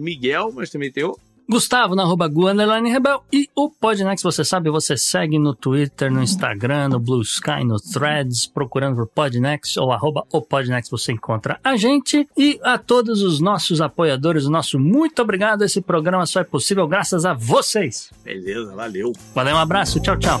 Miguel, 0.02 0.52
mas 0.52 0.68
também 0.68 0.92
tem 0.92 1.04
o 1.04 1.16
Gustavo 1.48 1.94
na 1.94 2.02
arroba 2.02 2.26
Gu, 2.28 2.48
underline 2.48 2.90
Rebel. 2.90 3.22
E 3.32 3.48
o 3.54 3.70
Podnext, 3.70 4.22
você 4.24 4.44
sabe, 4.44 4.70
você 4.70 4.96
segue 4.96 5.38
no 5.38 5.54
Twitter, 5.54 6.10
no 6.10 6.22
Instagram, 6.22 6.88
no 6.88 6.98
Blue 6.98 7.22
Sky, 7.22 7.64
no 7.64 7.80
Threads, 7.80 8.46
procurando 8.46 8.96
por 8.96 9.06
Podnext 9.06 9.78
ou 9.78 9.92
arroba 9.92 10.24
o 10.32 10.42
Podnext, 10.42 10.90
você 10.90 11.12
encontra 11.12 11.60
a 11.62 11.76
gente. 11.76 12.28
E 12.36 12.58
a 12.62 12.78
todos 12.78 13.22
os 13.22 13.40
nossos 13.40 13.80
apoiadores, 13.80 14.44
o 14.44 14.50
nosso 14.50 14.78
muito 14.78 15.22
obrigado. 15.22 15.62
Esse 15.62 15.80
programa 15.80 16.26
só 16.26 16.40
é 16.40 16.44
possível 16.44 16.88
graças 16.88 17.24
a 17.24 17.32
vocês. 17.32 18.10
Beleza, 18.24 18.74
valeu. 18.74 19.12
Valeu, 19.34 19.54
um 19.54 19.58
abraço, 19.58 20.00
tchau, 20.00 20.16
tchau. 20.16 20.40